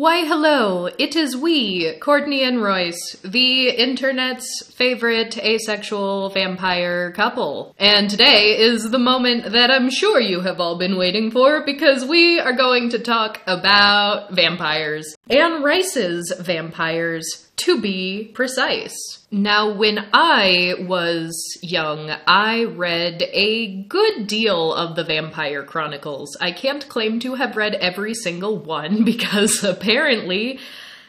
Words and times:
Why, 0.00 0.24
hello, 0.24 0.86
it 0.86 1.14
is 1.14 1.36
we, 1.36 1.92
Courtney 1.98 2.42
and 2.42 2.62
Royce, 2.62 3.18
the 3.22 3.68
internet's 3.68 4.72
favorite 4.74 5.36
asexual 5.36 6.30
vampire 6.30 7.12
couple. 7.12 7.74
And 7.78 8.08
today 8.08 8.56
is 8.58 8.90
the 8.90 8.98
moment 8.98 9.52
that 9.52 9.70
I'm 9.70 9.90
sure 9.90 10.18
you 10.18 10.40
have 10.40 10.58
all 10.58 10.78
been 10.78 10.96
waiting 10.96 11.30
for 11.30 11.66
because 11.66 12.02
we 12.06 12.40
are 12.40 12.54
going 12.54 12.88
to 12.92 12.98
talk 12.98 13.42
about 13.46 14.32
vampires. 14.32 15.14
Anne 15.30 15.62
Rice's 15.62 16.32
vampires, 16.40 17.50
to 17.56 17.80
be 17.80 18.30
precise. 18.34 18.94
Now, 19.30 19.72
when 19.72 20.08
I 20.12 20.74
was 20.80 21.58
young, 21.62 22.10
I 22.26 22.64
read 22.64 23.22
a 23.32 23.82
good 23.84 24.26
deal 24.26 24.72
of 24.72 24.96
the 24.96 25.04
Vampire 25.04 25.62
Chronicles. 25.62 26.36
I 26.40 26.52
can't 26.52 26.88
claim 26.88 27.20
to 27.20 27.34
have 27.34 27.56
read 27.56 27.74
every 27.74 28.14
single 28.14 28.58
one 28.58 29.04
because 29.04 29.62
apparently 29.62 30.58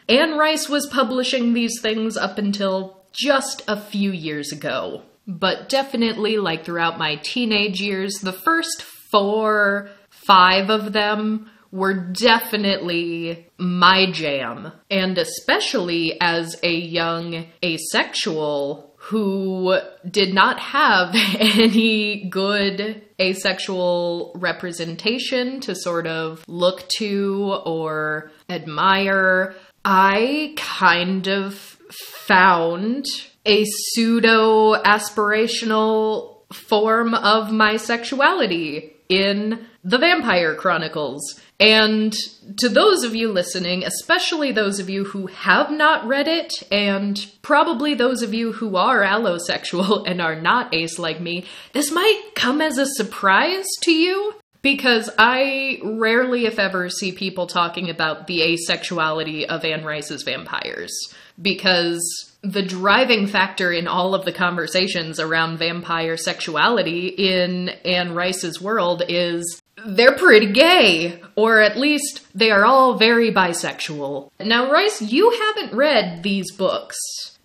Anne 0.10 0.38
Rice 0.38 0.68
was 0.68 0.88
publishing 0.88 1.54
these 1.54 1.80
things 1.82 2.18
up 2.18 2.38
until 2.38 3.02
just 3.14 3.64
a 3.68 3.80
few 3.80 4.12
years 4.12 4.52
ago. 4.52 5.04
But 5.26 5.70
definitely, 5.70 6.38
like 6.38 6.66
throughout 6.66 7.00
my 7.00 7.16
teenage 7.16 7.80
years, 7.80 8.16
the 8.22 8.34
first 8.34 8.82
four, 8.82 9.90
five 10.10 10.70
of 10.70 10.94
them 10.94 11.50
were 11.72 11.94
definitely 11.94 13.48
my 13.58 14.12
jam. 14.12 14.72
And 14.90 15.18
especially 15.18 16.20
as 16.20 16.60
a 16.64 16.74
young 16.74 17.46
asexual 17.64 18.92
who 18.98 19.78
did 20.10 20.34
not 20.34 20.60
have 20.60 21.16
any 21.40 22.26
good 22.30 23.02
asexual 23.20 24.32
representation 24.36 25.60
to 25.62 25.76
sort 25.76 26.08
of 26.08 26.44
look 26.48 26.88
to 26.98 27.60
or 27.66 28.32
admire, 28.50 29.56
I 29.84 30.54
kind 30.58 31.28
of 31.28 31.56
found 31.92 33.06
a 33.46 33.66
pseudo 33.66 34.76
aspirational 34.84 36.38
form 36.54 37.16
of 37.16 37.52
my 37.52 37.78
sexuality 37.78 38.94
in 39.12 39.68
the 39.84 39.98
Vampire 39.98 40.56
Chronicles. 40.56 41.40
And 41.60 42.16
to 42.58 42.70
those 42.70 43.04
of 43.04 43.14
you 43.14 43.32
listening, 43.32 43.84
especially 43.84 44.52
those 44.52 44.80
of 44.80 44.90
you 44.90 45.04
who 45.04 45.28
have 45.28 45.70
not 45.70 46.08
read 46.08 46.28
it, 46.28 46.52
and 46.72 47.24
probably 47.42 47.94
those 47.94 48.22
of 48.22 48.34
you 48.34 48.54
who 48.54 48.78
are 48.78 49.02
allosexual 49.02 50.04
and 50.08 50.22
are 50.22 50.40
not 50.40 50.74
ace 50.74 50.98
like 50.98 51.20
me, 51.20 51.46
this 51.74 51.92
might 51.92 52.32
come 52.36 52.62
as 52.62 52.78
a 52.78 52.88
surprise 52.88 53.66
to 53.84 53.92
you 53.92 54.34
because 54.62 55.10
I 55.20 55.80
rarely, 55.84 56.46
if 56.46 56.58
ever, 56.58 56.90
see 56.90 57.12
people 57.12 57.48
talking 57.48 57.90
about 57.90 58.28
the 58.28 58.40
asexuality 58.40 59.46
of 59.46 59.66
Anne 59.66 59.84
Rice's 59.84 60.24
vampires. 60.24 60.94
Because 61.42 62.31
the 62.44 62.64
driving 62.64 63.28
factor 63.28 63.72
in 63.72 63.88
all 63.88 64.16
of 64.16 64.26
the 64.26 64.32
conversations 64.32 65.20
around 65.20 65.60
vampire 65.60 66.18
sexuality 66.18 67.08
in 67.08 67.70
Anne 67.86 68.16
Rice's 68.16 68.60
world 68.60 69.04
is 69.08 69.62
they're 69.86 70.16
pretty 70.16 70.52
gay, 70.52 71.22
or 71.36 71.62
at 71.62 71.78
least 71.78 72.26
they 72.36 72.52
are 72.52 72.66
all 72.66 72.98
very 72.98 73.32
bisexual. 73.32 74.30
Now, 74.40 74.72
Royce, 74.72 75.02
you 75.02 75.32
haven't 75.32 75.76
read 75.76 76.24
these 76.24 76.52
books. 76.52 76.98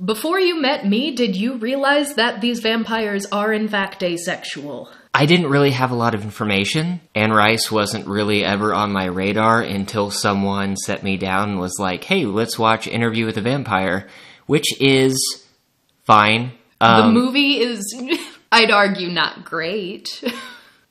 Before 0.03 0.39
you 0.39 0.61
met 0.61 0.87
me, 0.87 1.15
did 1.15 1.37
you 1.37 1.57
realize 1.57 2.15
that 2.15 2.41
these 2.41 2.61
vampires 2.61 3.27
are 3.27 3.53
in 3.53 3.69
fact 3.69 4.03
asexual? 4.03 4.91
I 5.15 5.25
didn't 5.25 5.49
really 5.49 5.71
have 5.71 5.91
a 5.91 5.95
lot 5.95 6.15
of 6.15 6.23
information. 6.23 7.01
Anne 7.15 7.33
Rice 7.33 7.73
wasn't 7.73 8.07
really 8.07 8.45
ever 8.45 8.75
on 8.75 8.93
my 8.93 9.07
radar 9.07 9.63
until 9.63 10.11
someone 10.11 10.77
set 10.77 11.03
me 11.03 11.17
down 11.17 11.51
and 11.51 11.59
was 11.59 11.79
like, 11.79 12.05
hey, 12.05 12.27
let's 12.27 12.59
watch 12.59 12.87
Interview 12.87 13.25
with 13.25 13.39
a 13.39 13.41
Vampire, 13.41 14.07
which 14.47 14.81
is 14.81 15.45
fine. 16.05 16.53
Um, 16.81 17.15
the 17.15 17.21
movie 17.21 17.59
is, 17.59 17.95
I'd 18.53 18.71
argue, 18.71 19.09
not 19.09 19.45
great. 19.45 20.23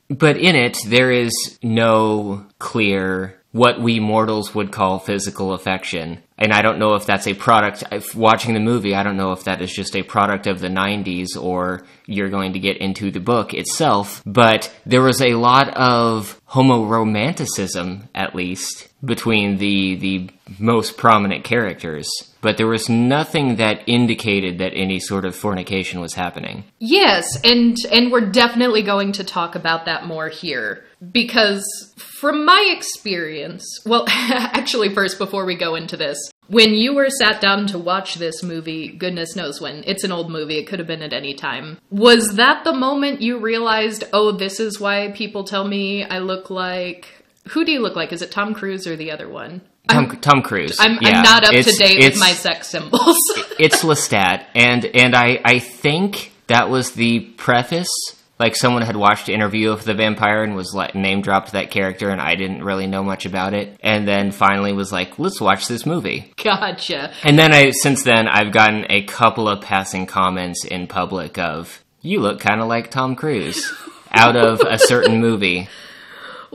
But 0.09 0.37
in 0.37 0.55
it, 0.55 0.77
there 0.85 1.11
is 1.11 1.57
no 1.63 2.45
clear 2.59 3.41
what 3.51 3.79
we 3.79 3.99
mortals 3.99 4.53
would 4.53 4.71
call 4.71 4.99
physical 4.99 5.53
affection. 5.53 6.21
And 6.37 6.51
I 6.51 6.61
don't 6.61 6.79
know 6.79 6.95
if 6.95 7.05
that's 7.05 7.27
a 7.27 7.33
product, 7.33 7.83
watching 8.13 8.53
the 8.53 8.59
movie, 8.59 8.93
I 8.93 9.03
don't 9.03 9.15
know 9.15 9.31
if 9.31 9.45
that 9.45 9.61
is 9.61 9.71
just 9.71 9.95
a 9.95 10.03
product 10.03 10.47
of 10.47 10.59
the 10.59 10.67
90s 10.67 11.41
or 11.41 11.85
you're 12.05 12.29
going 12.29 12.53
to 12.53 12.59
get 12.59 12.77
into 12.77 13.09
the 13.09 13.21
book 13.21 13.53
itself. 13.53 14.21
But 14.25 14.73
there 14.85 15.01
was 15.01 15.21
a 15.21 15.35
lot 15.35 15.69
of 15.69 16.41
homoromanticism, 16.49 18.09
at 18.13 18.35
least, 18.35 18.89
between 19.03 19.57
the, 19.57 19.95
the 19.95 20.29
most 20.59 20.97
prominent 20.97 21.45
characters 21.45 22.09
but 22.45 22.57
there 22.57 22.67
was 22.67 22.89
nothing 22.89 23.55
that 23.55 23.81
indicated 23.87 24.59
that 24.59 24.71
any 24.75 24.99
sort 24.99 25.25
of 25.25 25.35
fornication 25.35 25.99
was 25.99 26.13
happening. 26.13 26.63
Yes, 26.77 27.41
and 27.43 27.75
and 27.91 28.11
we're 28.11 28.29
definitely 28.29 28.83
going 28.83 29.13
to 29.13 29.23
talk 29.23 29.55
about 29.55 29.85
that 29.85 30.05
more 30.05 30.29
here 30.29 30.85
because 31.11 31.65
from 31.97 32.45
my 32.45 32.71
experience, 32.77 33.65
well, 33.83 34.05
actually 34.09 34.93
first 34.93 35.17
before 35.17 35.43
we 35.45 35.55
go 35.55 35.73
into 35.73 35.97
this, 35.97 36.24
when 36.47 36.73
you 36.73 36.93
were 36.93 37.09
sat 37.09 37.41
down 37.41 37.67
to 37.67 37.79
watch 37.79 38.15
this 38.15 38.43
movie, 38.43 38.89
goodness 38.89 39.35
knows 39.35 39.59
when, 39.59 39.83
it's 39.85 40.03
an 40.03 40.11
old 40.11 40.29
movie, 40.29 40.57
it 40.57 40.67
could 40.67 40.79
have 40.79 40.87
been 40.87 41.01
at 41.01 41.13
any 41.13 41.33
time. 41.33 41.77
Was 41.89 42.35
that 42.35 42.63
the 42.63 42.73
moment 42.73 43.21
you 43.21 43.39
realized, 43.39 44.03
"Oh, 44.13 44.31
this 44.31 44.59
is 44.59 44.79
why 44.79 45.11
people 45.11 45.43
tell 45.43 45.67
me 45.67 46.03
I 46.03 46.19
look 46.19 46.49
like 46.49 47.07
who 47.49 47.63
do 47.63 47.71
you 47.71 47.79
look 47.79 47.95
like? 47.95 48.11
Is 48.11 48.21
it 48.21 48.31
Tom 48.31 48.53
Cruise 48.53 48.87
or 48.87 48.95
the 48.95 49.11
other 49.11 49.29
one? 49.29 49.61
Tom, 49.87 50.09
I'm, 50.09 50.17
Tom 50.19 50.41
Cruise. 50.41 50.77
I'm, 50.79 50.97
yeah. 51.01 51.09
I'm 51.09 51.23
not 51.23 51.43
up 51.45 51.53
it's, 51.53 51.71
to 51.71 51.77
date 51.77 51.99
with 51.99 52.19
my 52.19 52.31
sex 52.31 52.69
symbols. 52.69 53.17
it's 53.59 53.83
Lestat, 53.83 54.45
and 54.55 54.85
and 54.85 55.15
I 55.15 55.39
I 55.45 55.59
think 55.59 56.31
that 56.47 56.69
was 56.69 56.91
the 56.91 57.19
preface. 57.19 57.89
Like 58.37 58.55
someone 58.55 58.81
had 58.81 58.97
watched 58.97 59.29
Interview 59.29 59.71
of 59.71 59.85
the 59.85 59.93
Vampire 59.93 60.43
and 60.43 60.55
was 60.55 60.73
like 60.73 60.93
name 60.93 61.21
dropped 61.21 61.53
that 61.53 61.71
character, 61.71 62.09
and 62.09 62.19
I 62.19 62.35
didn't 62.35 62.63
really 62.63 62.87
know 62.87 63.03
much 63.03 63.25
about 63.25 63.53
it. 63.53 63.77
And 63.81 64.07
then 64.07 64.31
finally 64.31 64.73
was 64.73 64.91
like, 64.91 65.17
let's 65.17 65.39
watch 65.39 65.67
this 65.67 65.85
movie. 65.85 66.33
Gotcha. 66.43 67.13
And 67.23 67.39
then 67.39 67.53
I 67.53 67.71
since 67.71 68.03
then 68.03 68.27
I've 68.27 68.51
gotten 68.51 68.85
a 68.89 69.03
couple 69.03 69.47
of 69.47 69.61
passing 69.61 70.05
comments 70.05 70.65
in 70.65 70.87
public 70.87 71.37
of 71.37 71.83
you 72.01 72.19
look 72.19 72.39
kind 72.39 72.61
of 72.61 72.67
like 72.67 72.91
Tom 72.91 73.15
Cruise 73.15 73.73
out 74.11 74.35
of 74.35 74.61
a 74.61 74.77
certain 74.77 75.19
movie 75.19 75.69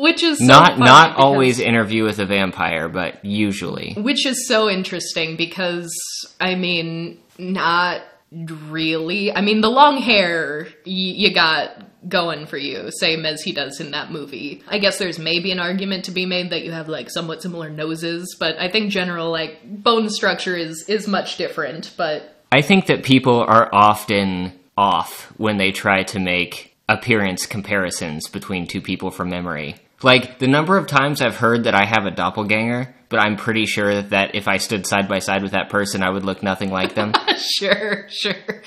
which 0.00 0.22
is 0.22 0.38
so 0.38 0.44
not 0.46 0.78
not 0.78 1.16
always 1.16 1.60
interview 1.60 2.04
with 2.04 2.18
a 2.18 2.26
vampire, 2.26 2.88
but 2.88 3.22
usually. 3.24 3.94
Which 3.98 4.24
is 4.24 4.48
so 4.48 4.70
interesting 4.70 5.36
because 5.36 5.94
I 6.40 6.54
mean, 6.54 7.18
not 7.38 8.02
really. 8.32 9.32
I 9.32 9.40
mean, 9.40 9.60
the 9.60 9.70
long 9.70 9.98
hair 9.98 10.68
y- 10.86 10.92
you 10.92 11.34
got 11.34 11.84
going 12.08 12.46
for 12.46 12.56
you, 12.56 12.90
same 12.90 13.26
as 13.26 13.42
he 13.42 13.52
does 13.52 13.80
in 13.80 13.90
that 13.90 14.10
movie. 14.10 14.62
I 14.68 14.78
guess 14.78 14.98
there's 14.98 15.18
maybe 15.18 15.52
an 15.52 15.60
argument 15.60 16.06
to 16.06 16.10
be 16.10 16.26
made 16.26 16.50
that 16.50 16.64
you 16.64 16.72
have 16.72 16.88
like 16.88 17.10
somewhat 17.10 17.42
similar 17.42 17.68
noses, 17.68 18.36
but 18.38 18.58
I 18.58 18.68
think 18.70 18.90
general 18.90 19.30
like 19.30 19.60
bone 19.64 20.08
structure 20.08 20.56
is 20.56 20.84
is 20.88 21.06
much 21.06 21.36
different, 21.36 21.92
but 21.96 22.36
I 22.52 22.62
think 22.62 22.86
that 22.86 23.04
people 23.04 23.40
are 23.40 23.68
often 23.72 24.52
off 24.76 25.32
when 25.36 25.58
they 25.58 25.72
try 25.72 26.02
to 26.04 26.18
make 26.18 26.74
appearance 26.88 27.46
comparisons 27.46 28.28
between 28.28 28.66
two 28.66 28.80
people 28.80 29.10
from 29.10 29.28
memory. 29.28 29.76
Like 30.02 30.38
the 30.38 30.48
number 30.48 30.76
of 30.76 30.86
times 30.86 31.20
I've 31.20 31.36
heard 31.36 31.64
that 31.64 31.74
I 31.74 31.84
have 31.84 32.06
a 32.06 32.10
doppelganger, 32.10 32.94
but 33.10 33.20
I'm 33.20 33.36
pretty 33.36 33.66
sure 33.66 34.00
that 34.00 34.34
if 34.34 34.48
I 34.48 34.56
stood 34.56 34.86
side 34.86 35.08
by 35.08 35.18
side 35.18 35.42
with 35.42 35.52
that 35.52 35.68
person, 35.68 36.02
I 36.02 36.08
would 36.08 36.24
look 36.24 36.42
nothing 36.42 36.70
like 36.70 36.94
them. 36.94 37.12
sure, 37.58 38.06
sure. 38.08 38.62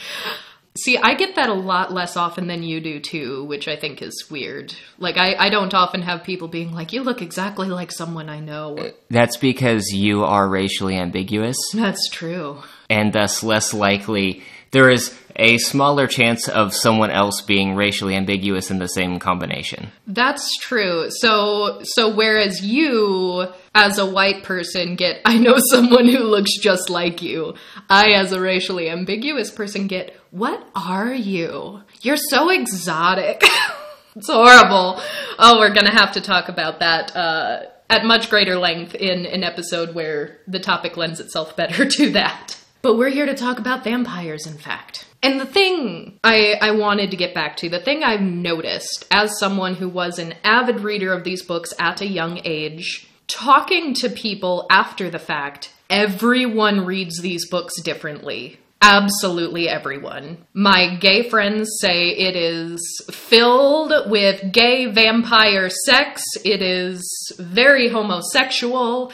See, 0.75 0.97
I 0.97 1.13
get 1.13 1.35
that 1.35 1.49
a 1.49 1.53
lot 1.53 1.93
less 1.93 2.17
often 2.17 2.47
than 2.47 2.63
you 2.63 2.81
do 2.81 2.99
too, 2.99 3.45
which 3.45 3.67
I 3.67 3.75
think 3.75 4.01
is 4.01 4.27
weird. 4.29 4.73
Like, 4.97 5.17
I, 5.17 5.35
I 5.35 5.49
don't 5.49 5.73
often 5.73 6.01
have 6.01 6.23
people 6.23 6.47
being 6.47 6.73
like, 6.73 6.93
you 6.93 7.03
look 7.03 7.21
exactly 7.21 7.67
like 7.67 7.91
someone 7.91 8.27
I 8.27 8.39
know. 8.39 8.77
Uh, 8.77 8.91
that's 9.09 9.37
because 9.37 9.89
you 9.93 10.23
are 10.23 10.47
racially 10.49 10.97
ambiguous. 10.97 11.57
That's 11.73 12.09
true. 12.09 12.63
And 12.89 13.13
thus 13.13 13.43
less 13.43 13.73
likely. 13.73 14.43
There 14.71 14.89
is 14.89 15.15
a 15.35 15.57
smaller 15.57 16.07
chance 16.07 16.47
of 16.47 16.73
someone 16.73 17.09
else 17.09 17.41
being 17.41 17.75
racially 17.75 18.15
ambiguous 18.15 18.69
in 18.69 18.79
the 18.79 18.87
same 18.87 19.19
combination. 19.19 19.91
That's 20.07 20.47
true. 20.61 21.07
So 21.09 21.79
so 21.83 22.13
whereas 22.13 22.63
you 22.63 23.47
as 23.75 23.97
a 23.97 24.05
white 24.05 24.43
person 24.43 24.95
get 24.95 25.21
I 25.25 25.37
know 25.37 25.57
someone 25.71 26.07
who 26.07 26.19
looks 26.19 26.57
just 26.59 26.89
like 26.89 27.21
you, 27.21 27.55
I 27.89 28.11
as 28.11 28.31
a 28.31 28.41
racially 28.41 28.89
ambiguous 28.89 29.51
person 29.51 29.87
get 29.87 30.15
what 30.31 30.67
are 30.75 31.13
you? 31.13 31.81
You're 32.01 32.17
so 32.17 32.49
exotic. 32.49 33.43
it's 34.15 34.29
horrible. 34.29 34.99
Oh, 35.39 35.59
we're 35.59 35.73
going 35.73 35.85
to 35.85 35.91
have 35.91 36.13
to 36.13 36.21
talk 36.21 36.49
about 36.49 36.79
that 36.79 37.15
uh, 37.15 37.63
at 37.89 38.05
much 38.05 38.29
greater 38.29 38.57
length 38.57 38.95
in 38.95 39.25
an 39.27 39.43
episode 39.43 39.93
where 39.93 40.39
the 40.47 40.59
topic 40.59 40.97
lends 40.97 41.19
itself 41.19 41.55
better 41.55 41.85
to 41.97 42.11
that. 42.11 42.59
But 42.81 42.97
we're 42.97 43.09
here 43.09 43.25
to 43.25 43.35
talk 43.35 43.59
about 43.59 43.83
vampires, 43.83 44.45
in 44.47 44.57
fact. 44.57 45.05
And 45.23 45.39
the 45.39 45.45
thing 45.45 46.19
I, 46.21 46.55
I 46.61 46.71
wanted 46.71 47.11
to 47.11 47.17
get 47.17 47.33
back 47.33 47.55
to, 47.57 47.69
the 47.69 47.79
thing 47.79 48.03
I've 48.03 48.21
noticed 48.21 49.07
as 49.09 49.39
someone 49.39 49.75
who 49.75 49.87
was 49.87 50.19
an 50.19 50.35
avid 50.43 50.81
reader 50.81 51.13
of 51.13 51.23
these 51.23 51.41
books 51.41 51.73
at 51.79 52.01
a 52.01 52.05
young 52.05 52.41
age, 52.43 53.07
talking 53.27 53.93
to 53.95 54.09
people 54.09 54.67
after 54.69 55.09
the 55.09 55.19
fact, 55.19 55.71
everyone 55.89 56.85
reads 56.85 57.21
these 57.21 57.49
books 57.49 57.81
differently. 57.81 58.59
Absolutely 58.81 59.69
everyone. 59.69 60.45
My 60.53 60.97
gay 60.97 61.29
friends 61.29 61.69
say 61.79 62.09
it 62.09 62.35
is 62.35 62.81
filled 63.09 63.93
with 64.11 64.51
gay 64.51 64.87
vampire 64.87 65.69
sex. 65.69 66.21
It 66.43 66.61
is 66.61 67.01
very 67.39 67.87
homosexual. 67.87 69.13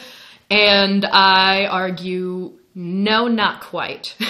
And 0.50 1.04
I 1.04 1.66
argue, 1.66 2.58
no, 2.74 3.28
not 3.28 3.60
quite. 3.60 4.16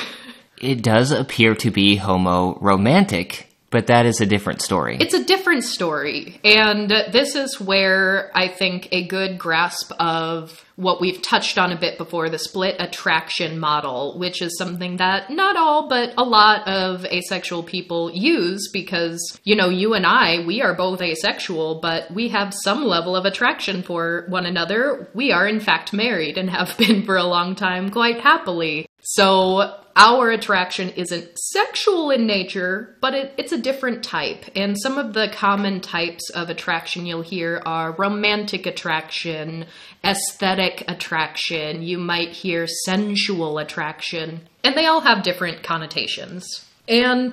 It 0.61 0.83
does 0.83 1.11
appear 1.11 1.55
to 1.57 1.71
be 1.71 1.97
homo 1.97 2.59
romantic, 2.61 3.47
but 3.71 3.87
that 3.87 4.05
is 4.05 4.21
a 4.21 4.27
different 4.27 4.61
story. 4.61 4.99
It's 5.01 5.15
a 5.15 5.25
different 5.25 5.65
story. 5.65 6.39
And 6.45 6.91
this 6.91 7.35
is 7.35 7.61
where 7.61 8.31
I 8.35 8.49
think 8.49 8.89
a 8.93 9.07
good 9.07 9.39
grasp 9.39 9.93
of 9.99 10.65
what 10.77 11.01
we've 11.01 11.23
touched 11.23 11.57
on 11.57 11.73
a 11.73 11.79
bit 11.79 11.97
before 11.97 12.29
the 12.29 12.39
split 12.39 12.77
attraction 12.79 13.59
model, 13.59 14.19
which 14.19 14.43
is 14.43 14.57
something 14.59 14.97
that 14.97 15.31
not 15.31 15.57
all, 15.57 15.89
but 15.89 16.15
a 16.19 16.25
lot 16.25 16.67
of 16.67 17.05
asexual 17.06 17.63
people 17.63 18.11
use 18.13 18.69
because, 18.73 19.39
you 19.45 19.55
know, 19.56 19.69
you 19.69 19.95
and 19.95 20.05
I, 20.05 20.45
we 20.47 20.63
are 20.63 20.75
both 20.75 21.01
asexual, 21.01 21.81
but 21.81 22.11
we 22.11 22.29
have 22.29 22.53
some 22.53 22.85
level 22.85 23.15
of 23.15 23.25
attraction 23.25 23.83
for 23.83 24.25
one 24.29 24.47
another. 24.47 25.09
We 25.15 25.33
are, 25.33 25.47
in 25.47 25.61
fact, 25.61 25.93
married 25.93 26.37
and 26.37 26.51
have 26.51 26.77
been 26.77 27.05
for 27.05 27.17
a 27.17 27.25
long 27.25 27.55
time 27.55 27.91
quite 27.91 28.21
happily. 28.21 28.87
So 29.02 29.76
our 29.97 30.31
attraction 30.31 30.91
isn't 30.91 31.38
sexual 31.38 32.11
in 32.11 32.26
nature, 32.26 32.97
but 33.00 33.14
it, 33.14 33.35
it's 33.37 33.52
a 33.52 33.61
different 33.61 34.02
type. 34.05 34.44
And 34.55 34.76
some 34.81 34.99
of 34.99 35.14
the 35.14 35.29
common 35.32 35.81
types 35.81 36.31
of 36.31 36.49
attraction 36.49 37.06
you'll 37.06 37.23
hear 37.23 37.62
are 37.67 37.93
romantic 37.93 38.67
attraction, 38.67 39.67
aesthetic 40.05 40.85
attraction, 40.88 41.82
you 41.82 41.99
might 41.99 42.31
hear 42.31 42.67
sensual 42.85 43.58
attraction, 43.58 44.49
and 44.64 44.76
they 44.76 44.87
all 44.87 45.00
have 45.00 45.23
different 45.23 45.62
connotations. 45.62 46.64
And 46.88 47.32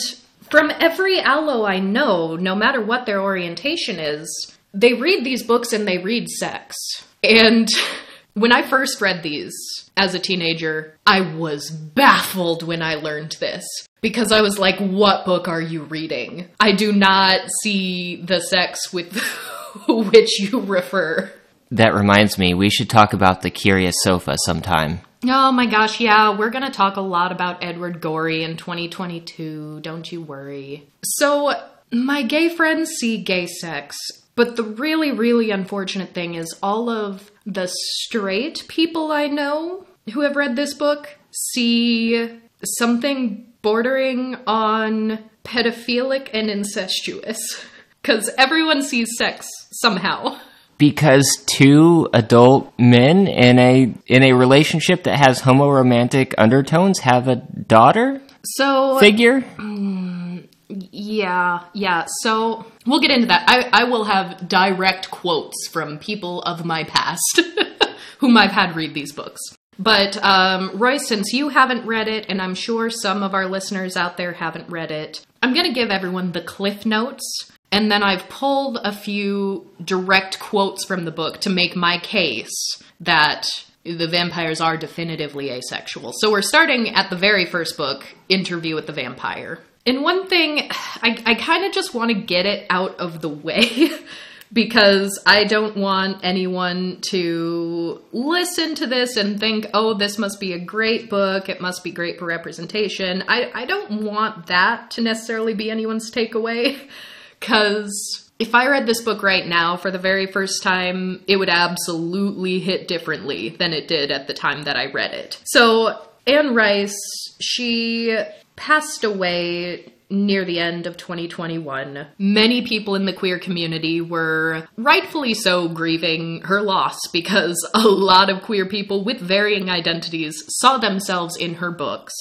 from 0.50 0.72
every 0.80 1.20
allo 1.20 1.66
I 1.66 1.80
know, 1.80 2.36
no 2.36 2.56
matter 2.56 2.82
what 2.82 3.06
their 3.06 3.22
orientation 3.22 4.00
is, 4.00 4.58
they 4.74 4.94
read 4.94 5.24
these 5.24 5.44
books 5.44 5.74
and 5.74 5.88
they 5.88 5.98
read 5.98 6.30
sex. 6.30 6.76
And 7.24 7.68
when 8.38 8.52
I 8.52 8.62
first 8.62 9.02
read 9.02 9.24
these, 9.24 9.56
as 9.96 10.14
a 10.14 10.20
teenager, 10.20 10.98
I 11.06 11.22
was 11.22 11.70
baffled 11.70 12.64
when 12.64 12.82
I 12.82 12.96
learned 12.96 13.36
this 13.40 13.66
because 14.02 14.32
I 14.32 14.42
was 14.42 14.60
like, 14.60 14.78
what 14.80 15.26
book 15.26 15.48
are 15.48 15.62
you 15.62 15.84
reading? 15.84 16.48
I 16.60 16.72
do 16.72 16.92
not 16.92 17.42
see 17.62 18.18
the 18.18 18.40
sex 18.40 18.94
with 18.94 19.16
which 19.88 20.40
you 20.40 20.60
refer. 20.62 21.32
That 21.72 21.94
reminds 21.94 22.38
me, 22.38 22.54
we 22.54 22.70
should 22.70 22.90
talk 22.90 23.14
about 23.14 23.42
the 23.42 23.50
Curious 23.50 23.96
Sofa 24.02 24.36
sometime. 24.46 25.02
Oh 25.26 25.52
my 25.52 25.66
gosh, 25.66 26.00
yeah, 26.00 26.38
we're 26.38 26.52
gonna 26.52 26.72
talk 26.72 26.96
a 26.96 27.02
lot 27.02 27.32
about 27.32 27.64
Edward 27.64 28.00
Gorey 28.02 28.44
in 28.44 28.56
2022, 28.56 29.80
don't 29.82 30.10
you 30.12 30.22
worry. 30.22 30.88
So, 31.04 31.54
my 31.92 32.22
gay 32.22 32.50
friends 32.50 32.92
see 32.92 33.24
gay 33.24 33.48
sex, 33.48 33.98
but 34.38 34.56
the 34.56 34.64
really, 34.64 35.12
really 35.12 35.50
unfortunate 35.50 36.14
thing 36.14 36.36
is 36.36 36.56
all 36.62 36.90
of 36.90 37.32
the 37.46 37.68
straight 37.68 38.64
people 38.68 39.12
I 39.12 39.26
know 39.26 39.88
who 40.14 40.22
have 40.22 40.36
read 40.36 40.56
this 40.56 40.76
book 40.76 41.18
see 41.32 42.40
something 42.64 43.52
bordering 43.64 44.38
on 44.46 45.20
pedophilic 45.44 46.30
and 46.34 46.50
incestuous. 46.50 47.38
Because 48.00 48.30
everyone 48.38 48.84
sees 48.84 49.10
sex 49.18 49.46
somehow. 49.74 50.40
Because 50.78 51.28
two 51.46 52.08
adult 52.14 52.72
men 52.80 53.28
in 53.28 53.60
a 53.60 53.94
in 54.06 54.24
a 54.24 54.32
relationship 54.32 55.04
that 55.04 55.18
has 55.18 55.42
homoromantic 55.42 56.34
undertones 56.38 57.00
have 57.00 57.28
a 57.28 57.36
daughter 57.36 58.22
So 58.46 58.98
figure. 59.00 59.42
Mm, 59.42 60.27
Yeah, 60.70 61.64
yeah. 61.74 62.06
So 62.22 62.66
we'll 62.86 63.00
get 63.00 63.12
into 63.12 63.28
that. 63.28 63.46
I, 63.48 63.82
I 63.82 63.84
will 63.86 64.04
have 64.04 64.48
direct 64.48 65.12
quotes 65.12 65.68
from 65.70 65.98
people 65.98 66.42
of 66.42 66.66
my 66.66 66.84
past 66.84 67.42
whom 68.20 68.38
I've 68.38 68.52
had 68.52 68.76
read 68.76 68.94
these 68.94 69.14
books. 69.14 69.40
But 69.80 70.22
um, 70.24 70.72
Royce, 70.74 71.08
since 71.08 71.34
you 71.34 71.50
haven't 71.50 71.86
read 71.86 72.08
it, 72.08 72.26
and 72.30 72.42
I'm 72.42 72.56
sure 72.56 72.90
some 72.90 73.22
of 73.22 73.34
our 73.34 73.46
listeners 73.46 73.96
out 73.96 74.18
there 74.18 74.34
haven't 74.34 74.70
read 74.70 74.92
it, 74.92 75.26
I'm 75.42 75.54
going 75.54 75.68
to 75.68 75.74
give 75.74 75.90
everyone 75.90 76.32
the 76.32 76.42
cliff 76.42 76.86
notes. 76.86 77.52
And 77.72 77.92
then 77.92 78.02
I've 78.02 78.28
pulled 78.30 78.80
a 78.84 78.94
few 78.94 79.70
direct 79.84 80.40
quotes 80.40 80.86
from 80.86 81.06
the 81.06 81.12
book 81.12 81.42
to 81.42 81.50
make 81.50 81.76
my 81.76 82.00
case 82.00 82.82
that 83.02 83.46
the 83.84 84.08
vampires 84.08 84.62
are 84.62 84.78
definitively 84.78 85.50
asexual. 85.50 86.14
So 86.18 86.32
we're 86.32 86.42
starting 86.42 86.90
at 86.90 87.10
the 87.10 87.16
very 87.16 87.46
first 87.46 87.78
book, 87.78 88.06
Interview 88.30 88.76
with 88.76 88.88
the 88.88 88.94
Vampire. 88.94 89.60
And 89.88 90.04
one 90.04 90.28
thing, 90.28 90.70
I, 91.02 91.18
I 91.26 91.36
kind 91.36 91.66
of 91.66 91.72
just 91.72 91.94
want 91.94 92.10
to 92.10 92.14
get 92.14 92.46
it 92.46 92.68
out 92.70 93.00
of 93.00 93.22
the 93.22 93.30
way 93.30 93.90
because 94.54 95.18
I 95.26 95.46
don't 95.46 95.78
want 95.78 96.24
anyone 96.24 97.00
to 97.10 98.02
listen 98.12 98.76
to 98.76 98.88
this 98.88 99.16
and 99.16 99.40
think, 99.40 99.68
oh, 99.74 99.94
this 99.94 100.18
must 100.18 100.42
be 100.42 100.52
a 100.52 100.60
great 100.60 101.10
book. 101.10 101.48
It 101.48 101.62
must 101.62 101.86
be 101.86 101.92
great 101.92 102.20
for 102.20 102.26
representation. 102.26 103.24
I, 103.30 103.50
I 103.54 103.66
don't 103.66 104.04
want 104.04 104.48
that 104.48 104.92
to 104.92 105.02
necessarily 105.02 105.54
be 105.54 105.72
anyone's 105.72 106.12
takeaway 106.12 106.78
because 107.40 108.30
if 108.40 108.54
I 108.54 108.68
read 108.68 108.86
this 108.86 109.02
book 109.02 109.24
right 109.24 109.48
now 109.48 109.78
for 109.78 109.90
the 109.90 109.98
very 109.98 110.28
first 110.28 110.64
time, 110.64 111.24
it 111.28 111.38
would 111.38 111.50
absolutely 111.50 112.60
hit 112.60 112.90
differently 112.90 113.50
than 113.50 113.72
it 113.72 113.88
did 113.88 114.12
at 114.12 114.28
the 114.28 114.34
time 114.34 114.64
that 114.64 114.76
I 114.76 114.92
read 114.92 115.14
it. 115.14 115.40
So, 115.46 116.04
Anne 116.28 116.54
Rice, 116.54 116.94
she 117.40 118.18
passed 118.58 119.06
away 119.06 119.94
near 120.10 120.44
the 120.44 120.60
end 120.60 120.88
of 120.88 120.98
2021. 120.98 122.08
Many 122.18 122.62
people 122.62 122.96
in 122.96 123.06
the 123.06 123.14
queer 123.14 123.40
community 123.40 124.02
were 124.02 124.68
rightfully 124.78 125.34
so 125.34 125.68
grieving 125.70 126.42
her 126.42 126.62
loss 126.62 126.98
because 127.14 127.58
a 127.74 127.88
lot 127.88 128.30
of 128.30 128.44
queer 128.44 128.66
people 128.66 129.04
with 129.04 129.20
varying 129.20 129.70
identities 129.70 130.44
saw 130.50 130.78
themselves 130.78 131.38
in 131.38 131.56
her 131.56 131.72
books. 131.72 132.14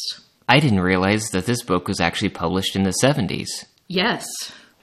I 0.49 0.61
didn't 0.61 0.81
realize 0.81 1.31
that 1.31 1.47
this 1.47 1.63
book 1.63 1.89
was 1.89 2.01
actually 2.01 2.29
published 2.29 2.77
in 2.77 2.85
the 2.85 2.95
70s. 3.03 3.49
Yes, 3.89 4.27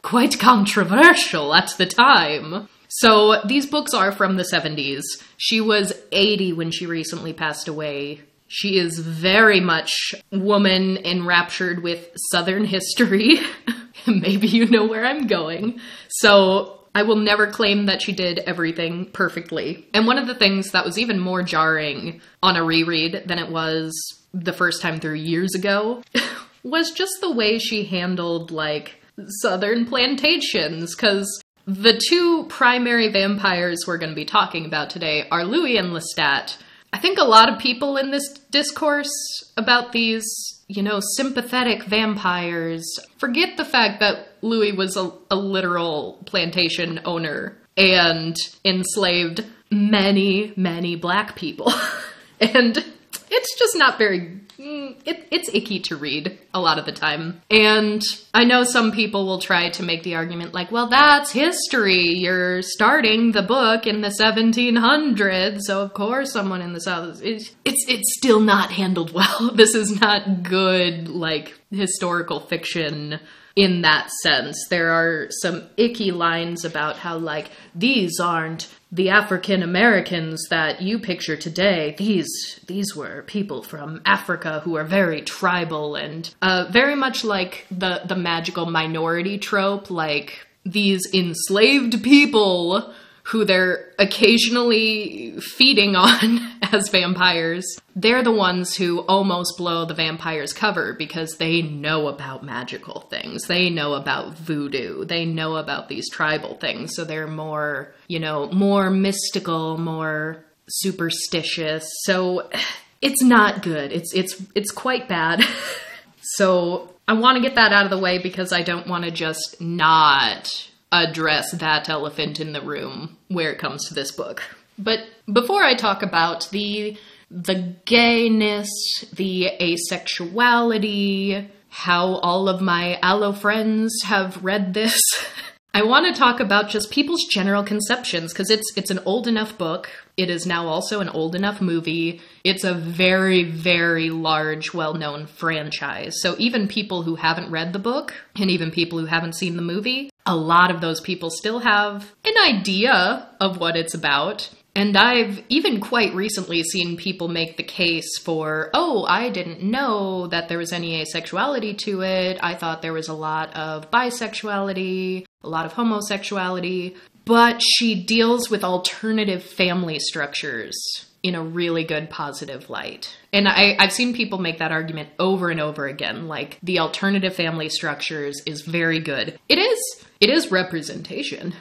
quite 0.01 0.39
controversial 0.39 1.53
at 1.53 1.73
the 1.77 1.85
time. 1.85 2.67
So, 2.89 3.41
these 3.45 3.65
books 3.65 3.93
are 3.93 4.11
from 4.11 4.35
the 4.35 4.43
70s. 4.43 5.01
She 5.37 5.59
was 5.59 5.93
80 6.11 6.53
when 6.53 6.69
she 6.69 6.85
recently 6.85 7.33
passed 7.33 7.67
away. 7.67 8.21
She 8.53 8.77
is 8.77 8.99
very 8.99 9.59
much 9.59 10.13
woman 10.31 10.97
enraptured 10.97 11.81
with 11.81 12.11
Southern 12.31 12.65
history. 12.65 13.39
Maybe 14.07 14.47
you 14.47 14.67
know 14.67 14.85
where 14.85 15.07
I'm 15.07 15.25
going. 15.25 15.79
So, 16.09 16.79
I 16.93 17.01
will 17.01 17.15
never 17.15 17.47
claim 17.47 17.87
that 17.87 18.03
she 18.03 18.11
did 18.11 18.37
everything 18.39 19.07
perfectly. 19.07 19.87
And 19.95 20.05
one 20.05 20.19
of 20.19 20.27
the 20.27 20.35
things 20.35 20.69
that 20.69 20.85
was 20.85 20.99
even 20.99 21.19
more 21.19 21.41
jarring 21.41 22.21
on 22.43 22.55
a 22.55 22.63
reread 22.63 23.23
than 23.25 23.39
it 23.39 23.49
was 23.49 23.91
the 24.31 24.53
first 24.53 24.83
time 24.83 24.99
through 24.99 25.15
years 25.15 25.55
ago 25.55 26.03
was 26.63 26.91
just 26.91 27.13
the 27.21 27.31
way 27.31 27.57
she 27.57 27.85
handled, 27.85 28.51
like, 28.51 29.01
southern 29.41 29.87
plantations. 29.87 30.95
Because 30.95 31.43
the 31.65 31.99
two 32.07 32.45
primary 32.49 33.07
vampires 33.11 33.85
we're 33.87 33.97
going 33.97 34.11
to 34.11 34.15
be 34.15 34.25
talking 34.25 34.67
about 34.67 34.91
today 34.91 35.27
are 35.31 35.43
Louis 35.43 35.77
and 35.77 35.87
Lestat. 35.87 36.57
I 36.93 36.99
think 36.99 37.17
a 37.17 37.23
lot 37.23 37.49
of 37.49 37.57
people 37.57 37.97
in 37.97 38.11
this 38.11 38.29
discourse 38.51 39.11
about 39.57 39.93
these, 39.93 40.23
you 40.67 40.83
know, 40.83 40.99
sympathetic 41.17 41.83
vampires 41.85 42.85
forget 43.17 43.57
the 43.57 43.65
fact 43.65 43.99
that 43.99 44.37
Louis 44.43 44.73
was 44.73 44.95
a, 44.95 45.11
a 45.31 45.35
literal 45.35 46.21
plantation 46.25 47.01
owner 47.03 47.57
and 47.75 48.35
enslaved 48.63 49.43
many, 49.71 50.53
many 50.55 50.95
black 50.95 51.35
people. 51.35 51.73
and 52.39 52.85
it's 53.33 53.57
just 53.57 53.75
not 53.75 53.97
very 53.97 54.39
mm, 54.59 54.95
it, 55.05 55.27
it's 55.31 55.49
icky 55.53 55.79
to 55.79 55.95
read 55.95 56.37
a 56.53 56.59
lot 56.59 56.79
of 56.79 56.85
the 56.85 56.91
time. 56.91 57.41
And 57.49 58.01
I 58.33 58.43
know 58.45 58.63
some 58.63 58.91
people 58.91 59.25
will 59.25 59.39
try 59.39 59.69
to 59.71 59.83
make 59.83 60.03
the 60.03 60.15
argument 60.15 60.53
like, 60.53 60.71
well, 60.71 60.87
that's 60.87 61.31
history. 61.31 62.09
You're 62.09 62.61
starting 62.61 63.31
the 63.31 63.41
book 63.41 63.87
in 63.87 64.01
the 64.01 64.09
1700s, 64.09 65.61
so 65.61 65.81
of 65.81 65.93
course 65.93 66.31
someone 66.31 66.61
in 66.61 66.73
the 66.73 66.81
South. 66.81 67.21
It's, 67.21 67.51
it's, 67.65 67.85
it's 67.87 68.15
still 68.17 68.39
not 68.39 68.71
handled 68.71 69.13
well. 69.13 69.51
This 69.63 69.75
is 69.75 69.99
not 70.01 70.43
good, 70.43 71.07
like, 71.07 71.53
historical 71.71 72.39
fiction 72.39 73.19
in 73.55 73.81
that 73.81 74.09
sense. 74.09 74.67
There 74.69 74.91
are 74.91 75.27
some 75.29 75.63
icky 75.77 76.11
lines 76.11 76.65
about 76.65 76.97
how, 76.97 77.17
like, 77.17 77.49
these 77.75 78.19
aren't 78.19 78.67
the 78.93 79.09
African 79.09 79.63
Americans 79.63 80.45
that 80.49 80.79
you 80.79 80.99
picture 80.99 81.35
today. 81.35 81.95
These 81.97 82.29
these 82.67 82.95
were 82.95 83.23
people 83.23 83.63
from 83.63 84.01
Africa 84.05 84.61
who 84.63 84.75
are 84.75 84.83
very 84.83 85.23
tribal 85.23 85.95
and 85.95 86.33
uh, 86.43 86.67
very 86.69 86.95
much 86.95 87.23
like 87.23 87.65
the 87.71 88.01
the 88.05 88.15
magical 88.15 88.67
minority 88.67 89.39
trope, 89.39 89.89
like 89.89 90.45
these 90.63 91.01
enslaved 91.11 92.03
people 92.03 92.93
who 93.23 93.45
they're 93.45 93.89
occasionally 93.99 95.39
feeding 95.39 95.95
on 95.95 96.39
as 96.73 96.89
vampires, 96.89 97.65
they're 97.95 98.23
the 98.23 98.31
ones 98.31 98.75
who 98.75 98.99
almost 99.01 99.57
blow 99.57 99.85
the 99.85 99.93
vampire's 99.93 100.51
cover 100.51 100.93
because 100.93 101.37
they 101.37 101.61
know 101.61 102.07
about 102.07 102.43
magical 102.43 103.01
things. 103.09 103.47
They 103.47 103.69
know 103.69 103.93
about 103.93 104.37
voodoo. 104.37 105.05
They 105.05 105.25
know 105.25 105.55
about 105.55 105.87
these 105.87 106.09
tribal 106.09 106.55
things. 106.55 106.95
So 106.95 107.05
they're 107.05 107.27
more, 107.27 107.93
you 108.07 108.19
know, 108.19 108.51
more 108.51 108.89
mystical, 108.89 109.77
more 109.77 110.43
superstitious. 110.67 111.87
So 112.03 112.49
it's 113.01 113.23
not 113.23 113.63
good. 113.63 113.91
It's 113.93 114.13
it's 114.13 114.41
it's 114.53 114.71
quite 114.71 115.07
bad. 115.07 115.43
so 116.21 116.93
I 117.07 117.13
want 117.13 117.37
to 117.37 117.41
get 117.41 117.55
that 117.55 117.71
out 117.71 117.85
of 117.85 117.89
the 117.89 117.99
way 117.99 118.19
because 118.19 118.51
I 118.51 118.63
don't 118.63 118.87
want 118.87 119.05
to 119.05 119.11
just 119.11 119.61
not 119.61 120.69
address 120.93 121.51
that 121.51 121.89
elephant 121.89 122.39
in 122.39 122.53
the 122.53 122.61
room 122.61 123.17
where 123.27 123.51
it 123.51 123.59
comes 123.59 123.85
to 123.87 123.93
this 123.93 124.11
book. 124.11 124.43
But 124.77 124.99
before 125.31 125.63
I 125.63 125.75
talk 125.75 126.01
about 126.03 126.49
the 126.51 126.97
the 127.29 127.75
gayness, 127.85 128.69
the 129.11 129.49
asexuality, 129.59 131.49
how 131.69 132.15
all 132.17 132.47
of 132.47 132.61
my 132.61 132.99
allo 133.01 133.31
friends 133.33 133.91
have 134.05 134.43
read 134.43 134.75
this, 134.75 135.01
I 135.73 135.81
want 135.81 136.05
to 136.05 136.19
talk 136.19 136.39
about 136.39 136.69
just 136.69 136.91
people's 136.91 137.23
general 137.31 137.63
conceptions 137.63 138.31
because 138.31 138.51
it's 138.51 138.71
it's 138.75 138.91
an 138.91 138.99
old 139.05 139.27
enough 139.27 139.57
book. 139.57 139.89
It 140.15 140.29
is 140.29 140.45
now 140.45 140.67
also 140.67 140.99
an 140.99 141.09
old 141.09 141.35
enough 141.35 141.61
movie. 141.61 142.21
It's 142.43 142.63
a 142.63 142.73
very 142.73 143.43
very 143.43 144.09
large 144.09 144.73
well-known 144.73 145.25
franchise. 145.25 146.21
So 146.21 146.35
even 146.37 146.67
people 146.67 147.03
who 147.03 147.15
haven't 147.15 147.51
read 147.51 147.73
the 147.73 147.79
book 147.79 148.13
and 148.35 148.49
even 148.49 148.71
people 148.71 148.99
who 148.99 149.05
haven't 149.05 149.35
seen 149.35 149.55
the 149.55 149.61
movie, 149.61 150.09
a 150.25 150.35
lot 150.35 150.71
of 150.71 150.81
those 150.81 151.01
people 151.01 151.29
still 151.29 151.59
have 151.59 152.13
an 152.23 152.35
idea 152.45 153.29
of 153.39 153.59
what 153.59 153.75
it's 153.75 153.93
about. 153.93 154.49
And 154.75 154.97
I've 154.97 155.43
even 155.49 155.79
quite 155.79 156.15
recently 156.15 156.63
seen 156.63 156.97
people 156.97 157.27
make 157.27 157.57
the 157.57 157.63
case 157.63 158.17
for, 158.17 158.71
oh, 158.73 159.05
I 159.07 159.29
didn't 159.29 159.61
know 159.61 160.25
that 160.27 160.49
there 160.49 160.57
was 160.57 160.73
any 160.73 161.03
asexuality 161.03 161.77
to 161.79 162.01
it. 162.01 162.39
I 162.41 162.55
thought 162.55 162.81
there 162.81 162.93
was 162.93 163.07
a 163.07 163.13
lot 163.13 163.55
of 163.55 163.91
bisexuality, 163.91 165.25
a 165.43 165.49
lot 165.49 165.67
of 165.67 165.73
homosexuality. 165.73 166.95
But 167.25 167.61
she 167.61 168.03
deals 168.03 168.49
with 168.49 168.63
alternative 168.63 169.43
family 169.43 169.99
structures 169.99 170.75
in 171.23 171.35
a 171.35 171.43
really 171.43 171.85
good 171.85 172.09
positive 172.09 172.69
light. 172.69 173.15
And 173.31 173.47
I, 173.47 173.81
have 173.81 173.93
seen 173.93 174.13
people 174.13 174.39
make 174.39 174.59
that 174.59 174.73
argument 174.73 175.09
over 175.17 175.49
and 175.49 175.61
over 175.61 175.87
again. 175.87 176.27
Like 176.27 176.59
the 176.61 176.79
alternative 176.79 177.33
family 177.33 177.69
structures 177.69 178.41
is 178.45 178.61
very 178.61 178.99
good. 178.99 179.39
It 179.47 179.57
is 179.57 180.05
it 180.19 180.29
is 180.29 180.51
representation. 180.51 181.53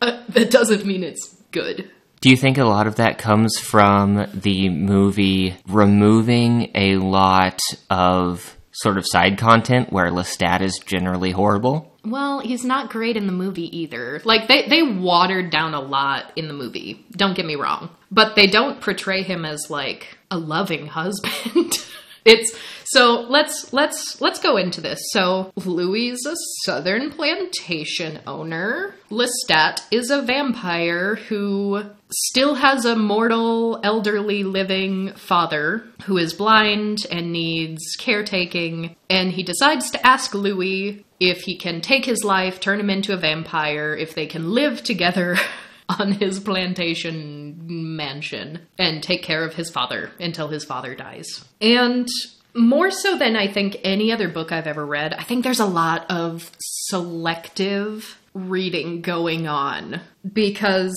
Uh, 0.00 0.22
that 0.30 0.50
doesn't 0.50 0.84
mean 0.84 1.04
it's 1.04 1.36
good. 1.52 1.90
Do 2.20 2.30
you 2.30 2.36
think 2.36 2.56
a 2.56 2.64
lot 2.64 2.86
of 2.86 2.96
that 2.96 3.18
comes 3.18 3.58
from 3.58 4.26
the 4.32 4.68
movie 4.68 5.56
removing 5.68 6.70
a 6.74 6.96
lot 6.96 7.58
of 7.90 8.56
sort 8.72 8.96
of 8.96 9.04
side 9.06 9.38
content 9.38 9.92
where 9.92 10.10
Lestat 10.10 10.62
is 10.62 10.80
generally 10.84 11.32
horrible? 11.32 11.91
Well, 12.04 12.40
he's 12.40 12.64
not 12.64 12.90
great 12.90 13.16
in 13.16 13.26
the 13.26 13.32
movie 13.32 13.76
either. 13.76 14.20
Like 14.24 14.48
they 14.48 14.68
they 14.68 14.82
watered 14.82 15.50
down 15.50 15.74
a 15.74 15.80
lot 15.80 16.32
in 16.34 16.48
the 16.48 16.54
movie. 16.54 17.04
Don't 17.12 17.34
get 17.34 17.46
me 17.46 17.54
wrong, 17.54 17.90
but 18.10 18.34
they 18.34 18.46
don't 18.48 18.80
portray 18.80 19.22
him 19.22 19.44
as 19.44 19.70
like 19.70 20.18
a 20.30 20.38
loving 20.38 20.88
husband. 20.88 21.78
it's 22.24 22.58
so 22.92 23.22
let's 23.28 23.72
let's 23.72 24.20
let's 24.20 24.38
go 24.38 24.58
into 24.58 24.82
this. 24.82 25.00
So 25.12 25.50
Louis 25.64 26.10
is 26.10 26.26
a 26.26 26.36
southern 26.64 27.10
plantation 27.10 28.20
owner. 28.26 28.94
Lestat 29.10 29.80
is 29.90 30.10
a 30.10 30.20
vampire 30.20 31.14
who 31.14 31.84
still 32.10 32.56
has 32.56 32.84
a 32.84 32.94
mortal 32.94 33.80
elderly 33.82 34.44
living 34.44 35.14
father 35.14 35.84
who 36.04 36.18
is 36.18 36.34
blind 36.34 36.98
and 37.10 37.32
needs 37.32 37.96
caretaking 37.98 38.94
and 39.08 39.32
he 39.32 39.42
decides 39.42 39.90
to 39.92 40.06
ask 40.06 40.34
Louis 40.34 41.02
if 41.18 41.42
he 41.42 41.56
can 41.56 41.80
take 41.80 42.04
his 42.04 42.22
life, 42.24 42.60
turn 42.60 42.78
him 42.78 42.90
into 42.90 43.14
a 43.14 43.16
vampire, 43.16 43.94
if 43.94 44.14
they 44.14 44.26
can 44.26 44.50
live 44.50 44.82
together 44.82 45.38
on 45.88 46.12
his 46.12 46.40
plantation 46.40 47.56
mansion 47.96 48.66
and 48.76 49.02
take 49.02 49.22
care 49.22 49.44
of 49.44 49.54
his 49.54 49.70
father 49.70 50.10
until 50.20 50.48
his 50.48 50.64
father 50.64 50.94
dies. 50.94 51.44
And 51.60 52.08
more 52.54 52.90
so 52.90 53.16
than 53.16 53.36
I 53.36 53.48
think 53.48 53.78
any 53.82 54.12
other 54.12 54.28
book 54.28 54.52
I've 54.52 54.66
ever 54.66 54.84
read, 54.84 55.14
I 55.14 55.22
think 55.22 55.44
there's 55.44 55.60
a 55.60 55.66
lot 55.66 56.10
of 56.10 56.50
selective 56.58 58.18
reading 58.34 59.02
going 59.02 59.46
on 59.46 60.00
because 60.32 60.94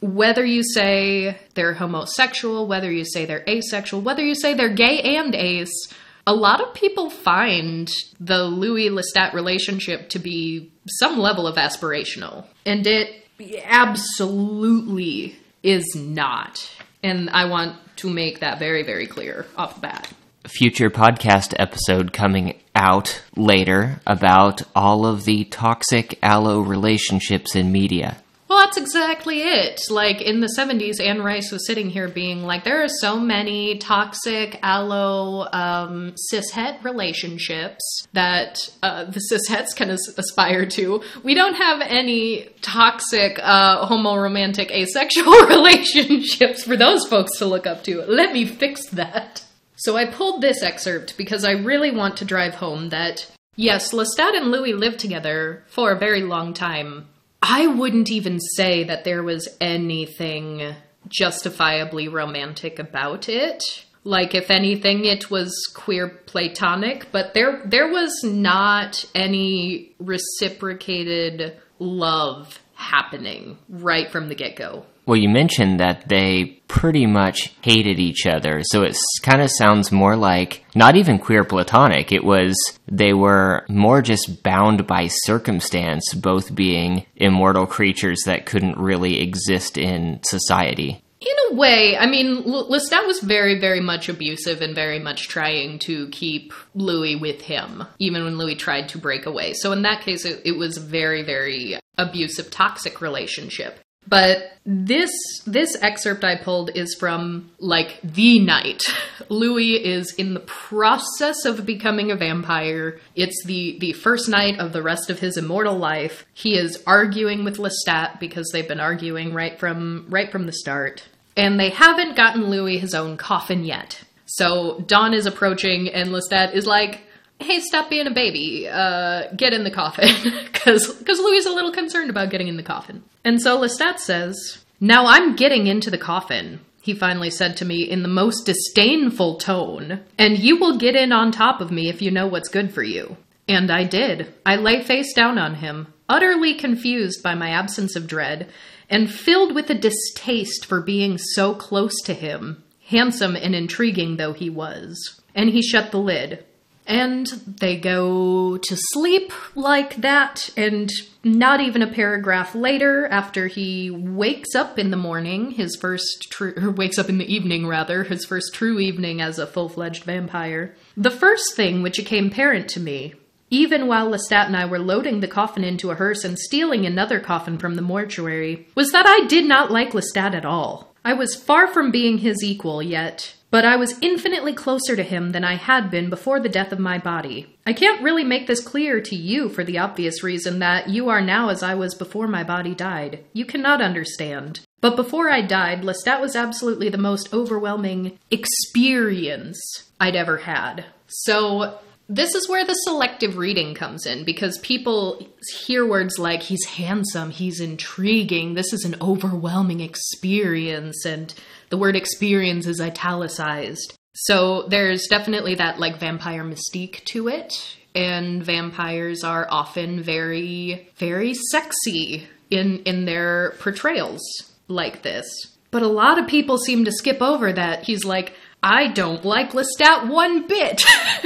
whether 0.00 0.44
you 0.44 0.62
say 0.62 1.38
they're 1.54 1.74
homosexual, 1.74 2.66
whether 2.66 2.90
you 2.90 3.04
say 3.04 3.24
they're 3.24 3.44
asexual, 3.48 4.02
whether 4.02 4.22
you 4.22 4.34
say 4.34 4.54
they're 4.54 4.68
gay 4.68 5.00
and 5.16 5.34
ace, 5.34 5.92
a 6.26 6.34
lot 6.34 6.60
of 6.60 6.74
people 6.74 7.10
find 7.10 7.90
the 8.18 8.44
Louis 8.44 8.90
Lestat 8.90 9.32
relationship 9.34 10.08
to 10.10 10.18
be 10.18 10.70
some 10.86 11.18
level 11.18 11.46
of 11.46 11.56
aspirational. 11.56 12.46
And 12.64 12.86
it 12.86 13.26
absolutely 13.64 15.36
is 15.62 15.94
not. 15.94 16.70
And 17.02 17.28
I 17.30 17.46
want 17.46 17.76
to 17.96 18.10
make 18.10 18.40
that 18.40 18.58
very, 18.58 18.82
very 18.82 19.06
clear 19.06 19.46
off 19.56 19.74
the 19.76 19.80
bat. 19.82 20.10
Future 20.46 20.90
podcast 20.90 21.54
episode 21.58 22.12
coming 22.12 22.58
out 22.74 23.22
later 23.36 24.00
about 24.06 24.62
all 24.74 25.06
of 25.06 25.24
the 25.24 25.44
toxic 25.44 26.18
allo 26.22 26.60
relationships 26.60 27.54
in 27.56 27.72
media. 27.72 28.18
Well, 28.46 28.66
that's 28.66 28.76
exactly 28.76 29.40
it. 29.42 29.80
Like 29.88 30.20
in 30.20 30.40
the 30.40 30.54
70s, 30.56 31.00
Anne 31.00 31.22
Rice 31.22 31.50
was 31.50 31.66
sitting 31.66 31.88
here 31.88 32.08
being 32.08 32.42
like, 32.42 32.62
there 32.62 32.84
are 32.84 32.88
so 32.88 33.18
many 33.18 33.78
toxic 33.78 34.58
allo 34.62 35.48
um, 35.50 36.14
cishet 36.30 36.84
relationships 36.84 38.06
that 38.12 38.58
uh, 38.82 39.04
the 39.04 39.20
cishets 39.32 39.74
can 39.74 39.90
as- 39.90 40.14
aspire 40.18 40.66
to. 40.66 41.02
We 41.22 41.34
don't 41.34 41.54
have 41.54 41.80
any 41.84 42.50
toxic 42.60 43.40
uh, 43.42 43.88
homoromantic 43.88 44.70
asexual 44.70 45.32
relationships 45.48 46.62
for 46.64 46.76
those 46.76 47.06
folks 47.06 47.38
to 47.38 47.46
look 47.46 47.66
up 47.66 47.82
to. 47.84 48.02
Let 48.02 48.32
me 48.32 48.44
fix 48.44 48.86
that. 48.90 49.42
So 49.76 49.96
I 49.96 50.06
pulled 50.06 50.40
this 50.40 50.62
excerpt 50.62 51.16
because 51.16 51.44
I 51.44 51.52
really 51.52 51.90
want 51.90 52.16
to 52.18 52.24
drive 52.24 52.54
home 52.54 52.90
that 52.90 53.26
yes, 53.56 53.92
Lestat 53.92 54.36
and 54.36 54.50
Louis 54.50 54.72
lived 54.72 55.00
together 55.00 55.64
for 55.66 55.92
a 55.92 55.98
very 55.98 56.22
long 56.22 56.54
time 56.54 57.08
I 57.46 57.66
wouldn't 57.66 58.10
even 58.10 58.40
say 58.40 58.84
that 58.84 59.04
there 59.04 59.22
was 59.22 59.46
anything 59.60 60.74
justifiably 61.08 62.08
romantic 62.08 62.78
about 62.78 63.28
it. 63.28 63.62
Like 64.02 64.34
if 64.34 64.50
anything 64.50 65.04
it 65.04 65.30
was 65.30 65.54
queer 65.74 66.08
platonic, 66.08 67.12
but 67.12 67.34
there 67.34 67.60
there 67.66 67.88
was 67.88 68.24
not 68.24 69.04
any 69.14 69.94
reciprocated 69.98 71.58
love 71.78 72.58
happening 72.76 73.58
right 73.68 74.10
from 74.10 74.30
the 74.30 74.34
get-go. 74.34 74.86
Well, 75.06 75.16
you 75.16 75.28
mentioned 75.28 75.80
that 75.80 76.08
they 76.08 76.62
pretty 76.66 77.06
much 77.06 77.54
hated 77.60 78.00
each 78.00 78.26
other, 78.26 78.62
so 78.64 78.82
it 78.82 78.96
kind 79.22 79.42
of 79.42 79.50
sounds 79.50 79.92
more 79.92 80.16
like 80.16 80.64
not 80.74 80.96
even 80.96 81.18
queer 81.18 81.44
platonic. 81.44 82.10
It 82.10 82.24
was 82.24 82.54
they 82.90 83.12
were 83.12 83.66
more 83.68 84.00
just 84.00 84.42
bound 84.42 84.86
by 84.86 85.08
circumstance, 85.08 86.14
both 86.14 86.54
being 86.54 87.04
immortal 87.16 87.66
creatures 87.66 88.22
that 88.24 88.46
couldn't 88.46 88.78
really 88.78 89.20
exist 89.20 89.76
in 89.76 90.20
society. 90.24 91.02
In 91.20 91.52
a 91.52 91.54
way, 91.54 91.96
I 91.96 92.06
mean, 92.06 92.42
Lestat 92.42 93.06
was 93.06 93.20
very, 93.20 93.58
very 93.58 93.80
much 93.80 94.10
abusive 94.10 94.60
and 94.60 94.74
very 94.74 94.98
much 94.98 95.28
trying 95.28 95.78
to 95.80 96.08
keep 96.08 96.52
Louis 96.74 97.16
with 97.16 97.40
him, 97.40 97.84
even 97.98 98.24
when 98.24 98.36
Louis 98.36 98.56
tried 98.56 98.90
to 98.90 98.98
break 98.98 99.24
away. 99.24 99.54
So 99.54 99.72
in 99.72 99.82
that 99.82 100.02
case, 100.02 100.26
it, 100.26 100.42
it 100.44 100.58
was 100.58 100.76
very, 100.76 101.22
very 101.22 101.78
abusive, 101.96 102.50
toxic 102.50 103.00
relationship. 103.00 103.78
But 104.06 104.58
this 104.66 105.10
this 105.46 105.76
excerpt 105.80 106.24
I 106.24 106.36
pulled 106.36 106.70
is 106.74 106.94
from 106.98 107.50
like 107.58 108.00
the 108.02 108.38
night. 108.38 108.82
Louis 109.28 109.74
is 109.74 110.14
in 110.14 110.34
the 110.34 110.40
process 110.40 111.44
of 111.44 111.66
becoming 111.66 112.10
a 112.10 112.16
vampire. 112.16 113.00
It's 113.14 113.44
the 113.44 113.78
the 113.78 113.92
first 113.92 114.28
night 114.28 114.58
of 114.58 114.72
the 114.72 114.82
rest 114.82 115.10
of 115.10 115.20
his 115.20 115.36
immortal 115.36 115.76
life. 115.76 116.24
He 116.34 116.56
is 116.56 116.82
arguing 116.86 117.44
with 117.44 117.58
Lestat 117.58 118.20
because 118.20 118.48
they've 118.52 118.68
been 118.68 118.80
arguing 118.80 119.34
right 119.34 119.58
from 119.58 120.06
right 120.08 120.30
from 120.30 120.46
the 120.46 120.52
start. 120.52 121.04
And 121.36 121.58
they 121.58 121.70
haven't 121.70 122.16
gotten 122.16 122.48
Louis 122.48 122.78
his 122.78 122.94
own 122.94 123.16
coffin 123.16 123.64
yet. 123.64 124.02
So 124.26 124.80
dawn 124.86 125.14
is 125.14 125.26
approaching 125.26 125.88
and 125.88 126.10
Lestat 126.10 126.54
is 126.54 126.66
like, 126.66 127.02
hey, 127.40 127.60
stop 127.60 127.90
being 127.90 128.06
a 128.06 128.12
baby, 128.12 128.68
uh, 128.68 129.32
get 129.36 129.52
in 129.52 129.64
the 129.64 129.70
coffin. 129.70 130.08
Because 130.64 131.18
Louis 131.18 131.36
is 131.36 131.44
a 131.44 131.52
little 131.52 131.72
concerned 131.72 132.08
about 132.08 132.30
getting 132.30 132.48
in 132.48 132.56
the 132.56 132.62
coffin. 132.62 133.04
And 133.22 133.38
so 133.38 133.60
Lestat 133.60 133.98
says, 133.98 134.64
Now 134.80 135.04
I'm 135.04 135.36
getting 135.36 135.66
into 135.66 135.90
the 135.90 135.98
coffin, 135.98 136.60
he 136.84 136.94
finally 136.94 137.30
said 137.30 137.56
to 137.58 137.64
me 137.64 137.82
in 137.82 138.02
the 138.02 138.08
most 138.08 138.44
disdainful 138.44 139.36
tone, 139.36 140.00
and 140.18 140.38
you 140.38 140.58
will 140.58 140.76
get 140.76 140.94
in 140.94 141.12
on 141.12 141.32
top 141.32 141.60
of 141.60 141.70
me 141.70 141.88
if 141.88 142.02
you 142.02 142.10
know 142.10 142.26
what's 142.26 142.48
good 142.48 142.72
for 142.72 142.82
you. 142.82 143.18
And 143.48 143.70
I 143.70 143.84
did. 143.84 144.34
I 144.44 144.56
lay 144.56 144.82
face 144.82 145.14
down 145.14 145.38
on 145.38 145.56
him, 145.56 145.92
utterly 146.10 146.54
confused 146.54 147.22
by 147.22 147.34
my 147.34 147.48
absence 147.50 147.96
of 147.96 148.06
dread, 148.06 148.50
and 148.90 149.10
filled 149.10 149.54
with 149.54 149.70
a 149.70 149.74
distaste 149.74 150.66
for 150.66 150.80
being 150.82 151.16
so 151.16 151.54
close 151.54 152.00
to 152.02 152.12
him, 152.12 152.62
handsome 152.88 153.34
and 153.34 153.54
intriguing 153.54 154.16
though 154.16 154.34
he 154.34 154.50
was. 154.50 155.22
And 155.34 155.48
he 155.50 155.62
shut 155.62 155.90
the 155.90 155.98
lid. 155.98 156.44
And 156.86 157.26
they 157.26 157.78
go 157.78 158.58
to 158.58 158.76
sleep 158.92 159.32
like 159.54 159.96
that, 159.96 160.50
and 160.54 160.90
not 161.22 161.60
even 161.60 161.80
a 161.80 161.90
paragraph 161.90 162.54
later, 162.54 163.06
after 163.06 163.46
he 163.46 163.90
wakes 163.90 164.54
up 164.54 164.78
in 164.78 164.90
the 164.90 164.96
morning, 164.96 165.52
his 165.52 165.76
first 165.76 166.26
true, 166.30 166.74
wakes 166.76 166.98
up 166.98 167.08
in 167.08 167.18
the 167.18 167.32
evening 167.32 167.66
rather, 167.66 168.04
his 168.04 168.26
first 168.26 168.52
true 168.52 168.78
evening 168.78 169.22
as 169.22 169.38
a 169.38 169.46
full 169.46 169.70
fledged 169.70 170.04
vampire, 170.04 170.74
the 170.96 171.10
first 171.10 171.54
thing 171.56 171.82
which 171.82 171.96
became 171.96 172.26
apparent 172.26 172.68
to 172.68 172.80
me, 172.80 173.14
even 173.48 173.86
while 173.86 174.10
Lestat 174.10 174.46
and 174.46 174.56
I 174.56 174.66
were 174.66 174.78
loading 174.78 175.20
the 175.20 175.28
coffin 175.28 175.64
into 175.64 175.90
a 175.90 175.94
hearse 175.94 176.24
and 176.24 176.38
stealing 176.38 176.84
another 176.84 177.20
coffin 177.20 177.56
from 177.56 177.76
the 177.76 177.82
mortuary, 177.82 178.68
was 178.74 178.92
that 178.92 179.06
I 179.06 179.26
did 179.26 179.46
not 179.46 179.70
like 179.70 179.92
Lestat 179.92 180.34
at 180.34 180.44
all. 180.44 180.94
I 181.04 181.14
was 181.14 181.34
far 181.34 181.68
from 181.68 181.90
being 181.90 182.18
his 182.18 182.42
equal, 182.42 182.82
yet 182.82 183.34
but 183.54 183.64
I 183.64 183.76
was 183.76 183.96
infinitely 184.00 184.52
closer 184.52 184.96
to 184.96 185.04
him 185.04 185.30
than 185.30 185.44
I 185.44 185.54
had 185.54 185.88
been 185.88 186.10
before 186.10 186.40
the 186.40 186.48
death 186.48 186.72
of 186.72 186.80
my 186.80 186.98
body. 186.98 187.56
I 187.64 187.72
can't 187.72 188.02
really 188.02 188.24
make 188.24 188.48
this 188.48 188.60
clear 188.60 189.00
to 189.02 189.14
you 189.14 189.48
for 189.48 189.62
the 189.62 189.78
obvious 189.78 190.24
reason 190.24 190.58
that 190.58 190.88
you 190.88 191.08
are 191.08 191.20
now 191.20 191.50
as 191.50 191.62
I 191.62 191.76
was 191.76 191.94
before 191.94 192.26
my 192.26 192.42
body 192.42 192.74
died. 192.74 193.24
You 193.32 193.44
cannot 193.44 193.80
understand. 193.80 194.58
But 194.80 194.96
before 194.96 195.30
I 195.30 195.40
died, 195.40 195.82
Lestat 195.82 196.20
was 196.20 196.34
absolutely 196.34 196.88
the 196.88 196.98
most 196.98 197.32
overwhelming 197.32 198.18
experience 198.28 199.60
I'd 200.00 200.16
ever 200.16 200.38
had. 200.38 200.86
So 201.06 201.78
this 202.08 202.34
is 202.34 202.48
where 202.48 202.64
the 202.64 202.74
selective 202.74 203.36
reading 203.38 203.74
comes 203.74 204.04
in 204.04 204.24
because 204.24 204.58
people 204.58 205.28
hear 205.64 205.86
words 205.86 206.18
like 206.18 206.42
he's 206.42 206.64
handsome, 206.64 207.30
he's 207.30 207.60
intriguing, 207.60 208.54
this 208.54 208.72
is 208.72 208.84
an 208.84 208.96
overwhelming 209.00 209.78
experience, 209.78 211.06
and 211.06 211.32
the 211.74 211.78
word 211.78 211.96
experience 211.96 212.68
is 212.68 212.80
italicized. 212.80 213.98
So 214.12 214.62
there's 214.68 215.08
definitely 215.08 215.56
that 215.56 215.80
like 215.80 215.98
vampire 215.98 216.44
mystique 216.44 217.02
to 217.06 217.26
it. 217.26 217.52
And 217.96 218.44
vampires 218.44 219.24
are 219.24 219.48
often 219.50 220.00
very, 220.00 220.88
very 220.94 221.34
sexy 221.34 222.28
in 222.50 222.78
in 222.84 223.06
their 223.06 223.56
portrayals 223.58 224.22
like 224.68 225.02
this. 225.02 225.26
But 225.72 225.82
a 225.82 225.88
lot 225.88 226.20
of 226.20 226.28
people 226.28 226.58
seem 226.58 226.84
to 226.84 226.92
skip 226.92 227.20
over 227.20 227.52
that. 227.52 227.82
He's 227.82 228.04
like, 228.04 228.34
I 228.62 228.92
don't 228.92 229.24
like 229.24 229.50
Lestat 229.50 230.06
one 230.08 230.46
bit. 230.46 230.80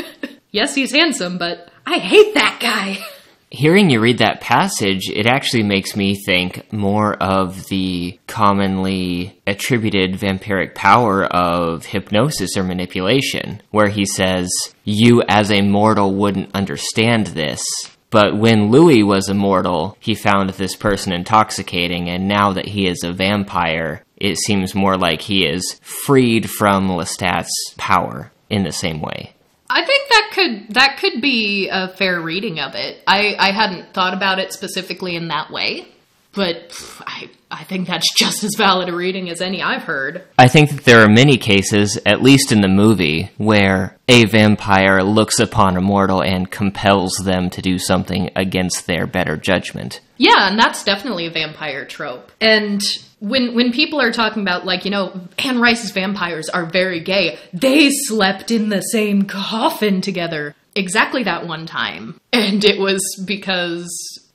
yes, 0.50 0.75
he's 0.75 0.93
handsome, 0.93 1.37
but 1.37 1.71
I 1.85 1.99
hate 1.99 2.33
that 2.33 2.57
guy. 2.59 3.05
Hearing 3.50 3.88
you 3.88 4.00
read 4.00 4.19
that 4.19 4.43
passage, 4.43 5.09
it 5.09 5.26
actually 5.26 5.62
makes 5.62 5.97
me 5.97 6.14
think 6.14 6.71
more 6.71 7.14
of 7.14 7.67
the 7.69 8.19
commonly 8.26 9.40
attributed 9.47 10.19
vampiric 10.19 10.75
power 10.75 11.25
of 11.25 11.87
hypnosis 11.87 12.59
or 12.59 12.62
manipulation, 12.62 13.62
where 13.71 13.88
he 13.88 14.05
says, 14.05 14.50
You 14.85 15.23
as 15.28 15.50
a 15.50 15.62
mortal 15.62 16.14
wouldn't 16.14 16.55
understand 16.55 17.28
this. 17.28 17.64
But 18.11 18.37
when 18.37 18.71
Louis 18.71 19.02
was 19.02 19.28
a 19.28 19.35
mortal, 19.35 19.97
he 19.99 20.14
found 20.14 20.50
this 20.50 20.76
person 20.76 21.12
intoxicating, 21.12 22.11
and 22.11 22.28
now 22.28 22.52
that 22.52 22.67
he 22.67 22.87
is 22.87 23.02
a 23.02 23.12
vampire, 23.12 24.05
it 24.17 24.37
seems 24.37 24.75
more 24.75 24.99
like 24.99 25.23
he 25.23 25.47
is 25.47 25.81
freed 25.83 26.50
from 26.50 26.88
Lestat's 26.90 27.75
power 27.78 28.31
in 28.50 28.62
the 28.62 28.73
same 28.73 29.00
way. 29.00 29.35
I 29.71 29.85
think 29.85 30.09
that 30.09 30.31
could 30.33 30.75
that 30.75 30.99
could 30.99 31.21
be 31.21 31.69
a 31.69 31.89
fair 31.89 32.21
reading 32.21 32.59
of 32.59 32.75
it. 32.75 33.03
I, 33.07 33.37
I 33.39 33.53
hadn't 33.53 33.93
thought 33.93 34.15
about 34.15 34.39
it 34.39 34.53
specifically 34.53 35.15
in 35.15 35.29
that 35.29 35.51
way, 35.51 35.89
but 36.33 36.73
I 37.07 37.31
I 37.51 37.65
think 37.65 37.87
that's 37.87 38.13
just 38.15 38.45
as 38.45 38.55
valid 38.57 38.89
a 38.89 38.97
reading 38.97 39.31
as 39.31 39.41
any 39.41 39.63
I've 39.63 39.83
heard. 39.83 40.25
I 40.39 40.49
think 40.49 40.71
that 40.71 40.85
there 40.85 41.03
are 41.03 41.09
many 41.09 41.39
cases, 41.39 41.99
at 42.05 42.23
least 42.23 42.53
in 42.53 42.61
the 42.61 42.69
movie, 42.69 43.31
where 43.39 43.97
a 44.07 44.27
vampire 44.27 45.03
looks 45.03 45.39
upon 45.39 45.77
a 45.77 45.81
mortal 45.81 46.23
and 46.23 46.51
compels 46.51 47.12
them 47.25 47.49
to 47.51 47.62
do 47.62 47.79
something 47.79 48.31
against 48.37 48.87
their 48.87 49.07
better 49.07 49.37
judgment. 49.37 50.01
Yeah, 50.19 50.49
and 50.51 50.59
that's 50.59 50.85
definitely 50.85 51.27
a 51.27 51.31
vampire 51.31 51.87
trope. 51.87 52.33
And 52.40 52.83
when 53.20 53.54
when 53.54 53.72
people 53.72 54.00
are 54.00 54.12
talking 54.12 54.42
about 54.42 54.64
like 54.64 54.85
you 54.85 54.90
know 54.90 55.20
Anne 55.38 55.61
Rice's 55.61 55.90
vampires 55.90 56.48
are 56.48 56.66
very 56.66 57.00
gay, 57.00 57.38
they 57.52 57.90
slept 57.90 58.50
in 58.50 58.68
the 58.68 58.81
same 58.81 59.22
coffin 59.22 60.00
together 60.00 60.54
exactly 60.74 61.24
that 61.24 61.46
one 61.46 61.66
time, 61.66 62.20
and 62.33 62.64
it 62.64 62.78
was 62.78 63.02
because 63.26 63.88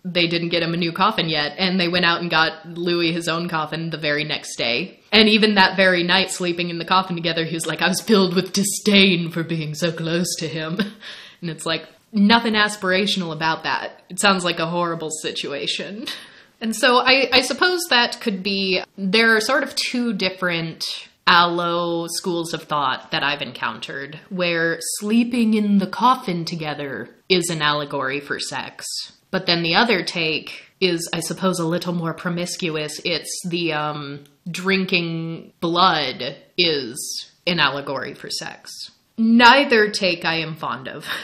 they 0.05 0.27
didn't 0.27 0.49
get 0.49 0.63
him 0.63 0.73
a 0.73 0.77
new 0.77 0.91
coffin 0.91 1.29
yet, 1.29 1.55
and 1.57 1.79
they 1.79 1.87
went 1.87 2.05
out 2.05 2.21
and 2.21 2.29
got 2.29 2.67
Louis 2.67 3.13
his 3.13 3.29
own 3.29 3.47
coffin 3.47 3.89
the 3.89 3.97
very 3.97 4.25
next 4.25 4.57
day. 4.57 4.99
And 5.13 5.29
even 5.29 5.55
that 5.55 5.77
very 5.77 6.03
night, 6.03 6.31
sleeping 6.31 6.69
in 6.69 6.77
the 6.77 6.85
coffin 6.85 7.15
together, 7.15 7.45
he 7.45 7.55
was 7.55 7.65
like, 7.65 7.81
I 7.81 7.87
was 7.87 8.01
filled 8.01 8.35
with 8.35 8.51
disdain 8.51 9.29
for 9.31 9.43
being 9.43 9.75
so 9.75 9.91
close 9.91 10.35
to 10.37 10.47
him. 10.47 10.79
And 11.41 11.49
it's 11.49 11.65
like, 11.65 11.85
nothing 12.13 12.53
aspirational 12.53 13.33
about 13.33 13.63
that. 13.63 14.01
It 14.07 14.17
sounds 14.17 14.45
like 14.45 14.59
a 14.59 14.65
horrible 14.65 15.09
situation. 15.09 16.05
And 16.63 16.73
so 16.73 16.99
I, 16.99 17.27
I 17.33 17.41
suppose 17.41 17.81
that 17.89 18.21
could 18.21 18.41
be, 18.41 18.81
there 18.97 19.35
are 19.35 19.41
sort 19.41 19.63
of 19.63 19.75
two 19.75 20.13
different 20.13 20.85
allo 21.27 22.07
schools 22.07 22.53
of 22.53 22.63
thought 22.63 23.11
that 23.11 23.21
I've 23.21 23.41
encountered, 23.41 24.17
where 24.29 24.79
sleeping 24.99 25.55
in 25.55 25.79
the 25.79 25.87
coffin 25.87 26.45
together 26.45 27.09
is 27.27 27.49
an 27.49 27.61
allegory 27.61 28.21
for 28.21 28.39
sex. 28.39 28.85
But 29.29 29.45
then 29.45 29.61
the 29.61 29.75
other 29.75 30.05
take 30.05 30.71
is, 30.79 31.09
I 31.11 31.19
suppose, 31.19 31.59
a 31.59 31.67
little 31.67 31.91
more 31.91 32.13
promiscuous. 32.13 33.01
It's 33.03 33.41
the 33.49 33.73
um, 33.73 34.23
drinking 34.49 35.51
blood 35.59 36.37
is 36.57 37.29
an 37.45 37.59
allegory 37.59 38.13
for 38.13 38.29
sex. 38.29 38.71
Neither 39.17 39.91
take 39.91 40.23
I 40.23 40.35
am 40.35 40.55
fond 40.55 40.87
of. 40.87 41.05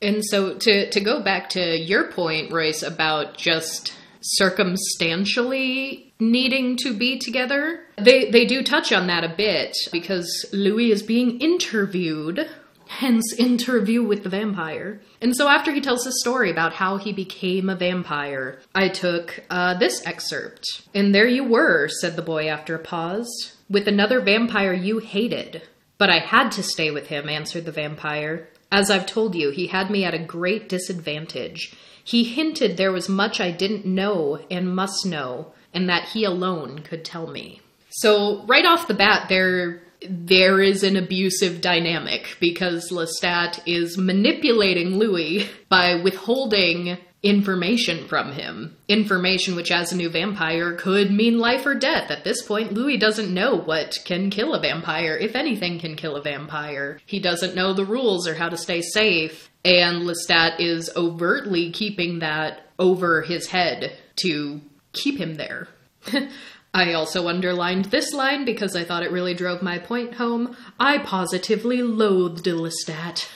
And 0.00 0.24
so 0.24 0.54
to, 0.56 0.88
to 0.90 1.00
go 1.00 1.24
back 1.24 1.50
to 1.50 1.76
your 1.76 2.12
point, 2.12 2.52
Royce, 2.52 2.84
about 2.84 3.36
just 3.36 3.97
circumstantially 4.20 6.12
needing 6.20 6.76
to 6.78 6.96
be 6.96 7.18
together, 7.18 7.80
they, 7.96 8.30
they 8.30 8.44
do 8.44 8.62
touch 8.62 8.92
on 8.92 9.06
that 9.06 9.24
a 9.24 9.34
bit 9.36 9.76
because 9.92 10.46
Louis 10.52 10.90
is 10.90 11.02
being 11.02 11.40
interviewed 11.40 12.48
hence 12.88 13.34
interview 13.38 14.02
with 14.02 14.24
the 14.24 14.28
vampire. 14.28 15.00
And 15.20 15.36
so 15.36 15.46
after 15.48 15.72
he 15.72 15.80
tells 15.80 16.04
his 16.04 16.20
story 16.20 16.50
about 16.50 16.72
how 16.72 16.96
he 16.96 17.12
became 17.12 17.68
a 17.68 17.76
vampire, 17.76 18.58
I 18.74 18.88
took 18.88 19.44
uh, 19.50 19.74
this 19.78 20.04
excerpt. 20.06 20.64
And 20.94 21.14
there 21.14 21.28
you 21.28 21.44
were, 21.44 21.88
said 21.88 22.16
the 22.16 22.22
boy 22.22 22.48
after 22.48 22.74
a 22.74 22.80
pause, 22.80 23.56
with 23.68 23.86
another 23.86 24.20
vampire 24.20 24.72
you 24.72 24.98
hated. 24.98 25.62
But 25.98 26.10
I 26.10 26.18
had 26.18 26.50
to 26.52 26.62
stay 26.62 26.90
with 26.90 27.08
him, 27.08 27.28
answered 27.28 27.66
the 27.66 27.72
vampire. 27.72 28.48
As 28.72 28.90
I've 28.90 29.06
told 29.06 29.34
you, 29.34 29.50
he 29.50 29.66
had 29.66 29.90
me 29.90 30.04
at 30.04 30.14
a 30.14 30.18
great 30.18 30.68
disadvantage. 30.68 31.74
He 32.08 32.24
hinted 32.24 32.78
there 32.78 32.90
was 32.90 33.06
much 33.06 33.38
I 33.38 33.50
didn't 33.50 33.84
know 33.84 34.40
and 34.50 34.74
must 34.74 35.04
know, 35.04 35.52
and 35.74 35.90
that 35.90 36.08
he 36.08 36.24
alone 36.24 36.78
could 36.78 37.04
tell 37.04 37.26
me. 37.26 37.60
So, 37.90 38.46
right 38.46 38.64
off 38.64 38.88
the 38.88 38.94
bat, 38.94 39.28
there 39.28 39.82
there 40.08 40.62
is 40.62 40.82
an 40.82 40.96
abusive 40.96 41.60
dynamic 41.60 42.38
because 42.40 42.90
Lestat 42.90 43.60
is 43.66 43.98
manipulating 43.98 44.96
Louis 44.96 45.50
by 45.68 45.96
withholding 45.96 46.96
information 47.22 48.06
from 48.06 48.32
him. 48.32 48.76
Information 48.88 49.56
which, 49.56 49.70
as 49.70 49.92
a 49.92 49.96
new 49.96 50.08
vampire, 50.08 50.74
could 50.74 51.10
mean 51.10 51.38
life 51.38 51.66
or 51.66 51.74
death. 51.74 52.10
At 52.10 52.24
this 52.24 52.42
point, 52.42 52.72
Louis 52.72 52.96
doesn't 52.96 53.32
know 53.32 53.56
what 53.56 53.98
can 54.04 54.30
kill 54.30 54.54
a 54.54 54.60
vampire, 54.60 55.16
if 55.16 55.34
anything 55.34 55.80
can 55.80 55.96
kill 55.96 56.16
a 56.16 56.22
vampire. 56.22 57.00
He 57.04 57.18
doesn't 57.18 57.56
know 57.56 57.72
the 57.72 57.84
rules 57.84 58.28
or 58.28 58.34
how 58.34 58.48
to 58.48 58.56
stay 58.56 58.82
safe. 58.82 59.50
And 59.64 60.02
Lestat 60.02 60.60
is 60.60 60.90
overtly 60.94 61.72
keeping 61.72 62.20
that 62.20 62.60
over 62.78 63.22
his 63.22 63.48
head 63.48 63.96
to 64.22 64.60
keep 64.92 65.18
him 65.18 65.34
there. 65.34 65.68
I 66.74 66.92
also 66.92 67.26
underlined 67.28 67.86
this 67.86 68.12
line 68.12 68.44
because 68.44 68.76
I 68.76 68.84
thought 68.84 69.02
it 69.02 69.10
really 69.10 69.34
drove 69.34 69.62
my 69.62 69.78
point 69.78 70.14
home. 70.14 70.56
I 70.78 70.98
positively 70.98 71.82
loathed 71.82 72.44
Lestat. 72.44 73.28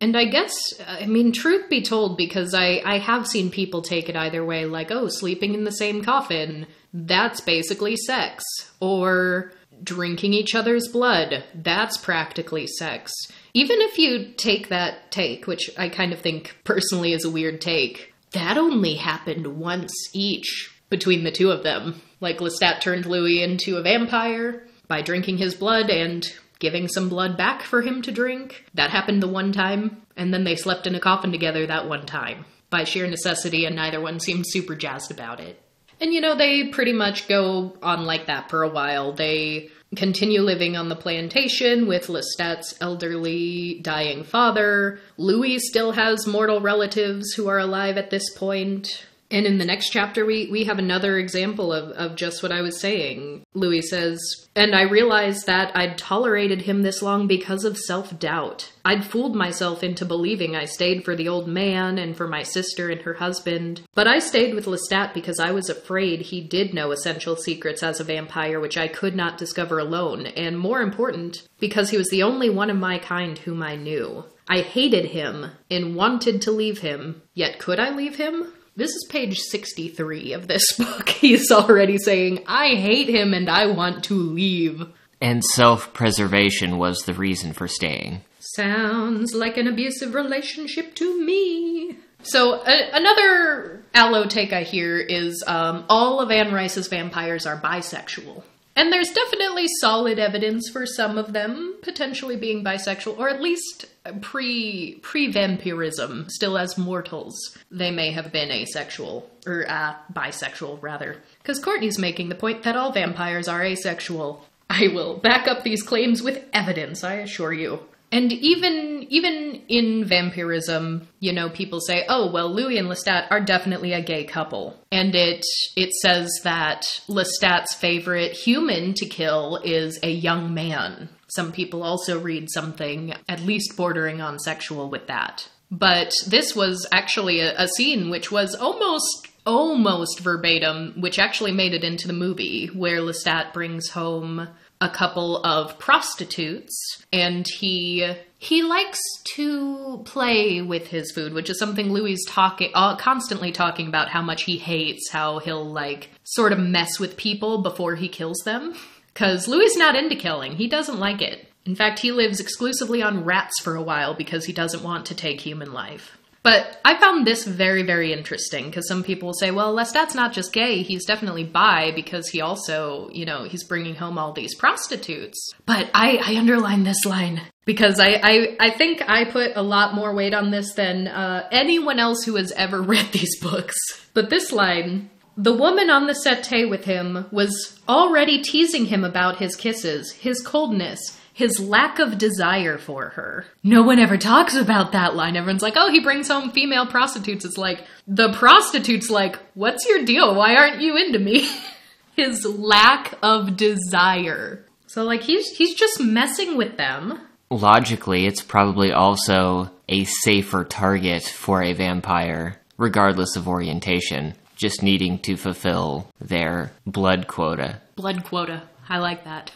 And 0.00 0.16
I 0.16 0.26
guess, 0.26 0.54
I 0.86 1.06
mean, 1.06 1.32
truth 1.32 1.68
be 1.68 1.82
told, 1.82 2.16
because 2.16 2.54
I, 2.54 2.80
I 2.84 2.98
have 2.98 3.26
seen 3.26 3.50
people 3.50 3.82
take 3.82 4.08
it 4.08 4.14
either 4.14 4.44
way, 4.44 4.64
like, 4.64 4.92
oh, 4.92 5.08
sleeping 5.08 5.54
in 5.54 5.64
the 5.64 5.72
same 5.72 6.04
coffin, 6.04 6.66
that's 6.92 7.40
basically 7.40 7.96
sex. 7.96 8.44
Or 8.80 9.52
drinking 9.82 10.34
each 10.34 10.54
other's 10.54 10.88
blood, 10.88 11.44
that's 11.54 11.96
practically 11.96 12.66
sex. 12.66 13.12
Even 13.54 13.80
if 13.80 13.98
you 13.98 14.32
take 14.36 14.68
that 14.68 15.10
take, 15.10 15.46
which 15.46 15.70
I 15.76 15.88
kind 15.88 16.12
of 16.12 16.20
think 16.20 16.56
personally 16.62 17.12
is 17.12 17.24
a 17.24 17.30
weird 17.30 17.60
take, 17.60 18.14
that 18.32 18.56
only 18.56 18.94
happened 18.94 19.58
once 19.58 19.92
each 20.12 20.70
between 20.90 21.24
the 21.24 21.32
two 21.32 21.50
of 21.50 21.64
them. 21.64 22.00
Like 22.20 22.38
Lestat 22.38 22.80
turned 22.80 23.06
Louis 23.06 23.42
into 23.42 23.76
a 23.76 23.82
vampire 23.82 24.66
by 24.86 25.02
drinking 25.02 25.38
his 25.38 25.54
blood 25.54 25.90
and 25.90 26.26
giving 26.58 26.88
some 26.88 27.08
blood 27.08 27.36
back 27.36 27.62
for 27.62 27.82
him 27.82 28.02
to 28.02 28.12
drink. 28.12 28.64
That 28.74 28.90
happened 28.90 29.22
the 29.22 29.28
one 29.28 29.52
time, 29.52 30.02
and 30.16 30.32
then 30.32 30.44
they 30.44 30.56
slept 30.56 30.86
in 30.86 30.94
a 30.94 31.00
coffin 31.00 31.32
together 31.32 31.66
that 31.66 31.88
one 31.88 32.06
time 32.06 32.44
by 32.70 32.84
sheer 32.84 33.06
necessity, 33.06 33.64
and 33.64 33.76
neither 33.76 34.00
one 34.00 34.20
seemed 34.20 34.44
super 34.46 34.74
jazzed 34.74 35.10
about 35.10 35.40
it. 35.40 35.60
And 36.00 36.12
you 36.12 36.20
know, 36.20 36.36
they 36.36 36.68
pretty 36.68 36.92
much 36.92 37.28
go 37.28 37.76
on 37.82 38.04
like 38.04 38.26
that 38.26 38.50
for 38.50 38.62
a 38.62 38.68
while. 38.68 39.12
They 39.12 39.70
continue 39.96 40.42
living 40.42 40.76
on 40.76 40.88
the 40.88 40.96
plantation 40.96 41.86
with 41.88 42.08
Lestat's 42.08 42.76
elderly, 42.80 43.80
dying 43.80 44.22
father. 44.22 45.00
Louis 45.16 45.58
still 45.58 45.92
has 45.92 46.26
mortal 46.26 46.60
relatives 46.60 47.32
who 47.32 47.48
are 47.48 47.58
alive 47.58 47.96
at 47.96 48.10
this 48.10 48.30
point. 48.36 49.06
And 49.30 49.44
in 49.44 49.58
the 49.58 49.64
next 49.64 49.90
chapter, 49.90 50.24
we, 50.24 50.48
we 50.50 50.64
have 50.64 50.78
another 50.78 51.18
example 51.18 51.72
of, 51.72 51.90
of 51.90 52.16
just 52.16 52.42
what 52.42 52.52
I 52.52 52.62
was 52.62 52.80
saying. 52.80 53.44
Louis 53.52 53.82
says, 53.82 54.18
And 54.56 54.74
I 54.74 54.82
realized 54.82 55.46
that 55.46 55.76
I'd 55.76 55.98
tolerated 55.98 56.62
him 56.62 56.82
this 56.82 57.02
long 57.02 57.26
because 57.26 57.64
of 57.64 57.76
self 57.76 58.18
doubt. 58.18 58.72
I'd 58.84 59.04
fooled 59.04 59.36
myself 59.36 59.82
into 59.82 60.06
believing 60.06 60.56
I 60.56 60.64
stayed 60.64 61.04
for 61.04 61.14
the 61.14 61.28
old 61.28 61.46
man 61.46 61.98
and 61.98 62.16
for 62.16 62.26
my 62.26 62.42
sister 62.42 62.88
and 62.88 63.02
her 63.02 63.14
husband. 63.14 63.82
But 63.94 64.08
I 64.08 64.18
stayed 64.18 64.54
with 64.54 64.66
Lestat 64.66 65.12
because 65.12 65.38
I 65.38 65.50
was 65.50 65.68
afraid 65.68 66.22
he 66.22 66.40
did 66.40 66.72
know 66.72 66.90
essential 66.90 67.36
secrets 67.36 67.82
as 67.82 68.00
a 68.00 68.04
vampire 68.04 68.60
which 68.60 68.78
I 68.78 68.88
could 68.88 69.14
not 69.14 69.36
discover 69.36 69.78
alone, 69.78 70.26
and 70.26 70.58
more 70.58 70.80
important, 70.80 71.46
because 71.58 71.90
he 71.90 71.98
was 71.98 72.08
the 72.08 72.22
only 72.22 72.48
one 72.48 72.70
of 72.70 72.78
my 72.78 72.98
kind 72.98 73.36
whom 73.36 73.62
I 73.62 73.76
knew. 73.76 74.24
I 74.48 74.62
hated 74.62 75.06
him 75.06 75.50
and 75.70 75.94
wanted 75.94 76.40
to 76.42 76.50
leave 76.50 76.78
him, 76.78 77.20
yet 77.34 77.58
could 77.58 77.78
I 77.78 77.90
leave 77.90 78.16
him? 78.16 78.54
This 78.78 78.94
is 78.94 79.08
page 79.10 79.40
63 79.40 80.34
of 80.34 80.46
this 80.46 80.62
book. 80.78 81.08
He's 81.08 81.50
already 81.50 81.98
saying, 81.98 82.44
I 82.46 82.76
hate 82.76 83.08
him 83.08 83.34
and 83.34 83.50
I 83.50 83.66
want 83.66 84.04
to 84.04 84.14
leave. 84.14 84.86
And 85.20 85.42
self 85.42 85.92
preservation 85.92 86.78
was 86.78 87.00
the 87.00 87.12
reason 87.12 87.52
for 87.52 87.66
staying. 87.66 88.20
Sounds 88.38 89.34
like 89.34 89.56
an 89.56 89.66
abusive 89.66 90.14
relationship 90.14 90.94
to 90.94 91.20
me. 91.20 91.96
So, 92.22 92.62
a- 92.64 92.90
another 92.92 93.82
allo 93.94 94.26
take 94.26 94.52
I 94.52 94.62
hear 94.62 94.96
is 94.96 95.42
um, 95.48 95.84
all 95.88 96.20
of 96.20 96.30
Anne 96.30 96.54
Rice's 96.54 96.86
vampires 96.86 97.46
are 97.46 97.60
bisexual. 97.60 98.44
And 98.76 98.92
there's 98.92 99.10
definitely 99.10 99.66
solid 99.80 100.20
evidence 100.20 100.70
for 100.72 100.86
some 100.86 101.18
of 101.18 101.32
them 101.32 101.74
potentially 101.82 102.36
being 102.36 102.62
bisexual, 102.62 103.18
or 103.18 103.28
at 103.28 103.42
least 103.42 103.86
pre 104.20 104.98
pre 105.02 105.30
vampirism, 105.30 106.28
still 106.28 106.58
as 106.58 106.78
mortals, 106.78 107.36
they 107.70 107.90
may 107.90 108.12
have 108.12 108.32
been 108.32 108.50
asexual 108.50 109.28
or 109.46 109.66
uh, 109.68 109.94
bisexual 110.12 110.82
rather. 110.82 111.16
Because 111.42 111.58
Courtney's 111.58 111.98
making 111.98 112.28
the 112.28 112.34
point 112.34 112.62
that 112.62 112.76
all 112.76 112.92
vampires 112.92 113.48
are 113.48 113.64
asexual. 113.64 114.44
I 114.70 114.88
will 114.88 115.16
back 115.16 115.48
up 115.48 115.62
these 115.62 115.82
claims 115.82 116.22
with 116.22 116.44
evidence, 116.52 117.02
I 117.02 117.14
assure 117.14 117.52
you. 117.52 117.80
And 118.10 118.32
even 118.32 119.06
even 119.10 119.62
in 119.68 120.04
vampirism, 120.04 121.08
you 121.20 121.32
know, 121.32 121.50
people 121.50 121.80
say, 121.80 122.06
"Oh, 122.08 122.30
well, 122.30 122.50
Louis 122.50 122.78
and 122.78 122.88
Lestat 122.88 123.26
are 123.30 123.40
definitely 123.40 123.92
a 123.92 124.00
gay 124.00 124.24
couple," 124.24 124.76
and 124.90 125.14
it 125.14 125.44
it 125.76 125.92
says 125.92 126.30
that 126.42 126.84
Lestat's 127.06 127.74
favorite 127.74 128.32
human 128.32 128.94
to 128.94 129.06
kill 129.06 129.60
is 129.62 129.98
a 130.02 130.10
young 130.10 130.54
man. 130.54 131.10
Some 131.28 131.52
people 131.52 131.82
also 131.82 132.18
read 132.20 132.50
something 132.50 133.14
at 133.28 133.40
least 133.40 133.76
bordering 133.76 134.20
on 134.20 134.38
sexual 134.38 134.88
with 134.88 135.06
that. 135.06 135.48
But 135.70 136.12
this 136.26 136.56
was 136.56 136.86
actually 136.92 137.40
a, 137.40 137.54
a 137.60 137.68
scene 137.68 138.10
which 138.10 138.32
was 138.32 138.54
almost 138.54 139.28
almost 139.46 140.20
verbatim, 140.20 140.94
which 141.00 141.18
actually 141.18 141.52
made 141.52 141.72
it 141.72 141.82
into 141.82 142.06
the 142.06 142.12
movie, 142.12 142.66
where 142.66 143.00
Lestat 143.00 143.54
brings 143.54 143.88
home 143.90 144.48
a 144.80 144.88
couple 144.88 145.42
of 145.44 145.78
prostitutes 145.78 147.04
and 147.12 147.46
he 147.58 148.14
he 148.38 148.62
likes 148.62 149.00
to 149.34 150.00
play 150.04 150.62
with 150.62 150.86
his 150.86 151.10
food 151.10 151.32
which 151.32 151.50
is 151.50 151.58
something 151.58 151.92
louis 151.92 152.16
talking 152.28 152.70
uh, 152.74 152.94
constantly 152.96 153.50
talking 153.50 153.88
about 153.88 154.08
how 154.08 154.22
much 154.22 154.44
he 154.44 154.56
hates 154.56 155.10
how 155.10 155.40
he'll 155.40 155.68
like 155.68 156.10
sort 156.22 156.52
of 156.52 156.60
mess 156.60 157.00
with 157.00 157.16
people 157.16 157.60
before 157.62 157.96
he 157.96 158.08
kills 158.08 158.38
them 158.44 158.72
because 159.18 159.48
louis 159.48 159.76
not 159.76 159.96
into 159.96 160.14
killing 160.14 160.52
he 160.52 160.68
doesn't 160.68 161.00
like 161.00 161.20
it 161.20 161.48
in 161.66 161.74
fact 161.74 161.98
he 161.98 162.12
lives 162.12 162.38
exclusively 162.38 163.02
on 163.02 163.24
rats 163.24 163.60
for 163.64 163.74
a 163.74 163.82
while 163.82 164.14
because 164.14 164.44
he 164.44 164.52
doesn't 164.52 164.84
want 164.84 165.06
to 165.06 165.14
take 165.14 165.40
human 165.40 165.72
life 165.72 166.16
but 166.44 166.80
I 166.82 166.98
found 166.98 167.26
this 167.26 167.44
very, 167.44 167.82
very 167.82 168.10
interesting 168.12 168.66
because 168.66 168.88
some 168.88 169.02
people 169.02 169.34
say, 169.34 169.50
well, 169.50 169.74
Lestat's 169.74 170.14
not 170.14 170.32
just 170.32 170.52
gay, 170.52 170.82
he's 170.82 171.04
definitely 171.04 171.44
bi 171.44 171.90
because 171.90 172.28
he 172.28 172.40
also, 172.40 173.10
you 173.12 173.26
know, 173.26 173.44
he's 173.44 173.64
bringing 173.64 173.96
home 173.96 174.16
all 174.16 174.32
these 174.32 174.54
prostitutes. 174.54 175.52
But 175.66 175.90
I, 175.92 176.16
I 176.24 176.38
underline 176.38 176.84
this 176.84 177.04
line 177.04 177.42
because 177.66 178.00
I, 178.00 178.20
I, 178.22 178.56
I 178.60 178.70
think 178.70 179.02
I 179.06 179.24
put 179.24 179.56
a 179.56 179.62
lot 179.62 179.94
more 179.94 180.14
weight 180.14 180.32
on 180.32 180.50
this 180.50 180.72
than 180.72 181.08
uh, 181.08 181.46
anyone 181.50 181.98
else 181.98 182.22
who 182.24 182.36
has 182.36 182.52
ever 182.52 182.80
read 182.94 183.12
these 183.12 183.38
books. 183.40 183.76
But 184.14 184.30
this 184.30 184.50
line, 184.52 185.10
the 185.38 185.54
woman 185.54 185.88
on 185.88 186.06
the 186.06 186.14
settee 186.14 186.64
with 186.64 186.84
him 186.84 187.26
was 187.30 187.80
already 187.88 188.42
teasing 188.42 188.86
him 188.86 189.04
about 189.04 189.38
his 189.38 189.54
kisses, 189.54 190.12
his 190.12 190.42
coldness, 190.42 191.18
his 191.32 191.60
lack 191.60 192.00
of 192.00 192.18
desire 192.18 192.76
for 192.76 193.10
her. 193.10 193.46
No 193.62 193.82
one 193.82 194.00
ever 194.00 194.18
talks 194.18 194.56
about 194.56 194.90
that 194.92 195.14
line. 195.14 195.36
Everyone's 195.36 195.62
like, 195.62 195.74
oh, 195.76 195.92
he 195.92 196.00
brings 196.00 196.26
home 196.26 196.50
female 196.50 196.86
prostitutes. 196.86 197.44
It's 197.44 197.56
like, 197.56 197.84
the 198.08 198.32
prostitute's 198.32 199.08
like, 199.08 199.38
what's 199.54 199.86
your 199.86 200.04
deal? 200.04 200.34
Why 200.34 200.56
aren't 200.56 200.80
you 200.80 200.96
into 200.96 201.20
me? 201.20 201.48
his 202.16 202.44
lack 202.44 203.14
of 203.22 203.56
desire. 203.56 204.66
So 204.88 205.04
like 205.04 205.22
he's 205.22 205.56
he's 205.56 205.74
just 205.74 206.00
messing 206.00 206.56
with 206.56 206.76
them. 206.76 207.20
Logically, 207.50 208.26
it's 208.26 208.42
probably 208.42 208.90
also 208.90 209.70
a 209.88 210.04
safer 210.04 210.64
target 210.64 211.22
for 211.22 211.62
a 211.62 211.72
vampire, 211.72 212.60
regardless 212.76 213.36
of 213.36 213.46
orientation, 213.48 214.34
just 214.58 214.82
needing 214.82 215.18
to 215.20 215.36
fulfill 215.36 216.08
their 216.20 216.72
blood 216.84 217.26
quota. 217.26 217.80
Blood 217.96 218.24
quota. 218.24 218.62
I 218.88 218.98
like 218.98 219.24
that. 219.24 219.52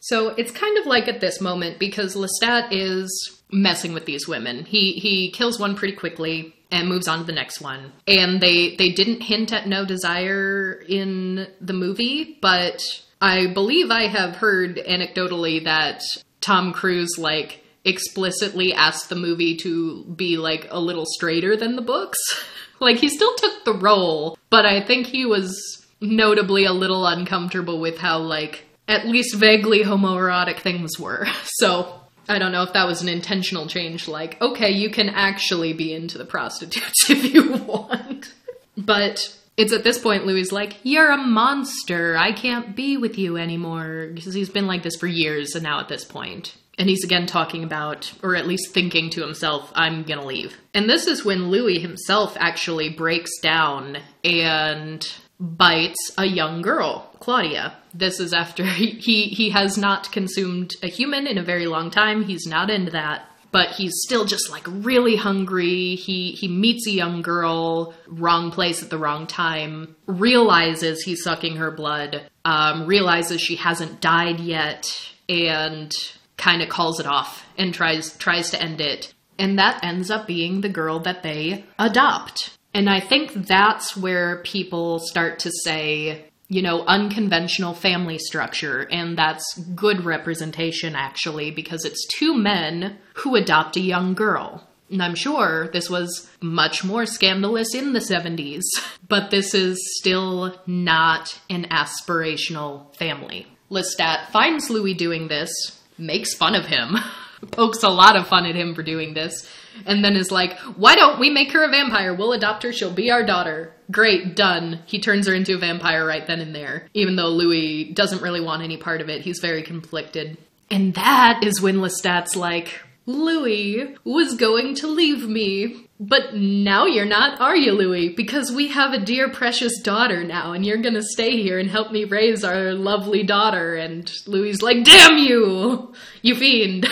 So 0.00 0.28
it's 0.30 0.50
kind 0.50 0.78
of 0.78 0.86
like 0.86 1.08
at 1.08 1.20
this 1.20 1.40
moment 1.40 1.78
because 1.78 2.16
Lestat 2.16 2.68
is 2.70 3.40
messing 3.50 3.92
with 3.92 4.04
these 4.04 4.26
women. 4.28 4.64
He 4.64 4.92
he 4.92 5.30
kills 5.30 5.58
one 5.58 5.76
pretty 5.76 5.94
quickly 5.94 6.54
and 6.72 6.88
moves 6.88 7.06
on 7.06 7.18
to 7.18 7.24
the 7.24 7.32
next 7.32 7.60
one. 7.60 7.92
And 8.06 8.40
they 8.40 8.74
they 8.76 8.90
didn't 8.90 9.22
hint 9.22 9.52
at 9.52 9.68
no 9.68 9.84
desire 9.84 10.82
in 10.88 11.46
the 11.60 11.72
movie, 11.72 12.38
but 12.40 12.82
I 13.20 13.46
believe 13.46 13.90
I 13.90 14.08
have 14.08 14.36
heard 14.36 14.76
anecdotally 14.76 15.64
that 15.64 16.02
Tom 16.40 16.72
Cruise 16.72 17.16
like 17.16 17.62
explicitly 17.84 18.72
asked 18.72 19.08
the 19.08 19.16
movie 19.16 19.56
to 19.58 20.04
be 20.04 20.36
like 20.36 20.66
a 20.70 20.80
little 20.80 21.06
straighter 21.06 21.56
than 21.56 21.76
the 21.76 21.82
books. 21.82 22.18
like 22.82 22.98
he 22.98 23.08
still 23.08 23.34
took 23.36 23.64
the 23.64 23.72
role, 23.72 24.36
but 24.50 24.66
I 24.66 24.80
think 24.82 25.06
he 25.06 25.24
was 25.24 25.86
notably 26.00 26.64
a 26.64 26.72
little 26.72 27.06
uncomfortable 27.06 27.80
with 27.80 27.98
how 27.98 28.18
like 28.18 28.64
at 28.88 29.06
least 29.06 29.36
vaguely 29.36 29.84
homoerotic 29.84 30.58
things 30.58 30.98
were. 30.98 31.26
So 31.44 32.00
I 32.28 32.38
don't 32.38 32.52
know 32.52 32.62
if 32.62 32.72
that 32.72 32.86
was 32.86 33.02
an 33.02 33.08
intentional 33.08 33.66
change, 33.66 34.08
like, 34.08 34.40
okay, 34.40 34.70
you 34.70 34.90
can 34.90 35.08
actually 35.08 35.72
be 35.72 35.92
into 35.92 36.18
the 36.18 36.24
prostitutes 36.24 37.08
if 37.10 37.32
you 37.32 37.52
want. 37.52 38.32
But 38.76 39.36
it's 39.56 39.72
at 39.72 39.84
this 39.84 39.98
point 39.98 40.26
Louis 40.26 40.50
like, 40.50 40.78
You're 40.82 41.10
a 41.10 41.16
monster. 41.16 42.16
I 42.16 42.32
can't 42.32 42.74
be 42.74 42.96
with 42.96 43.18
you 43.18 43.36
anymore. 43.36 44.10
Because 44.12 44.34
he's 44.34 44.50
been 44.50 44.66
like 44.66 44.82
this 44.82 44.96
for 44.96 45.06
years, 45.06 45.54
and 45.54 45.62
now 45.62 45.80
at 45.80 45.88
this 45.88 46.04
point. 46.04 46.56
And 46.82 46.90
he's 46.90 47.04
again 47.04 47.26
talking 47.26 47.62
about, 47.62 48.12
or 48.24 48.34
at 48.34 48.48
least 48.48 48.74
thinking 48.74 49.08
to 49.10 49.20
himself, 49.20 49.70
I'm 49.72 50.02
gonna 50.02 50.26
leave. 50.26 50.58
And 50.74 50.90
this 50.90 51.06
is 51.06 51.24
when 51.24 51.48
Louis 51.48 51.78
himself 51.78 52.36
actually 52.40 52.88
breaks 52.88 53.30
down 53.40 53.98
and 54.24 55.06
bites 55.38 56.10
a 56.18 56.26
young 56.26 56.60
girl, 56.60 57.08
Claudia. 57.20 57.74
This 57.94 58.18
is 58.18 58.32
after 58.32 58.64
he, 58.66 58.86
he, 58.86 59.26
he 59.26 59.50
has 59.50 59.78
not 59.78 60.10
consumed 60.10 60.72
a 60.82 60.88
human 60.88 61.28
in 61.28 61.38
a 61.38 61.44
very 61.44 61.68
long 61.68 61.88
time. 61.88 62.24
He's 62.24 62.48
not 62.48 62.68
into 62.68 62.90
that. 62.90 63.28
But 63.52 63.68
he's 63.68 63.92
still 64.02 64.24
just 64.24 64.50
like 64.50 64.64
really 64.66 65.14
hungry. 65.14 65.94
He 65.94 66.32
he 66.32 66.48
meets 66.48 66.88
a 66.88 66.90
young 66.90 67.22
girl, 67.22 67.94
wrong 68.08 68.50
place 68.50 68.82
at 68.82 68.90
the 68.90 68.98
wrong 68.98 69.28
time, 69.28 69.94
realizes 70.06 71.04
he's 71.04 71.22
sucking 71.22 71.58
her 71.58 71.70
blood, 71.70 72.28
um, 72.44 72.86
realizes 72.86 73.40
she 73.40 73.54
hasn't 73.54 74.00
died 74.00 74.40
yet, 74.40 74.90
and 75.28 75.94
kind 76.42 76.60
of 76.60 76.68
calls 76.68 76.98
it 76.98 77.06
off 77.06 77.46
and 77.56 77.72
tries 77.72 78.16
tries 78.18 78.50
to 78.50 78.60
end 78.60 78.80
it. 78.80 79.14
And 79.38 79.58
that 79.58 79.82
ends 79.84 80.10
up 80.10 80.26
being 80.26 80.60
the 80.60 80.68
girl 80.68 80.98
that 81.00 81.22
they 81.22 81.64
adopt. 81.78 82.58
And 82.74 82.90
I 82.90 83.00
think 83.00 83.32
that's 83.32 83.96
where 83.96 84.42
people 84.42 84.98
start 84.98 85.38
to 85.40 85.52
say, 85.64 86.24
you 86.48 86.62
know, 86.62 86.84
unconventional 86.84 87.74
family 87.74 88.18
structure. 88.18 88.88
And 88.90 89.16
that's 89.16 89.56
good 89.74 90.04
representation, 90.04 90.94
actually, 90.96 91.50
because 91.50 91.84
it's 91.84 92.06
two 92.18 92.36
men 92.36 92.98
who 93.14 93.36
adopt 93.36 93.76
a 93.76 93.80
young 93.80 94.14
girl. 94.14 94.66
And 94.90 95.02
I'm 95.02 95.14
sure 95.14 95.68
this 95.68 95.88
was 95.88 96.30
much 96.40 96.84
more 96.84 97.06
scandalous 97.06 97.74
in 97.74 97.92
the 97.92 98.00
70s, 98.00 98.62
but 99.08 99.30
this 99.30 99.54
is 99.54 99.78
still 99.98 100.60
not 100.66 101.40
an 101.48 101.66
aspirational 101.70 102.94
family. 102.96 103.46
Lestat 103.70 104.28
finds 104.30 104.68
Louis 104.68 104.92
doing 104.92 105.28
this, 105.28 105.81
makes 106.02 106.34
fun 106.34 106.54
of 106.54 106.66
him. 106.66 106.96
pokes 107.50 107.82
a 107.82 107.88
lot 107.88 108.16
of 108.16 108.28
fun 108.28 108.46
at 108.46 108.54
him 108.54 108.74
for 108.74 108.82
doing 108.82 109.14
this, 109.14 109.48
and 109.86 110.04
then 110.04 110.16
is 110.16 110.30
like, 110.30 110.58
Why 110.76 110.94
don't 110.94 111.18
we 111.18 111.30
make 111.30 111.52
her 111.52 111.64
a 111.64 111.68
vampire? 111.68 112.14
We'll 112.14 112.32
adopt 112.32 112.62
her, 112.62 112.72
she'll 112.72 112.92
be 112.92 113.10
our 113.10 113.24
daughter. 113.24 113.74
Great, 113.90 114.36
done. 114.36 114.80
He 114.86 115.00
turns 115.00 115.26
her 115.26 115.34
into 115.34 115.54
a 115.54 115.58
vampire 115.58 116.06
right 116.06 116.26
then 116.26 116.40
and 116.40 116.54
there. 116.54 116.88
Even 116.94 117.16
though 117.16 117.28
Louis 117.28 117.92
doesn't 117.92 118.22
really 118.22 118.40
want 118.40 118.62
any 118.62 118.76
part 118.76 119.00
of 119.00 119.08
it, 119.08 119.22
he's 119.22 119.40
very 119.40 119.62
conflicted. 119.62 120.38
And 120.70 120.94
that 120.94 121.40
is 121.42 121.60
when 121.60 121.76
Lestat's 121.76 122.36
like, 122.36 122.80
Louis 123.06 123.96
was 124.04 124.34
going 124.34 124.74
to 124.76 124.86
leave 124.86 125.28
me. 125.28 125.88
But 125.98 126.34
now 126.34 126.86
you're 126.86 127.04
not, 127.04 127.40
are 127.40 127.54
you, 127.54 127.72
Louis? 127.72 128.08
Because 128.08 128.50
we 128.50 128.68
have 128.68 128.92
a 128.92 128.98
dear 128.98 129.30
precious 129.30 129.80
daughter 129.80 130.24
now, 130.24 130.52
and 130.52 130.66
you're 130.66 130.82
gonna 130.82 131.02
stay 131.02 131.40
here 131.40 131.60
and 131.60 131.70
help 131.70 131.92
me 131.92 132.04
raise 132.04 132.42
our 132.42 132.72
lovely 132.72 133.22
daughter. 133.22 133.76
And 133.76 134.12
Louis's 134.26 134.62
like, 134.62 134.84
damn 134.84 135.16
you, 135.16 135.94
you 136.20 136.34
fiend. 136.34 136.88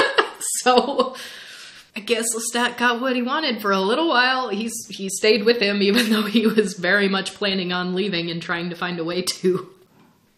so 0.62 1.14
I 1.94 2.00
guess 2.00 2.26
Lestat 2.34 2.78
got 2.78 3.00
what 3.00 3.14
he 3.14 3.22
wanted 3.22 3.62
for 3.62 3.70
a 3.70 3.80
little 3.80 4.08
while. 4.08 4.48
He's 4.48 4.74
he 4.88 5.08
stayed 5.08 5.44
with 5.44 5.60
him 5.60 5.80
even 5.82 6.10
though 6.10 6.22
he 6.22 6.46
was 6.46 6.74
very 6.74 7.08
much 7.08 7.34
planning 7.34 7.72
on 7.72 7.94
leaving 7.94 8.30
and 8.30 8.42
trying 8.42 8.70
to 8.70 8.76
find 8.76 8.98
a 8.98 9.04
way 9.04 9.22
to. 9.22 9.68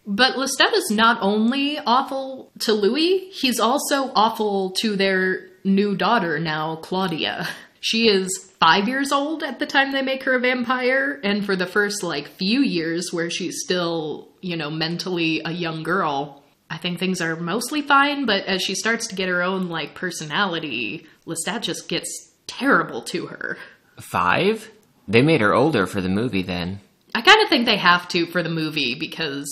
But 0.07 0.35
Lestat 0.35 0.73
is 0.73 0.91
not 0.91 1.19
only 1.21 1.79
awful 1.79 2.51
to 2.61 2.73
Louis, 2.73 3.31
he's 3.33 3.61
also 3.61 4.11
awful 4.15 4.71
to 4.81 4.97
their 4.97 5.47
new 5.65 5.95
daughter 5.95 6.39
now, 6.39 6.77
Claudia. 6.77 7.49
She 7.81 8.09
is 8.09 8.53
five 8.61 8.89
years 8.89 9.11
old 9.11 9.43
at 9.43 9.59
the 9.59 9.67
time 9.67 9.93
they 9.93 10.03
make 10.03 10.25
her 10.25 10.35
a 10.35 10.41
vampire, 10.41 11.19
and 11.25 11.45
for 11.45 11.57
the 11.57 11.67
first 11.67 12.03
like 12.03 12.29
few 12.29 12.61
years 12.61 13.11
where 13.13 13.31
she's 13.31 13.61
still, 13.63 14.29
you 14.41 14.57
know, 14.57 14.71
mentally 14.71 15.41
a 15.45 15.51
young 15.51 15.83
girl, 15.83 16.43
I 16.69 16.77
think 16.77 16.99
things 16.99 17.21
are 17.21 17.37
mostly 17.37 17.83
fine, 17.83 18.27
but 18.27 18.45
as 18.45 18.63
she 18.63 18.75
starts 18.75 19.07
to 19.09 19.15
get 19.15 19.29
her 19.29 19.43
own 19.43 19.69
like 19.69 19.95
personality, 19.95 21.07
Lestat 21.27 21.63
just 21.63 21.89
gets 21.89 22.33
terrible 22.47 23.03
to 23.03 23.27
her. 23.27 23.59
Five? 23.99 24.71
They 25.09 25.23
made 25.23 25.41
her 25.41 25.55
older 25.55 25.87
for 25.87 26.01
the 26.01 26.09
movie 26.09 26.43
then. 26.43 26.81
I 27.14 27.23
kind 27.23 27.42
of 27.42 27.49
think 27.49 27.66
they 27.66 27.77
have 27.77 28.09
to 28.09 28.27
for 28.27 28.42
the 28.42 28.49
movie 28.49 28.94
because 28.94 29.49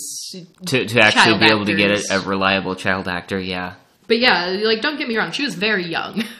To, 0.67 0.85
to 0.85 0.99
actually 1.01 1.39
be 1.39 1.45
able 1.45 1.65
to 1.65 1.75
get 1.75 1.91
a, 1.91 2.15
a 2.15 2.19
reliable 2.21 2.75
child 2.75 3.07
actor, 3.07 3.39
yeah. 3.39 3.75
But 4.07 4.19
yeah, 4.19 4.57
like 4.63 4.81
don't 4.81 4.97
get 4.97 5.07
me 5.07 5.17
wrong, 5.17 5.31
she 5.31 5.43
was 5.43 5.55
very 5.55 5.85
young. 5.85 6.23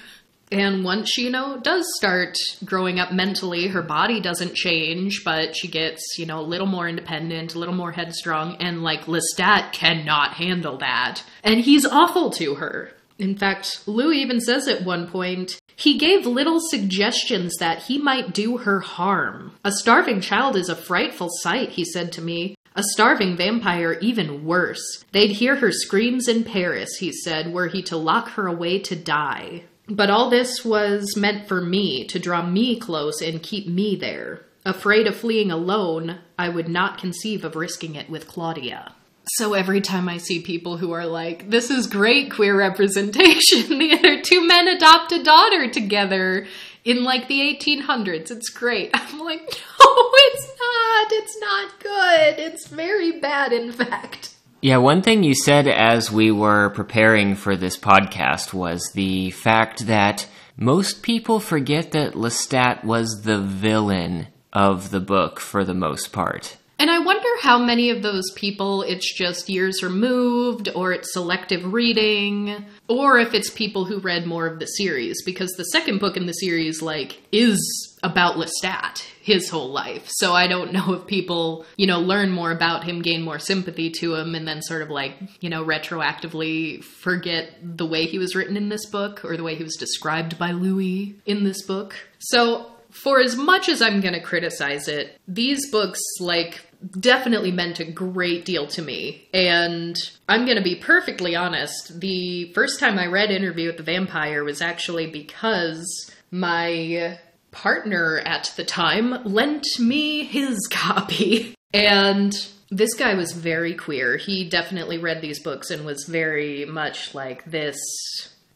And 0.51 0.83
once 0.83 1.11
she, 1.11 1.25
you 1.25 1.29
know, 1.29 1.59
does 1.61 1.85
start 1.97 2.35
growing 2.65 2.99
up 2.99 3.11
mentally, 3.11 3.67
her 3.67 3.83
body 3.83 4.19
doesn't 4.19 4.55
change, 4.55 5.23
but 5.23 5.55
she 5.55 5.67
gets, 5.67 6.17
you 6.17 6.25
know, 6.25 6.39
a 6.39 6.41
little 6.41 6.65
more 6.65 6.89
independent, 6.89 7.53
a 7.53 7.59
little 7.59 7.75
more 7.75 7.91
headstrong, 7.91 8.55
and 8.59 8.81
like 8.81 9.05
Lestat 9.05 9.73
cannot 9.73 10.33
handle 10.33 10.77
that. 10.77 11.21
And 11.43 11.59
he's 11.59 11.85
awful 11.85 12.31
to 12.31 12.55
her. 12.55 12.91
In 13.19 13.37
fact, 13.37 13.81
Lou 13.85 14.11
even 14.11 14.39
says 14.39 14.67
at 14.67 14.83
one 14.83 15.07
point, 15.07 15.59
he 15.79 15.97
gave 15.97 16.25
little 16.25 16.59
suggestions 16.59 17.55
that 17.57 17.83
he 17.83 17.97
might 17.97 18.33
do 18.33 18.57
her 18.57 18.81
harm. 18.81 19.53
A 19.63 19.71
starving 19.71 20.19
child 20.19 20.57
is 20.57 20.67
a 20.67 20.75
frightful 20.75 21.29
sight, 21.41 21.69
he 21.69 21.85
said 21.85 22.11
to 22.13 22.21
me. 22.21 22.55
A 22.75 22.83
starving 22.83 23.37
vampire, 23.37 23.93
even 24.01 24.45
worse. 24.45 25.05
They'd 25.13 25.31
hear 25.31 25.55
her 25.55 25.71
screams 25.71 26.27
in 26.27 26.43
Paris, 26.43 26.97
he 26.97 27.13
said, 27.13 27.53
were 27.53 27.67
he 27.67 27.81
to 27.83 27.95
lock 27.95 28.31
her 28.31 28.45
away 28.45 28.79
to 28.79 28.95
die. 28.95 29.63
But 29.87 30.09
all 30.09 30.29
this 30.29 30.65
was 30.65 31.15
meant 31.15 31.47
for 31.47 31.61
me, 31.61 32.05
to 32.07 32.19
draw 32.19 32.45
me 32.45 32.77
close 32.77 33.21
and 33.21 33.41
keep 33.41 33.65
me 33.65 33.95
there. 33.95 34.41
Afraid 34.65 35.07
of 35.07 35.15
fleeing 35.15 35.49
alone, 35.49 36.19
I 36.37 36.49
would 36.49 36.67
not 36.67 36.97
conceive 36.97 37.45
of 37.45 37.55
risking 37.55 37.95
it 37.95 38.09
with 38.09 38.27
Claudia. 38.27 38.93
So 39.33 39.53
every 39.53 39.81
time 39.81 40.09
I 40.09 40.17
see 40.17 40.41
people 40.41 40.77
who 40.77 40.91
are 40.91 41.05
like, 41.05 41.49
this 41.49 41.69
is 41.69 41.87
great 41.87 42.31
queer 42.31 42.57
representation, 42.57 43.77
the 43.79 43.93
other 43.93 44.21
two 44.21 44.45
men 44.45 44.67
adopt 44.67 45.11
a 45.11 45.23
daughter 45.23 45.69
together 45.69 46.47
in 46.83 47.03
like 47.03 47.27
the 47.27 47.39
1800s, 47.39 48.31
it's 48.31 48.49
great. 48.49 48.89
I'm 48.93 49.19
like, 49.19 49.41
no, 49.41 50.11
it's 50.13 50.47
not. 50.47 51.11
It's 51.11 51.37
not 51.39 51.79
good. 51.79 52.39
It's 52.39 52.67
very 52.67 53.19
bad, 53.19 53.53
in 53.53 53.71
fact. 53.71 54.35
Yeah, 54.61 54.77
one 54.77 55.01
thing 55.01 55.23
you 55.23 55.35
said 55.35 55.67
as 55.67 56.11
we 56.11 56.31
were 56.31 56.71
preparing 56.71 57.35
for 57.35 57.55
this 57.55 57.77
podcast 57.77 58.53
was 58.53 58.91
the 58.93 59.31
fact 59.31 59.87
that 59.87 60.27
most 60.57 61.01
people 61.01 61.39
forget 61.39 61.91
that 61.91 62.13
Lestat 62.13 62.83
was 62.83 63.21
the 63.23 63.39
villain 63.39 64.27
of 64.51 64.89
the 64.89 64.99
book 64.99 65.39
for 65.39 65.63
the 65.63 65.73
most 65.73 66.11
part. 66.11 66.57
And 66.79 66.89
I 66.89 66.99
wonder 66.99 67.27
how 67.41 67.59
many 67.59 67.89
of 67.89 68.01
those 68.01 68.31
people 68.35 68.83
it's 68.83 69.13
just 69.13 69.49
years 69.49 69.83
removed, 69.83 70.69
or 70.73 70.93
it's 70.93 71.11
selective 71.11 71.73
reading, 71.73 72.65
or 72.87 73.19
if 73.19 73.33
it's 73.33 73.49
people 73.49 73.83
who 73.83 73.99
read 73.99 74.25
more 74.25 74.47
of 74.47 74.59
the 74.59 74.65
series, 74.65 75.21
because 75.25 75.51
the 75.51 75.65
second 75.65 75.99
book 75.99 76.15
in 76.15 76.25
the 76.25 76.31
series, 76.31 76.81
like, 76.81 77.21
is 77.33 77.59
about 78.01 78.37
Lestat, 78.37 79.03
his 79.21 79.49
whole 79.49 79.71
life. 79.71 80.07
So 80.07 80.31
I 80.31 80.47
don't 80.47 80.71
know 80.71 80.93
if 80.93 81.05
people, 81.05 81.65
you 81.75 81.85
know, 81.85 81.99
learn 81.99 82.31
more 82.31 82.51
about 82.51 82.85
him, 82.85 83.01
gain 83.01 83.23
more 83.23 83.39
sympathy 83.39 83.89
to 83.99 84.15
him, 84.15 84.33
and 84.33 84.47
then 84.47 84.61
sort 84.61 84.81
of 84.81 84.89
like, 84.89 85.15
you 85.41 85.49
know, 85.49 85.65
retroactively 85.65 86.81
forget 86.81 87.55
the 87.61 87.85
way 87.85 88.05
he 88.05 88.17
was 88.17 88.37
written 88.37 88.55
in 88.55 88.69
this 88.69 88.85
book, 88.85 89.25
or 89.25 89.35
the 89.35 89.43
way 89.43 89.55
he 89.55 89.63
was 89.63 89.75
described 89.75 90.39
by 90.39 90.51
Louis 90.51 91.19
in 91.25 91.43
this 91.43 91.61
book. 91.65 91.93
So 92.19 92.71
for 92.89 93.19
as 93.19 93.35
much 93.35 93.67
as 93.67 93.81
I'm 93.81 93.99
going 93.99 94.15
to 94.15 94.21
criticize 94.21 94.87
it, 94.87 95.19
these 95.27 95.69
books, 95.69 95.99
like, 96.21 96.61
definitely 96.99 97.51
meant 97.51 97.79
a 97.79 97.85
great 97.85 98.45
deal 98.45 98.67
to 98.67 98.81
me. 98.81 99.27
And 99.33 99.95
I'm 100.27 100.45
going 100.45 100.57
to 100.57 100.63
be 100.63 100.75
perfectly 100.75 101.35
honest. 101.35 101.99
The 101.99 102.51
first 102.53 102.79
time 102.79 102.97
I 102.97 103.07
read 103.07 103.31
Interview 103.31 103.67
with 103.67 103.77
the 103.77 103.83
Vampire 103.83 104.43
was 104.43 104.61
actually 104.61 105.07
because 105.07 106.11
my 106.31 107.19
partner 107.51 108.19
at 108.25 108.53
the 108.55 108.63
time 108.63 109.23
lent 109.23 109.65
me 109.79 110.23
his 110.23 110.67
copy. 110.71 111.55
And 111.73 112.33
this 112.71 112.93
guy 112.93 113.15
was 113.15 113.33
very 113.33 113.73
queer. 113.73 114.17
He 114.17 114.47
definitely 114.47 114.97
read 114.97 115.21
these 115.21 115.41
books 115.41 115.71
and 115.71 115.85
was 115.85 116.05
very 116.05 116.65
much 116.65 117.13
like, 117.15 117.43
this 117.45 117.77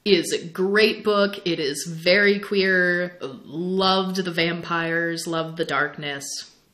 is 0.05 0.33
a 0.33 0.45
great 0.45 1.03
book. 1.03 1.39
It 1.45 1.59
is 1.59 1.85
very 1.89 2.39
queer. 2.39 3.17
Loved 3.21 4.17
the 4.17 4.31
vampires, 4.31 5.27
loved 5.27 5.57
the 5.57 5.65
darkness. 5.65 6.25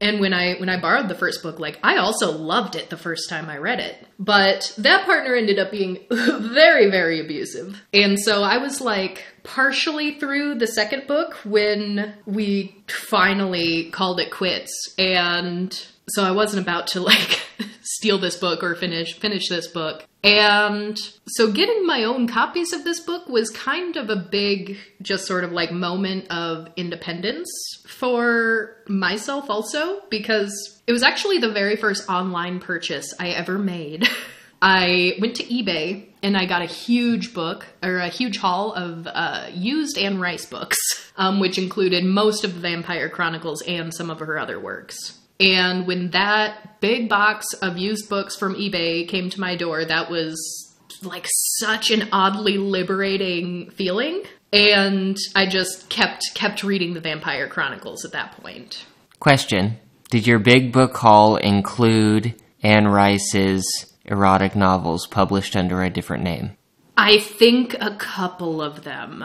And 0.02 0.20
when 0.20 0.34
I 0.34 0.56
when 0.56 0.70
I 0.70 0.80
borrowed 0.80 1.10
the 1.10 1.16
first 1.16 1.44
book, 1.44 1.60
like 1.60 1.80
I 1.84 1.98
also 1.98 2.32
loved 2.32 2.76
it 2.76 2.90
the 2.90 2.98
first 2.98 3.30
time 3.30 3.50
I 3.50 3.58
read 3.58 3.80
it. 3.80 4.08
But 4.20 4.74
that 4.78 5.06
partner 5.06 5.34
ended 5.34 5.60
up 5.60 5.72
being 5.72 6.00
very 6.12 6.90
very 6.90 7.20
abusive. 7.20 7.82
And 7.94 8.20
so 8.20 8.44
I 8.44 8.58
was 8.58 8.82
like 8.82 9.24
partially 9.44 10.20
through 10.20 10.56
the 10.56 10.68
second 10.68 11.08
book 11.08 11.36
when 11.46 12.14
we 12.26 12.76
finally 12.88 13.90
called 13.92 14.20
it 14.20 14.30
quits 14.30 14.94
and 14.98 15.74
so 16.10 16.24
I 16.24 16.32
wasn't 16.32 16.64
about 16.64 16.88
to 16.88 17.02
like 17.02 17.40
steal 17.82 18.18
this 18.18 18.36
book 18.36 18.64
or 18.64 18.76
finish 18.76 19.18
finish 19.20 19.48
this 19.50 19.68
book. 19.68 20.06
And 20.24 20.98
so 21.28 21.52
getting 21.52 21.86
my 21.86 22.04
own 22.04 22.28
copies 22.28 22.74
of 22.74 22.84
this 22.84 23.00
book 23.00 23.30
was 23.30 23.50
kind 23.50 23.96
of 23.96 24.10
a 24.10 24.18
big 24.18 24.78
just 25.02 25.26
sort 25.26 25.44
of 25.44 25.52
like 25.54 25.72
moment 25.72 26.30
of 26.30 26.68
independence 26.76 27.50
for 27.88 28.76
myself 28.88 29.50
also 29.50 30.02
because 30.10 30.79
it 30.90 30.92
was 30.92 31.04
actually 31.04 31.38
the 31.38 31.52
very 31.52 31.76
first 31.76 32.10
online 32.10 32.60
purchase 32.60 33.14
I 33.20 33.30
ever 33.30 33.60
made. 33.60 34.10
I 34.62 35.14
went 35.22 35.36
to 35.36 35.44
eBay 35.44 36.08
and 36.24 36.36
I 36.36 36.48
got 36.48 36.64
a 36.64 36.66
huge 36.66 37.32
book 37.32 37.68
or 37.84 38.00
a 38.00 38.08
huge 38.08 38.40
haul 38.40 38.74
of 38.74 39.06
uh, 39.06 39.50
used 39.54 40.00
Anne 40.00 40.20
Rice 40.20 40.48
books, 40.48 40.80
um, 41.16 41.40
which 41.40 41.60
included 41.60 42.04
most 42.04 42.44
of 42.44 42.56
the 42.56 42.60
Vampire 42.60 43.08
Chronicles 43.08 43.62
and 43.68 43.94
some 43.94 44.10
of 44.10 44.18
her 44.18 44.40
other 44.40 44.60
works. 44.60 45.20
And 45.40 45.86
when 45.86 46.10
that 46.10 46.82
big 46.82 47.08
box 47.08 47.54
of 47.62 47.78
used 47.78 48.10
books 48.10 48.36
from 48.36 48.56
eBay 48.56 49.08
came 49.08 49.30
to 49.30 49.40
my 49.40 49.56
door, 49.56 49.86
that 49.86 50.10
was 50.10 50.74
like 51.04 51.28
such 51.60 51.92
an 51.92 52.10
oddly 52.12 52.58
liberating 52.58 53.70
feeling. 53.70 54.24
And 54.52 55.20
I 55.36 55.46
just 55.46 55.88
kept 55.90 56.24
kept 56.34 56.64
reading 56.64 56.96
the 56.96 57.00
Vampire 57.00 57.48
Chronicles 57.48 58.04
at 58.06 58.14
that 58.14 58.32
point. 58.32 58.88
Question 59.20 59.78
Did 60.10 60.26
your 60.26 60.40
big 60.40 60.72
book 60.72 60.98
haul 60.98 61.36
include 61.36 62.34
Anne 62.64 62.88
Rice's 62.88 63.94
erotic 64.06 64.56
novels 64.56 65.06
published 65.06 65.56
under 65.56 65.84
a 65.84 65.92
different 65.92 66.24
name? 66.24 66.58
I 66.98 67.20
think 67.20 67.76
a 67.80 67.96
couple 67.96 68.60
of 68.60 68.84
them. 68.84 69.24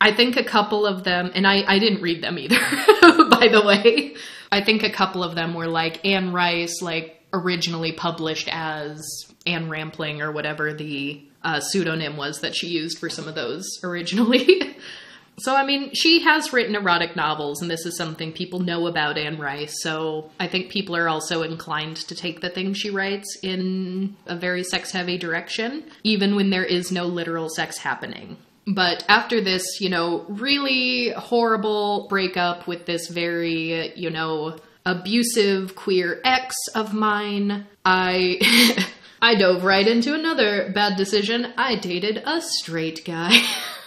I 0.00 0.12
think 0.12 0.38
a 0.38 0.44
couple 0.44 0.86
of 0.86 1.04
them, 1.04 1.30
and 1.34 1.46
I, 1.46 1.62
I 1.68 1.78
didn't 1.78 2.00
read 2.00 2.22
them 2.22 2.38
either, 2.38 2.56
by 3.28 3.48
the 3.52 3.62
way. 3.64 4.14
I 4.50 4.62
think 4.62 4.82
a 4.82 4.90
couple 4.90 5.22
of 5.22 5.34
them 5.34 5.52
were 5.52 5.68
like 5.68 6.02
Anne 6.06 6.32
Rice, 6.32 6.80
like 6.80 7.22
originally 7.34 7.92
published 7.92 8.48
as 8.50 9.02
Anne 9.46 9.68
Rampling 9.68 10.22
or 10.22 10.32
whatever 10.32 10.72
the 10.72 11.22
uh, 11.42 11.60
pseudonym 11.60 12.16
was 12.16 12.40
that 12.40 12.54
she 12.54 12.68
used 12.68 12.98
for 12.98 13.10
some 13.10 13.28
of 13.28 13.34
those 13.34 13.66
originally. 13.84 14.76
so, 15.38 15.56
I 15.56 15.64
mean, 15.64 15.94
she 15.94 16.20
has 16.20 16.52
written 16.52 16.74
erotic 16.74 17.16
novels, 17.16 17.62
and 17.62 17.70
this 17.70 17.86
is 17.86 17.96
something 17.96 18.32
people 18.32 18.60
know 18.60 18.86
about 18.86 19.16
Anne 19.16 19.38
Rice. 19.38 19.74
So, 19.82 20.30
I 20.38 20.46
think 20.46 20.70
people 20.70 20.94
are 20.94 21.08
also 21.08 21.42
inclined 21.42 21.96
to 21.96 22.14
take 22.14 22.40
the 22.40 22.50
things 22.50 22.78
she 22.78 22.90
writes 22.90 23.38
in 23.42 24.14
a 24.26 24.36
very 24.36 24.62
sex 24.62 24.92
heavy 24.92 25.16
direction, 25.16 25.84
even 26.04 26.36
when 26.36 26.50
there 26.50 26.64
is 26.64 26.92
no 26.92 27.06
literal 27.06 27.48
sex 27.48 27.78
happening. 27.78 28.36
But 28.66 29.04
after 29.08 29.40
this, 29.40 29.80
you 29.80 29.88
know, 29.88 30.24
really 30.28 31.10
horrible 31.10 32.06
breakup 32.08 32.66
with 32.66 32.86
this 32.86 33.08
very, 33.08 33.92
you 33.98 34.10
know, 34.10 34.58
abusive 34.84 35.74
queer 35.74 36.20
ex 36.24 36.54
of 36.74 36.92
mine, 36.92 37.66
I 37.84 38.86
I 39.22 39.34
dove 39.36 39.64
right 39.64 39.86
into 39.86 40.14
another 40.14 40.70
bad 40.72 40.96
decision. 40.96 41.52
I 41.56 41.76
dated 41.76 42.22
a 42.24 42.40
straight 42.40 43.04
guy. 43.04 43.36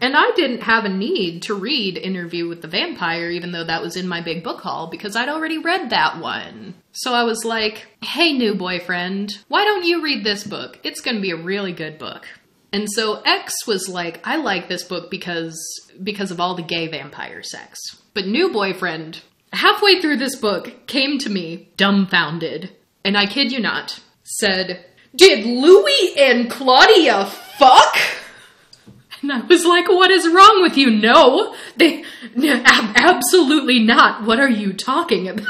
And 0.00 0.14
I 0.14 0.30
didn't 0.36 0.62
have 0.62 0.84
a 0.84 0.90
need 0.90 1.42
to 1.44 1.54
read 1.54 1.96
Interview 1.96 2.48
with 2.48 2.60
the 2.60 2.68
Vampire, 2.68 3.30
even 3.30 3.52
though 3.52 3.64
that 3.64 3.82
was 3.82 3.96
in 3.96 4.06
my 4.06 4.20
big 4.20 4.44
book 4.44 4.60
haul, 4.60 4.88
because 4.88 5.16
I'd 5.16 5.30
already 5.30 5.58
read 5.58 5.90
that 5.90 6.20
one. 6.20 6.74
So 6.92 7.14
I 7.14 7.24
was 7.24 7.44
like, 7.44 7.86
hey, 8.02 8.32
new 8.32 8.54
boyfriend, 8.54 9.38
why 9.48 9.64
don't 9.64 9.84
you 9.86 10.02
read 10.02 10.22
this 10.22 10.44
book? 10.44 10.78
It's 10.82 11.00
gonna 11.00 11.20
be 11.20 11.30
a 11.30 11.36
really 11.36 11.72
good 11.72 11.98
book. 11.98 12.26
And 12.72 12.90
so 12.92 13.22
X 13.22 13.66
was 13.66 13.88
like, 13.88 14.20
I 14.26 14.36
like 14.36 14.68
this 14.68 14.82
book 14.82 15.10
because 15.10 15.58
because 16.02 16.30
of 16.30 16.40
all 16.40 16.54
the 16.54 16.62
gay 16.62 16.88
vampire 16.88 17.42
sex. 17.42 17.78
But 18.12 18.26
new 18.26 18.52
boyfriend, 18.52 19.22
halfway 19.52 20.00
through 20.00 20.18
this 20.18 20.36
book, 20.36 20.86
came 20.86 21.18
to 21.18 21.30
me 21.30 21.70
dumbfounded, 21.76 22.76
and 23.02 23.16
I 23.16 23.26
kid 23.26 23.50
you 23.50 23.60
not, 23.60 24.00
said, 24.24 24.84
Did 25.14 25.46
Louis 25.46 26.14
and 26.18 26.50
Claudia 26.50 27.26
fuck? 27.26 27.96
And 29.28 29.42
I 29.42 29.44
was 29.44 29.64
like, 29.64 29.88
what 29.88 30.12
is 30.12 30.28
wrong 30.28 30.62
with 30.62 30.76
you? 30.76 30.88
No, 30.88 31.56
they, 31.76 32.04
ab- 32.36 32.92
absolutely 32.96 33.80
not. 33.80 34.24
What 34.24 34.38
are 34.38 34.48
you 34.48 34.72
talking 34.72 35.28
about? 35.28 35.46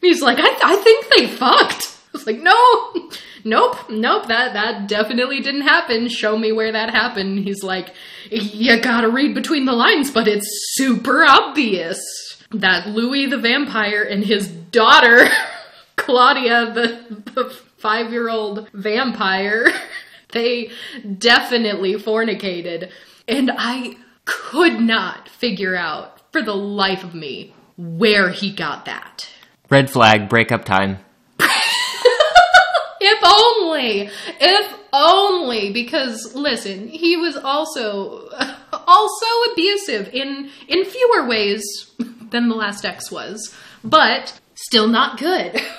He's 0.00 0.22
like, 0.22 0.38
I, 0.38 0.56
I 0.62 0.76
think 0.76 1.08
they 1.16 1.26
fucked. 1.26 1.82
I 1.82 2.10
was 2.12 2.26
like, 2.26 2.38
no, 2.38 3.10
nope, 3.44 3.90
nope, 3.90 4.28
that, 4.28 4.52
that 4.52 4.86
definitely 4.86 5.40
didn't 5.40 5.62
happen. 5.62 6.08
Show 6.08 6.38
me 6.38 6.52
where 6.52 6.70
that 6.70 6.90
happened. 6.90 7.40
He's 7.40 7.64
like, 7.64 7.92
you 8.30 8.80
gotta 8.80 9.08
read 9.08 9.34
between 9.34 9.64
the 9.64 9.72
lines, 9.72 10.12
but 10.12 10.28
it's 10.28 10.48
super 10.74 11.24
obvious 11.24 12.00
that 12.52 12.86
Louis 12.86 13.26
the 13.26 13.38
vampire 13.38 14.02
and 14.02 14.24
his 14.24 14.46
daughter, 14.46 15.28
Claudia, 15.96 16.72
the, 16.72 17.22
the 17.34 17.50
five 17.78 18.12
year 18.12 18.28
old 18.28 18.68
vampire, 18.72 19.66
they 20.32 20.70
definitely 21.18 21.94
fornicated. 21.94 22.90
And 23.28 23.52
I 23.56 23.96
could 24.24 24.80
not 24.80 25.28
figure 25.28 25.76
out 25.76 26.20
for 26.32 26.42
the 26.42 26.56
life 26.56 27.04
of 27.04 27.14
me 27.14 27.54
where 27.76 28.30
he 28.30 28.50
got 28.50 28.86
that. 28.86 29.28
Red 29.70 29.90
flag, 29.90 30.28
breakup 30.28 30.64
time. 30.64 30.98
If 33.00 33.22
only, 33.24 34.10
if 34.40 34.74
only, 34.92 35.72
because 35.72 36.34
listen, 36.34 36.88
he 36.88 37.16
was 37.16 37.36
also 37.36 38.28
also 38.72 39.26
abusive 39.52 40.08
in 40.12 40.50
in 40.66 40.84
fewer 40.84 41.26
ways 41.26 41.64
than 42.30 42.48
the 42.48 42.56
last 42.56 42.84
ex 42.84 43.10
was, 43.10 43.54
but 43.84 44.40
still 44.54 44.88
not 44.88 45.18
good. 45.18 45.60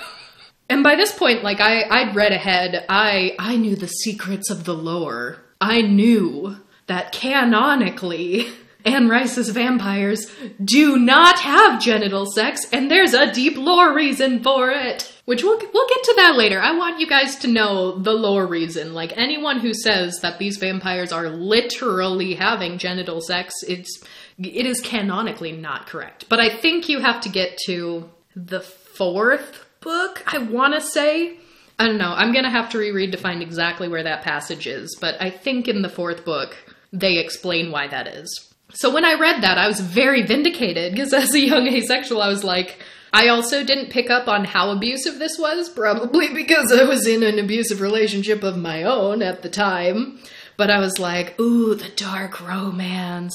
And 0.70 0.84
by 0.84 0.94
this 0.94 1.10
point, 1.10 1.42
like 1.42 1.58
I, 1.58 1.82
I'd 1.82 2.14
read 2.14 2.30
ahead. 2.30 2.86
I, 2.88 3.34
I 3.40 3.56
knew 3.56 3.74
the 3.74 3.88
secrets 3.88 4.50
of 4.50 4.62
the 4.62 4.72
lore. 4.72 5.38
I 5.60 5.82
knew 5.82 6.58
that 6.90 7.12
canonically, 7.12 8.48
Anne 8.84 9.08
Rice's 9.08 9.48
vampires 9.50 10.30
do 10.62 10.98
not 10.98 11.38
have 11.38 11.80
genital 11.80 12.26
sex, 12.26 12.66
and 12.72 12.90
there's 12.90 13.14
a 13.14 13.32
deep 13.32 13.56
lore 13.56 13.94
reason 13.94 14.42
for 14.42 14.70
it. 14.70 15.12
Which 15.24 15.44
we'll 15.44 15.58
we'll 15.58 15.88
get 15.88 16.02
to 16.02 16.14
that 16.16 16.34
later. 16.36 16.58
I 16.58 16.76
want 16.76 16.98
you 16.98 17.06
guys 17.06 17.36
to 17.36 17.48
know 17.48 17.96
the 17.96 18.12
lore 18.12 18.46
reason. 18.46 18.94
Like 18.94 19.16
anyone 19.16 19.60
who 19.60 19.72
says 19.72 20.18
that 20.22 20.40
these 20.40 20.56
vampires 20.56 21.12
are 21.12 21.28
literally 21.28 22.34
having 22.34 22.78
genital 22.78 23.20
sex, 23.20 23.54
it's 23.68 24.02
it 24.38 24.66
is 24.66 24.80
canonically 24.80 25.52
not 25.52 25.86
correct. 25.86 26.28
But 26.28 26.40
I 26.40 26.48
think 26.48 26.88
you 26.88 26.98
have 26.98 27.20
to 27.20 27.28
get 27.28 27.58
to 27.66 28.10
the 28.34 28.60
fourth 28.60 29.64
book, 29.80 30.24
I 30.26 30.38
want 30.38 30.74
to 30.74 30.80
say. 30.80 31.36
I 31.78 31.86
don't 31.86 31.98
know. 31.98 32.12
I'm 32.12 32.32
going 32.32 32.44
to 32.44 32.50
have 32.50 32.68
to 32.70 32.78
reread 32.78 33.12
to 33.12 33.18
find 33.18 33.40
exactly 33.40 33.88
where 33.88 34.02
that 34.02 34.22
passage 34.22 34.66
is, 34.66 34.98
but 35.00 35.14
I 35.18 35.30
think 35.30 35.66
in 35.66 35.80
the 35.80 35.88
fourth 35.88 36.26
book, 36.26 36.54
they 36.92 37.18
explain 37.18 37.70
why 37.70 37.88
that 37.88 38.06
is. 38.06 38.50
So 38.72 38.92
when 38.92 39.04
I 39.04 39.14
read 39.14 39.42
that, 39.42 39.58
I 39.58 39.66
was 39.66 39.80
very 39.80 40.22
vindicated 40.22 40.92
because 40.92 41.12
as 41.12 41.34
a 41.34 41.40
young 41.40 41.66
asexual, 41.66 42.22
I 42.22 42.28
was 42.28 42.44
like, 42.44 42.78
I 43.12 43.28
also 43.28 43.64
didn't 43.64 43.90
pick 43.90 44.10
up 44.10 44.28
on 44.28 44.44
how 44.44 44.70
abusive 44.70 45.18
this 45.18 45.38
was, 45.38 45.68
probably 45.68 46.28
because 46.34 46.72
I 46.72 46.84
was 46.84 47.06
in 47.06 47.22
an 47.22 47.38
abusive 47.38 47.80
relationship 47.80 48.42
of 48.42 48.56
my 48.56 48.84
own 48.84 49.22
at 49.22 49.42
the 49.42 49.48
time. 49.48 50.20
But 50.56 50.70
I 50.70 50.78
was 50.78 50.98
like, 50.98 51.38
ooh, 51.40 51.74
the 51.74 51.88
dark 51.88 52.40
romance. 52.40 53.34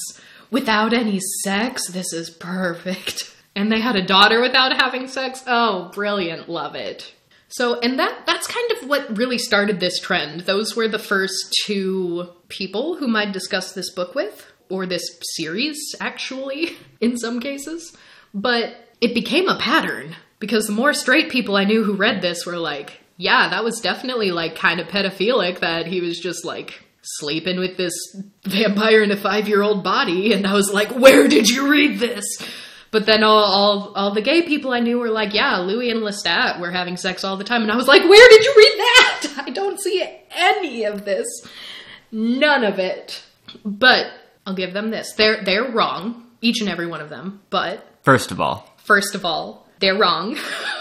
Without 0.50 0.92
any 0.92 1.20
sex, 1.42 1.88
this 1.88 2.12
is 2.12 2.30
perfect. 2.30 3.32
And 3.56 3.72
they 3.72 3.80
had 3.80 3.96
a 3.96 4.04
daughter 4.04 4.42
without 4.42 4.82
having 4.82 5.08
sex. 5.08 5.42
Oh, 5.46 5.90
brilliant. 5.94 6.46
Love 6.46 6.74
it. 6.74 7.14
So, 7.48 7.78
and 7.80 7.98
that 7.98 8.26
that's 8.26 8.46
kind 8.46 8.70
of 8.72 8.88
what 8.88 9.16
really 9.16 9.38
started 9.38 9.78
this 9.78 10.00
trend. 10.00 10.42
Those 10.42 10.74
were 10.74 10.88
the 10.88 10.98
first 10.98 11.54
two 11.64 12.28
people 12.48 12.96
whom 12.96 13.14
I'd 13.14 13.32
discussed 13.32 13.74
this 13.74 13.92
book 13.92 14.14
with, 14.14 14.52
or 14.68 14.86
this 14.86 15.18
series, 15.36 15.78
actually, 16.00 16.76
in 17.00 17.16
some 17.16 17.40
cases. 17.40 17.96
But 18.34 18.74
it 19.00 19.14
became 19.14 19.48
a 19.48 19.58
pattern 19.58 20.16
because 20.38 20.66
the 20.66 20.72
more 20.72 20.92
straight 20.92 21.30
people 21.30 21.56
I 21.56 21.64
knew 21.64 21.84
who 21.84 21.94
read 21.94 22.20
this 22.20 22.44
were 22.46 22.58
like, 22.58 23.00
yeah, 23.16 23.48
that 23.50 23.64
was 23.64 23.80
definitely 23.80 24.30
like 24.30 24.56
kind 24.56 24.80
of 24.80 24.88
pedophilic 24.88 25.60
that 25.60 25.86
he 25.86 26.00
was 26.00 26.18
just 26.18 26.44
like 26.44 26.82
sleeping 27.02 27.58
with 27.58 27.76
this 27.76 27.94
vampire 28.44 29.02
in 29.02 29.12
a 29.12 29.16
five 29.16 29.48
year 29.48 29.62
old 29.62 29.84
body. 29.84 30.32
And 30.32 30.46
I 30.46 30.52
was 30.52 30.72
like, 30.72 30.90
where 30.90 31.28
did 31.28 31.48
you 31.48 31.70
read 31.70 31.98
this? 31.98 32.24
But 32.96 33.04
then 33.04 33.22
all, 33.22 33.44
all 33.44 33.92
all 33.94 34.14
the 34.14 34.22
gay 34.22 34.40
people 34.40 34.72
I 34.72 34.80
knew 34.80 34.98
were 34.98 35.10
like, 35.10 35.34
yeah, 35.34 35.58
Louis 35.58 35.90
and 35.90 36.00
Lestat 36.00 36.58
were 36.58 36.70
having 36.70 36.96
sex 36.96 37.24
all 37.24 37.36
the 37.36 37.44
time. 37.44 37.60
And 37.60 37.70
I 37.70 37.76
was 37.76 37.86
like, 37.86 38.00
where 38.00 38.28
did 38.30 38.42
you 38.42 38.54
read 38.56 38.72
that? 38.78 39.32
I 39.46 39.50
don't 39.50 39.78
see 39.78 40.02
any 40.30 40.84
of 40.84 41.04
this. 41.04 41.26
None 42.10 42.64
of 42.64 42.78
it. 42.78 43.22
But 43.66 44.06
I'll 44.46 44.54
give 44.54 44.72
them 44.72 44.88
this. 44.88 45.12
They're 45.12 45.44
they're 45.44 45.70
wrong, 45.70 46.24
each 46.40 46.62
and 46.62 46.70
every 46.70 46.86
one 46.86 47.02
of 47.02 47.10
them. 47.10 47.42
But 47.50 47.86
First 48.02 48.30
of 48.30 48.40
all, 48.40 48.66
first 48.78 49.14
of 49.14 49.26
all, 49.26 49.68
they're 49.78 49.98
wrong. 49.98 50.38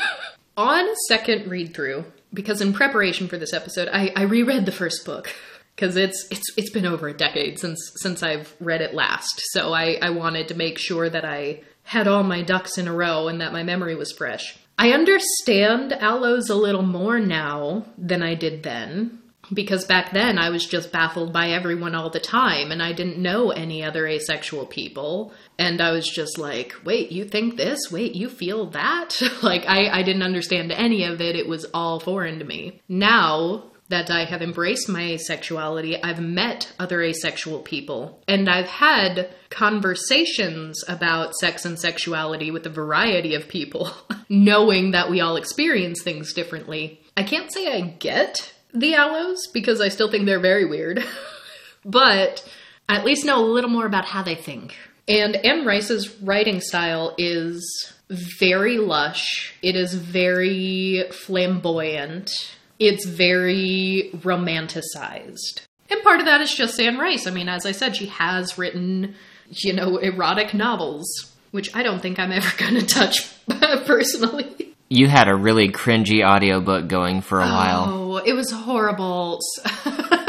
On 0.56 0.96
second 1.10 1.52
read 1.52 1.74
through, 1.74 2.06
because 2.34 2.62
in 2.62 2.72
preparation 2.72 3.28
for 3.28 3.38
this 3.38 3.52
episode, 3.52 3.90
I, 3.92 4.14
I 4.16 4.22
reread 4.22 4.66
the 4.66 4.72
first 4.72 5.06
book 5.06 5.36
because 5.76 5.98
it's 5.98 6.26
it's 6.32 6.46
it's 6.56 6.70
been 6.70 6.86
over 6.86 7.10
a 7.10 7.14
decade 7.14 7.60
since 7.60 7.92
since 7.98 8.24
I've 8.24 8.56
read 8.62 8.80
it 8.80 8.94
last. 8.94 9.42
So 9.52 9.74
I, 9.74 9.98
I 10.02 10.12
wanted 10.12 10.48
to 10.48 10.56
make 10.56 10.80
sure 10.80 11.10
that 11.10 11.26
I 11.26 11.60
had 11.86 12.08
all 12.08 12.24
my 12.24 12.42
ducks 12.42 12.78
in 12.78 12.88
a 12.88 12.94
row 12.94 13.28
and 13.28 13.40
that 13.40 13.54
my 13.54 13.64
memory 13.64 13.96
was 13.96 14.12
fresh. 14.12 14.58
I 14.78 14.92
understand 14.92 15.92
Allos 15.92 16.50
a 16.50 16.56
little 16.56 16.84
more 16.84 17.20
now 17.20 17.86
than 17.98 18.22
I 18.22 18.36
did 18.36 18.64
then. 18.64 19.20
Because 19.54 19.86
back 19.86 20.12
then 20.12 20.40
I 20.40 20.50
was 20.50 20.66
just 20.66 20.92
baffled 20.92 21.32
by 21.32 21.52
everyone 21.52 21.94
all 21.94 22.10
the 22.10 22.20
time 22.20 22.72
and 22.72 22.82
I 22.82 22.94
didn't 22.94 23.20
know 23.22 23.52
any 23.52 23.84
other 23.84 24.08
asexual 24.08 24.66
people. 24.66 25.34
And 25.60 25.80
I 25.80 25.92
was 25.92 26.08
just 26.08 26.40
like, 26.40 26.74
wait, 26.84 27.12
you 27.12 27.26
think 27.26 27.56
this? 27.56 27.92
Wait, 27.92 28.16
you 28.16 28.28
feel 28.28 28.66
that? 28.72 29.16
like, 29.44 29.64
I, 29.68 30.00
I 30.00 30.02
didn't 30.02 30.24
understand 30.24 30.72
any 30.72 31.04
of 31.04 31.22
it. 31.22 31.36
It 31.36 31.48
was 31.48 31.66
all 31.74 32.00
foreign 32.00 32.40
to 32.40 32.46
me. 32.46 32.82
Now, 32.90 33.66
that 33.90 34.10
I 34.10 34.26
have 34.26 34.42
embraced 34.42 34.90
my 34.90 35.02
asexuality, 35.02 36.00
I've 36.02 36.20
met 36.20 36.74
other 36.80 37.02
asexual 37.02 37.60
people, 37.60 38.20
and 38.28 38.50
I've 38.50 38.68
had 38.68 39.30
conversations 39.50 40.84
about 40.88 41.36
sex 41.36 41.66
and 41.66 41.80
sexuality 41.80 42.50
with 42.50 42.66
a 42.66 42.72
variety 42.72 43.36
of 43.36 43.48
people, 43.48 43.92
knowing 44.30 44.92
that 44.92 45.10
we 45.10 45.22
all 45.22 45.36
experience 45.36 46.02
things 46.02 46.34
differently. 46.34 47.00
I 47.16 47.24
can't 47.24 47.54
say 47.54 47.72
I 47.72 47.82
get 47.82 48.54
the 48.74 48.94
allos 48.94 49.38
because 49.54 49.80
I 49.80 49.90
still 49.90 50.10
think 50.10 50.26
they're 50.26 50.40
very 50.40 50.66
weird, 50.66 51.04
but 51.86 52.48
I 52.90 52.96
at 52.96 53.06
least 53.06 53.26
know 53.26 53.44
a 53.44 53.46
little 53.46 53.70
more 53.70 53.86
about 53.86 54.06
how 54.06 54.24
they 54.24 54.36
think. 54.36 54.76
And 55.08 55.36
Anne 55.36 55.66
Rice's 55.66 56.20
writing 56.22 56.60
style 56.60 57.14
is 57.20 57.94
very 58.10 58.78
lush, 58.80 59.54
it 59.62 59.76
is 59.76 59.94
very 59.94 61.06
flamboyant 61.12 62.32
it's 62.80 63.06
very 63.06 64.10
romanticized. 64.16 65.62
And 65.90 66.02
part 66.04 66.20
of 66.20 66.26
that 66.26 66.42
is 66.42 66.54
just 66.54 66.80
Anne 66.80 66.98
Rice. 66.98 67.28
I 67.28 67.32
mean, 67.32 67.48
as 67.50 67.66
I 67.66 67.72
said, 67.72 67.96
she 67.96 68.08
has 68.08 68.58
written, 68.58 69.16
you 69.50 69.74
know, 69.74 69.98
erotic 69.98 70.54
novels, 70.54 71.06
which 71.52 71.74
I 71.76 71.84
don't 71.84 72.02
think 72.02 72.20
I'm 72.20 72.32
ever 72.32 72.52
going 72.58 72.76
to 72.76 72.86
touch 72.86 73.30
personally. 73.86 74.74
you 74.90 75.08
had 75.08 75.28
a 75.28 75.36
really 75.36 75.70
cringy 75.70 76.26
audiobook 76.26 76.88
going 76.88 77.22
for 77.22 77.40
a 77.40 77.46
while. 77.46 77.86
Oh, 77.88 78.18
it 78.18 78.34
was 78.34 78.52
horrible. 78.52 79.40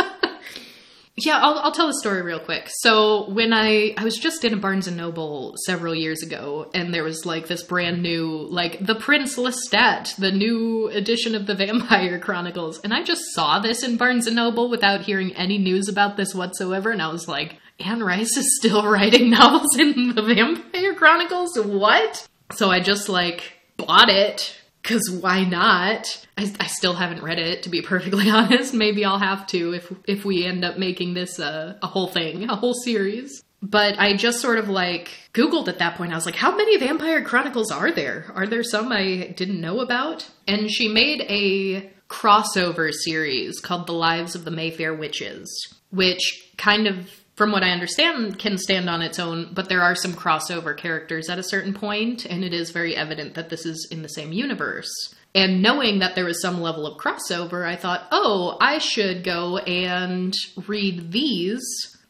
yeah, 1.18 1.38
I'll, 1.38 1.58
I'll 1.58 1.72
tell 1.72 1.86
the 1.86 1.94
story 1.94 2.20
real 2.20 2.38
quick. 2.38 2.68
So 2.68 3.30
when 3.30 3.54
I 3.54 3.94
I 3.96 4.04
was 4.04 4.16
just 4.16 4.44
in 4.44 4.52
a 4.52 4.58
Barnes 4.58 4.86
and 4.86 4.98
Noble 4.98 5.54
several 5.64 5.94
years 5.94 6.22
ago, 6.22 6.70
and 6.74 6.92
there 6.92 7.04
was 7.04 7.24
like 7.24 7.48
this 7.48 7.62
brand 7.62 8.02
new 8.02 8.46
like 8.50 8.84
the 8.84 8.94
Prince 8.94 9.36
Lestat, 9.36 10.14
the 10.16 10.30
new 10.30 10.88
edition 10.88 11.34
of 11.34 11.46
the 11.46 11.54
Vampire 11.56 12.18
Chronicles, 12.18 12.80
and 12.80 12.92
I 12.92 13.02
just 13.02 13.22
saw 13.32 13.58
this 13.60 13.82
in 13.82 13.96
Barnes 13.96 14.26
and 14.26 14.36
Noble 14.36 14.68
without 14.68 15.02
hearing 15.02 15.34
any 15.36 15.56
news 15.56 15.88
about 15.88 16.18
this 16.18 16.34
whatsoever, 16.34 16.90
and 16.90 17.00
I 17.00 17.08
was 17.08 17.26
like, 17.26 17.56
Anne 17.80 18.02
Rice 18.02 18.36
is 18.36 18.58
still 18.58 18.86
writing 18.90 19.30
novels 19.30 19.74
in 19.78 20.14
the 20.14 20.22
Vampire 20.22 20.94
Chronicles? 20.94 21.58
What? 21.58 22.28
So 22.52 22.70
I 22.70 22.80
just 22.80 23.08
like 23.08 23.54
bought 23.78 24.10
it 24.10 24.54
because 24.87 25.11
why 25.11 25.43
not? 25.43 26.24
I, 26.39 26.53
I, 26.61 26.66
still 26.68 26.95
haven't 26.95 27.20
read 27.20 27.41
it 27.41 27.64
to 27.64 27.68
be 27.70 27.82
perfectly 27.95 28.30
honest. 28.30 28.72
Maybe 28.72 29.05
I'll 29.05 29.18
have 29.18 29.47
to 29.49 29.74
if 29.74 29.93
if 30.07 30.24
we 30.24 30.45
end 30.45 30.64
up 30.64 30.78
making 30.78 31.14
this 31.14 31.41
a, 31.41 31.76
a 31.82 31.87
whole 31.89 32.07
thing, 32.07 32.49
a 32.49 32.55
whole 32.55 32.74
series. 32.74 33.43
But 33.62 33.99
I 33.99 34.14
just 34.14 34.41
sort 34.41 34.59
of 34.59 34.68
like 34.68 35.11
Googled 35.32 35.66
at 35.66 35.80
that 35.80 35.97
point. 35.97 36.12
I 36.12 36.14
was 36.14 36.26
like, 36.26 36.37
how 36.37 36.55
many 36.57 36.76
Vampire 36.76 37.24
Chronicles 37.24 37.72
are 37.72 37.91
there? 37.91 38.30
Are 38.34 38.47
there 38.47 38.62
some 38.62 38.93
I 38.93 39.34
didn't 39.37 39.61
know 39.61 39.80
about? 39.80 40.30
And 40.47 40.70
she 40.70 40.89
made 40.89 41.22
a 41.22 41.91
crossover 42.09 42.93
series 42.93 43.59
called 43.59 43.89
The 43.89 43.93
Lives 43.93 44.37
of 44.37 44.45
the 44.45 44.51
Mayfair 44.53 44.95
Witches, 44.95 45.49
which 45.91 46.53
kind 46.59 46.87
of 46.87 47.11
from 47.37 47.53
what 47.53 47.62
I 47.62 47.70
understand, 47.70 48.39
can 48.39 48.57
stand 48.57 48.89
on 48.89 49.03
its 49.03 49.18
own, 49.18 49.51
but 49.53 49.68
there 49.68 49.82
are 49.82 49.95
some 49.95 50.14
crossover 50.14 50.76
characters 50.76 51.28
at 51.28 51.39
a 51.39 51.43
certain 51.43 51.74
point, 51.74 52.24
and 52.24 52.43
it 52.43 52.55
is 52.55 52.70
very 52.70 52.97
evident 52.97 53.34
that 53.34 53.51
this 53.51 53.66
is 53.66 53.87
in 53.91 54.03
the 54.03 54.09
same 54.09 54.32
universe. 54.32 54.89
And 55.34 55.61
knowing 55.61 55.99
that 55.99 56.14
there 56.14 56.24
was 56.24 56.41
some 56.41 56.62
level 56.62 56.87
of 56.87 56.99
crossover, 56.99 57.66
I 57.66 57.76
thought, 57.76 58.07
oh, 58.11 58.57
I 58.59 58.78
should 58.78 59.22
go 59.22 59.59
and 59.59 60.32
read 60.66 61.12
these 61.12 61.62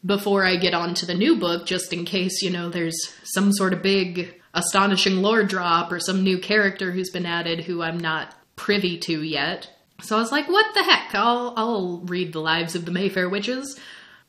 before 0.05 0.45
I 0.45 0.55
get 0.55 0.75
on 0.75 0.95
to 0.95 1.07
the 1.07 1.15
new 1.15 1.35
book, 1.35 1.67
just 1.67 1.93
in 1.93 2.05
case, 2.05 2.41
you 2.41 2.51
know, 2.51 2.69
there's 2.69 2.97
some 3.25 3.53
sort 3.53 3.73
of 3.73 3.83
big, 3.83 4.41
astonishing 4.55 5.17
lore 5.17 5.43
drop 5.43 5.91
or 5.91 5.99
some 5.99 6.23
new 6.23 6.39
character 6.39 6.93
who's 6.93 7.11
been 7.11 7.27
added 7.27 7.65
who 7.65 7.83
I'm 7.83 7.99
not 7.99 8.33
privy 8.55 8.97
to 8.99 9.23
yet. 9.23 9.69
So 10.03 10.17
I 10.17 10.21
was 10.21 10.31
like, 10.31 10.49
what 10.49 10.73
the 10.75 10.85
heck? 10.85 11.15
I'll 11.15 11.53
I'll 11.57 11.99
read 12.05 12.33
the 12.33 12.41
lives 12.41 12.77
of 12.77 12.85
the 12.85 12.93
Mayfair 12.93 13.29
witches. 13.29 13.79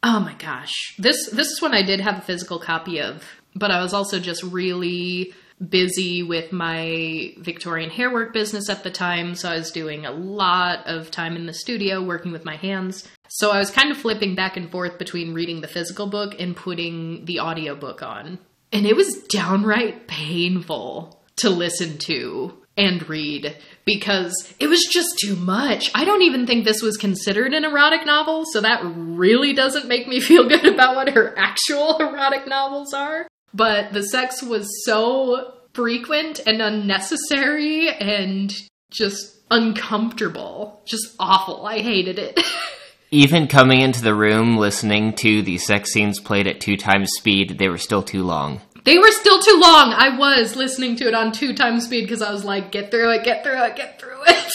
Oh 0.10 0.22
my 0.22 0.36
gosh. 0.36 0.96
This 0.98 1.30
this 1.32 1.48
is 1.48 1.62
one 1.62 1.74
I 1.74 1.82
did 1.82 2.00
have 2.00 2.18
a 2.18 2.22
physical 2.22 2.60
copy 2.60 3.02
of, 3.02 3.26
but 3.54 3.72
I 3.72 3.82
was 3.82 3.94
also 3.94 4.20
just 4.20 4.42
really 4.42 5.34
busy 5.68 6.24
with 6.24 6.54
my 6.54 7.34
Victorian 7.40 7.90
hairwork 7.90 8.32
business 8.32 8.70
at 8.70 8.86
the 8.86 8.90
time, 8.90 9.36
so 9.36 9.50
I 9.50 9.56
was 9.56 9.70
doing 9.70 10.06
a 10.06 10.12
lot 10.12 10.88
of 10.88 11.12
time 11.12 11.36
in 11.36 11.46
the 11.46 11.52
studio 11.52 12.02
working 12.02 12.32
with 12.32 12.46
my 12.46 12.56
hands. 12.56 13.06
So 13.28 13.52
I 13.52 13.60
was 13.60 13.70
kind 13.70 13.92
of 13.92 13.98
flipping 13.98 14.34
back 14.34 14.56
and 14.56 14.72
forth 14.72 14.98
between 14.98 15.34
reading 15.34 15.60
the 15.60 15.68
physical 15.68 16.08
book 16.08 16.36
and 16.40 16.56
putting 16.56 17.26
the 17.26 17.42
audiobook 17.42 18.02
on. 18.02 18.40
And 18.72 18.86
it 18.86 18.96
was 18.96 19.24
downright 19.24 20.08
painful 20.08 21.22
to 21.38 21.50
listen 21.50 21.98
to 21.98 22.54
and 22.78 23.10
read 23.10 23.58
because 23.88 24.54
it 24.60 24.68
was 24.68 24.86
just 24.92 25.18
too 25.24 25.38
much. 25.38 25.90
I 25.96 26.04
don't 26.04 26.22
even 26.22 26.46
think 26.46 26.66
this 26.66 26.82
was 26.84 26.98
considered 26.98 27.54
an 27.54 27.64
erotic 27.64 28.06
novel, 28.06 28.44
so 28.52 28.62
that 28.62 28.82
really 28.84 29.54
doesn't 29.54 29.88
make 29.88 30.08
me 30.08 30.20
feel 30.20 30.48
good 30.48 30.66
about 30.66 30.96
what 30.96 31.10
her 31.10 31.34
actual 31.36 31.98
erotic 32.00 32.48
novels 32.48 32.94
are. 32.94 33.28
But 33.54 33.94
the 33.94 34.04
sex 34.04 34.44
was 34.44 34.68
so 34.84 35.54
frequent 35.74 36.42
and 36.46 36.62
unnecessary 36.62 37.90
and 37.90 38.54
just 38.92 39.38
uncomfortable. 39.50 40.82
Just 40.86 41.16
awful. 41.18 41.66
I 41.66 41.80
hated 41.80 42.20
it. 42.20 42.40
Even 43.12 43.48
coming 43.48 43.80
into 43.80 44.02
the 44.02 44.14
room 44.14 44.58
listening 44.58 45.14
to 45.14 45.42
the 45.42 45.58
sex 45.60 45.94
scenes 45.94 46.20
played 46.20 46.46
at 46.46 46.60
two 46.60 46.76
times 46.76 47.10
speed, 47.18 47.58
they 47.58 47.70
were 47.70 47.78
still 47.78 48.04
too 48.04 48.24
long. 48.24 48.60
They 48.88 48.98
were 48.98 49.12
still 49.12 49.42
too 49.42 49.60
long. 49.60 49.92
I 49.92 50.16
was 50.18 50.56
listening 50.56 50.96
to 50.96 51.10
it 51.10 51.14
on 51.14 51.34
two 51.34 51.54
times 51.54 51.84
speed 51.84 52.04
because 52.04 52.22
I 52.22 52.32
was 52.32 52.46
like, 52.46 52.72
get 52.72 52.90
through 52.90 53.12
it, 53.16 53.26
get 53.26 53.44
through 53.44 53.62
it, 53.66 53.76
get 53.76 54.00
through 54.00 54.24
it. 54.26 54.54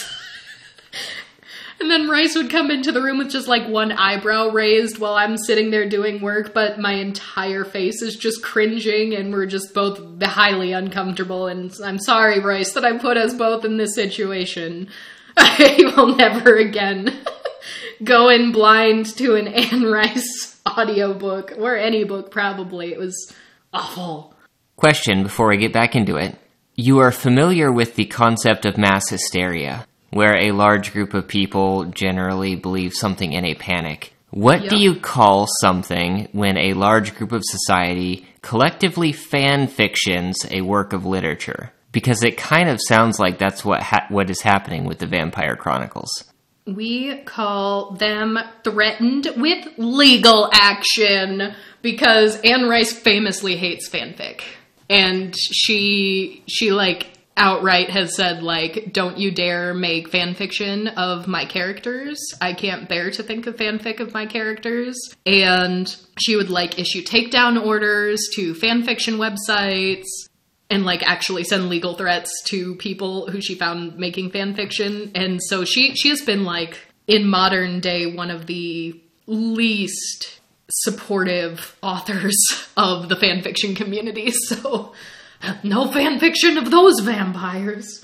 and 1.81 1.91
then 1.91 2.09
Royce 2.09 2.35
would 2.35 2.49
come 2.49 2.71
into 2.71 2.93
the 2.93 3.03
room 3.03 3.19
with 3.19 3.31
just 3.31 3.47
like 3.47 3.69
one 3.69 3.93
eyebrow 3.93 4.49
raised 4.49 4.99
while 4.99 5.17
I'm 5.17 5.37
sitting 5.37 5.71
there 5.71 5.87
doing 5.87 6.23
work, 6.23 6.55
but 6.55 6.79
my 6.79 6.95
entire 6.95 7.63
face 7.67 8.01
is 8.01 8.17
just 8.17 8.43
cringing 8.43 9.15
and 9.15 9.35
we're 9.35 9.45
just 9.45 9.75
both 9.75 10.01
highly 10.23 10.73
uncomfortable. 10.73 11.47
And 11.47 11.71
I'm 11.85 11.99
sorry, 11.99 12.41
Royce, 12.41 12.73
that 12.73 12.87
I 12.87 12.97
put 12.97 13.19
us 13.19 13.35
both 13.35 13.67
in 13.67 13.77
this 13.77 13.95
situation. 13.95 14.89
I 15.37 15.93
will 15.95 16.17
never 16.17 16.57
again 16.57 17.19
go 18.03 18.31
in 18.31 18.51
blind 18.51 19.15
to 19.19 19.35
an 19.35 19.49
Anne 19.49 19.83
Rice 19.83 20.59
audiobook 20.67 21.53
or 21.59 21.77
any 21.77 22.05
book, 22.05 22.31
probably. 22.31 22.95
It 22.95 22.99
was 22.99 23.31
awful. 23.73 24.35
Question 24.77 25.23
before 25.23 25.53
I 25.53 25.57
get 25.57 25.73
back 25.73 25.95
into 25.95 26.17
it. 26.17 26.37
You 26.75 26.99
are 26.99 27.13
familiar 27.13 27.71
with 27.71 27.95
the 27.95 28.07
concept 28.07 28.65
of 28.65 28.79
mass 28.79 29.09
hysteria, 29.09 29.87
where 30.11 30.37
a 30.37 30.53
large 30.53 30.93
group 30.93 31.15
of 31.15 31.29
people 31.29 31.85
generally 31.87 32.57
believe 32.57 32.95
something 32.95 33.33
in 33.33 33.45
a 33.45 33.55
panic. 33.55 34.15
What 34.31 34.63
yep. 34.63 34.71
do 34.71 34.79
you 34.79 34.95
call 34.99 35.47
something 35.61 36.29
when 36.33 36.57
a 36.57 36.73
large 36.73 37.15
group 37.15 37.33
of 37.33 37.43
society 37.45 38.27
collectively 38.41 39.13
fan 39.13 39.67
fictions 39.69 40.39
a 40.51 40.63
work 40.63 40.95
of 40.95 41.05
literature? 41.05 41.71
Because 41.93 42.25
it 42.25 42.39
kind 42.39 42.71
of 42.71 42.81
sounds 42.81 43.19
like 43.19 43.39
that's 43.39 43.63
what 43.63 43.83
ha- 43.83 44.07
what 44.09 44.31
is 44.31 44.41
happening 44.41 44.85
with 44.85 44.99
the 44.99 45.07
Vampire 45.07 45.57
Chronicles. 45.57 46.25
We 46.67 47.17
call 47.25 47.93
them 47.93 48.39
threatened 48.63 49.29
with 49.37 49.67
legal 49.79 50.49
action 50.53 51.55
because 51.83 52.41
Anne 52.43 52.69
Rice 52.69 52.93
famously 52.93 53.57
hates 53.57 53.89
fanfic. 53.89 54.43
And 54.89 55.35
she 55.37 56.45
she 56.47 56.71
like 56.71 57.09
outright 57.37 57.91
has 57.91 58.15
said 58.15 58.43
like 58.43 58.93
don't 58.93 59.17
you 59.19 59.31
dare 59.31 59.73
make 59.75 60.09
fan 60.09 60.35
fiction 60.35 60.89
of 60.89 61.27
my 61.27 61.45
characters. 61.47 62.21
I 62.41 62.53
can't 62.53 62.89
bear 62.89 63.11
to 63.11 63.23
think 63.23 63.47
of 63.47 63.57
fanfic 63.57 64.01
of 64.01 64.15
my 64.15 64.27
characters. 64.27 64.97
And 65.27 65.95
she 66.21 66.37
would 66.37 66.51
like 66.51 66.79
issue 66.79 67.03
takedown 67.03 67.65
orders 67.65 68.21
to 68.35 68.55
fan 68.55 68.85
fiction 68.85 69.15
websites 69.15 70.07
and 70.73 70.87
like 70.87 71.03
actually 71.03 71.45
send 71.45 71.69
legal 71.69 71.95
threats 71.95 72.31
to 72.47 72.75
people 72.77 73.31
who 73.31 73.43
she 73.43 73.55
found 73.55 73.99
making 73.99 74.31
fan 74.31 74.55
fiction. 74.55 75.13
And 75.15 75.39
so 75.43 75.65
she 75.65 75.95
she 75.95 76.09
has 76.09 76.23
been 76.23 76.45
like 76.45 76.79
in 77.07 77.29
modern 77.29 77.81
day 77.81 78.07
one 78.07 78.31
of 78.31 78.47
the 78.47 78.99
least 79.27 80.41
supportive 80.71 81.77
authors 81.83 82.37
of 82.77 83.11
the 83.11 83.17
fan 83.17 83.43
fiction 83.43 83.75
community. 83.75 84.33
So, 84.49 84.93
no 85.65 85.91
fan 85.91 86.21
fiction 86.21 86.57
of 86.57 86.71
those 86.71 87.01
vampires. 87.01 88.02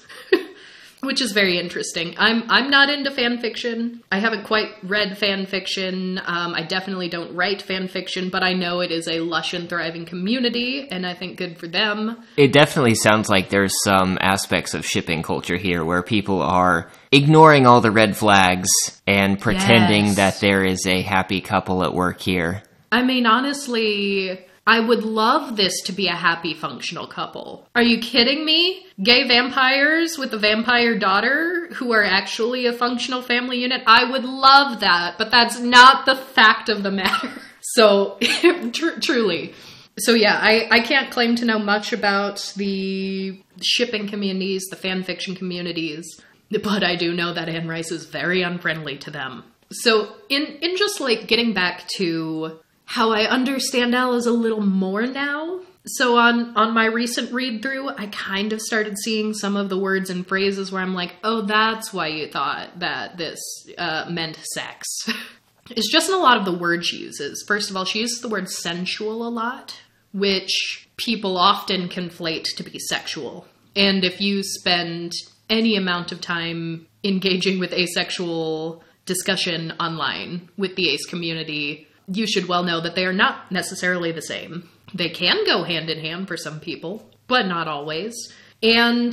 Which 1.01 1.21
is 1.21 1.33
very 1.33 1.59
interesting. 1.59 2.15
I'm 2.19 2.51
I'm 2.51 2.71
not 2.71 2.91
into 2.91 3.11
fan 3.11 3.39
fiction. 3.39 4.03
I 4.11 4.19
haven't 4.19 4.45
quite 4.45 4.71
read 4.83 5.17
fan 5.17 5.47
fiction. 5.47 6.19
Um, 6.19 6.55
I 6.55 6.63
definitely 6.63 7.09
don't 7.09 7.37
write 7.37 7.63
fan 7.63 7.87
fiction, 7.87 8.31
but 8.31 8.43
I 8.43 8.53
know 8.53 8.81
it 8.81 8.91
is 8.91 9.07
a 9.07 9.21
lush 9.21 9.55
and 9.55 9.69
thriving 9.69 10.07
community, 10.07 10.89
and 10.91 11.07
I 11.07 11.15
think 11.15 11.37
good 11.37 11.57
for 11.57 11.69
them. 11.69 12.17
It 12.37 12.53
definitely 12.53 12.97
sounds 12.97 13.29
like 13.29 13.49
there's 13.49 13.75
some 13.85 14.19
aspects 14.21 14.75
of 14.75 14.85
shipping 14.85 15.23
culture 15.23 15.57
here 15.57 15.85
where 15.85 16.03
people 16.03 16.43
are 16.43 16.91
ignoring 17.13 17.67
all 17.67 17.81
the 17.81 17.93
red 17.93 18.17
flags 18.17 18.69
and 19.07 19.41
pretending 19.41 20.07
yes. 20.07 20.17
that 20.17 20.41
there 20.41 20.65
is 20.65 20.85
a 20.87 21.03
happy 21.03 21.41
couple 21.41 21.85
at 21.85 21.95
work 21.95 22.21
here. 22.21 22.63
I 22.91 23.03
mean, 23.03 23.27
honestly, 23.27 24.48
I 24.69 24.81
would 24.81 25.03
love 25.03 25.57
this 25.57 25.81
to 25.87 25.93
be 25.93 26.09
a 26.09 26.15
happy, 26.15 26.53
functional 26.53 27.07
couple. 27.07 27.67
Are 27.75 27.83
you 27.83 28.01
kidding 28.01 28.45
me? 28.45 28.85
Gay 29.03 29.27
vampires 29.27 30.19
with 30.19 30.35
a 30.35 30.39
vampire 30.39 30.99
daughter 30.99 31.69
who 31.73 31.91
are 31.93 32.05
actually 32.05 32.67
a 32.67 32.75
functional 32.75 33.23
family 33.23 33.63
unit? 33.63 33.81
I 33.87 34.05
would 34.05 34.27
love 34.27 34.81
that, 34.81 35.17
but 35.17 35.31
that's 35.31 35.59
not 35.59 36.05
the 36.05 36.17
fact 36.17 36.69
of 36.69 36.83
the 36.83 36.91
matter. 36.91 37.31
So, 37.75 38.17
tr- 38.73 38.99
truly. 39.01 39.53
So, 39.99 40.15
yeah, 40.15 40.39
I, 40.41 40.69
I 40.71 40.81
can't 40.81 41.11
claim 41.11 41.37
to 41.37 41.45
know 41.45 41.59
much 41.59 41.93
about 41.93 42.53
the 42.57 43.43
shipping 43.61 44.09
communities, 44.09 44.65
the 44.71 44.77
fan 44.77 45.03
fiction 45.03 45.35
communities, 45.35 46.19
but 46.51 46.83
I 46.83 46.97
do 46.97 47.13
know 47.13 47.35
that 47.35 47.49
Anne 47.49 47.69
Rice 47.69 47.91
is 47.91 48.07
very 48.07 48.41
unfriendly 48.43 48.97
to 48.99 49.11
them. 49.11 49.45
So, 49.71 50.15
in, 50.31 50.47
in 50.63 50.79
just 50.79 51.01
like 51.01 51.27
getting 51.27 51.53
back 51.53 51.87
to 51.97 52.59
how 52.89 53.13
I 53.13 53.29
understand 53.29 53.93
allos 53.93 54.27
a 54.27 54.31
little 54.31 54.63
more 54.63 55.07
now. 55.07 55.61
So 55.85 56.17
on 56.17 56.57
on 56.57 56.73
my 56.73 56.87
recent 56.87 57.33
read 57.33 57.61
through, 57.61 57.91
I 57.91 58.07
kind 58.07 58.53
of 58.55 58.63
started 58.63 58.97
seeing 58.99 59.35
some 59.35 59.57
of 59.57 59.69
the 59.69 59.79
words 59.79 60.09
and 60.09 60.27
phrases 60.27 60.73
where 60.73 60.81
I'm 60.81 60.95
like, 60.95 61.15
"Oh, 61.23 61.43
that's 61.43 61.93
why 61.93 62.07
you 62.07 62.29
thought 62.29 62.79
that 62.79 63.19
this 63.19 63.41
uh, 63.77 64.07
meant 64.09 64.37
sex." 64.55 64.87
it's 65.71 65.93
just 65.93 66.09
in 66.09 66.15
a 66.15 66.19
lot 66.19 66.39
of 66.39 66.47
the 66.47 66.57
words 66.57 66.87
she 66.87 66.97
uses. 66.97 67.45
First 67.47 67.69
of 67.69 67.77
all, 67.77 67.85
she 67.85 68.01
uses 68.01 68.23
the 68.23 68.29
word 68.29 68.49
sensual 68.49 69.27
a 69.27 69.29
lot, 69.29 69.79
which 70.15 70.89
people 70.97 71.37
often 71.37 71.91
conflate 71.91 72.57
to 72.57 72.63
be 72.63 72.79
sexual. 72.79 73.47
And 73.77 74.03
if 74.03 74.19
you 74.19 74.43
spend 74.43 75.13
any 75.51 75.77
amount 75.77 76.11
of 76.11 76.23
time 76.23 76.87
engaging 77.05 77.59
with 77.59 77.73
asexual 77.75 78.83
discussion 79.05 79.73
online 79.79 80.49
with 80.57 80.77
the 80.77 80.89
ace 80.89 81.05
community, 81.07 81.88
you 82.09 82.27
should 82.27 82.49
well 82.49 82.63
know 82.63 82.81
that 82.81 82.95
they 82.95 83.07
are 83.07 83.13
not 83.13 83.51
necessarily 83.53 84.13
the 84.13 84.23
same. 84.23 84.69
They 84.95 85.11
can 85.11 85.45
go 85.45 85.65
hand 85.65 85.91
in 85.91 86.01
hand 86.01 86.29
for 86.29 86.37
some 86.37 86.61
people, 86.61 87.09
but 87.27 87.47
not 87.47 87.69
always. 87.69 88.33
And 88.63 89.13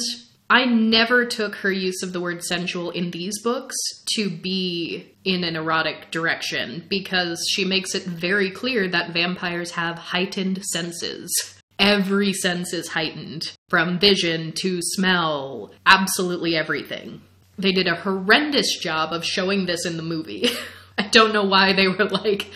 I 0.49 0.65
never 0.65 1.25
took 1.25 1.55
her 1.55 1.71
use 1.71 2.03
of 2.03 2.13
the 2.13 2.21
word 2.21 2.43
sensual 2.43 2.91
in 2.91 3.11
these 3.11 3.41
books 3.41 3.75
to 4.15 4.29
be 4.29 5.11
in 5.23 5.43
an 5.43 5.55
erotic 5.55 6.11
direction 6.11 6.85
because 6.87 7.43
she 7.49 7.65
makes 7.65 7.95
it 7.95 8.03
very 8.03 8.51
clear 8.51 8.87
that 8.87 9.11
vampires 9.11 9.71
have 9.71 9.97
heightened 9.97 10.63
senses. 10.65 11.31
Every 11.77 12.31
sense 12.31 12.73
is 12.73 12.89
heightened, 12.89 13.51
from 13.69 13.99
vision 13.99 14.53
to 14.61 14.79
smell, 14.81 15.73
absolutely 15.85 16.55
everything. 16.55 17.21
They 17.57 17.71
did 17.71 17.87
a 17.87 17.95
horrendous 17.95 18.77
job 18.77 19.11
of 19.11 19.25
showing 19.25 19.65
this 19.65 19.85
in 19.85 19.97
the 19.97 20.03
movie. 20.03 20.47
I 20.97 21.07
don't 21.07 21.33
know 21.33 21.43
why 21.43 21.73
they 21.73 21.87
were 21.87 22.05
like, 22.05 22.49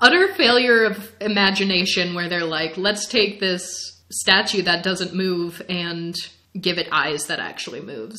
utter 0.00 0.32
failure 0.34 0.84
of 0.84 1.12
imagination 1.20 2.14
where 2.14 2.28
they're 2.28 2.44
like, 2.44 2.76
let's 2.76 3.06
take 3.06 3.40
this 3.40 4.00
statue 4.10 4.62
that 4.62 4.82
doesn't 4.82 5.14
move 5.14 5.62
and 5.68 6.14
give 6.58 6.78
it 6.78 6.88
eyes 6.90 7.26
that 7.26 7.38
actually 7.38 7.80
moves 7.80 8.18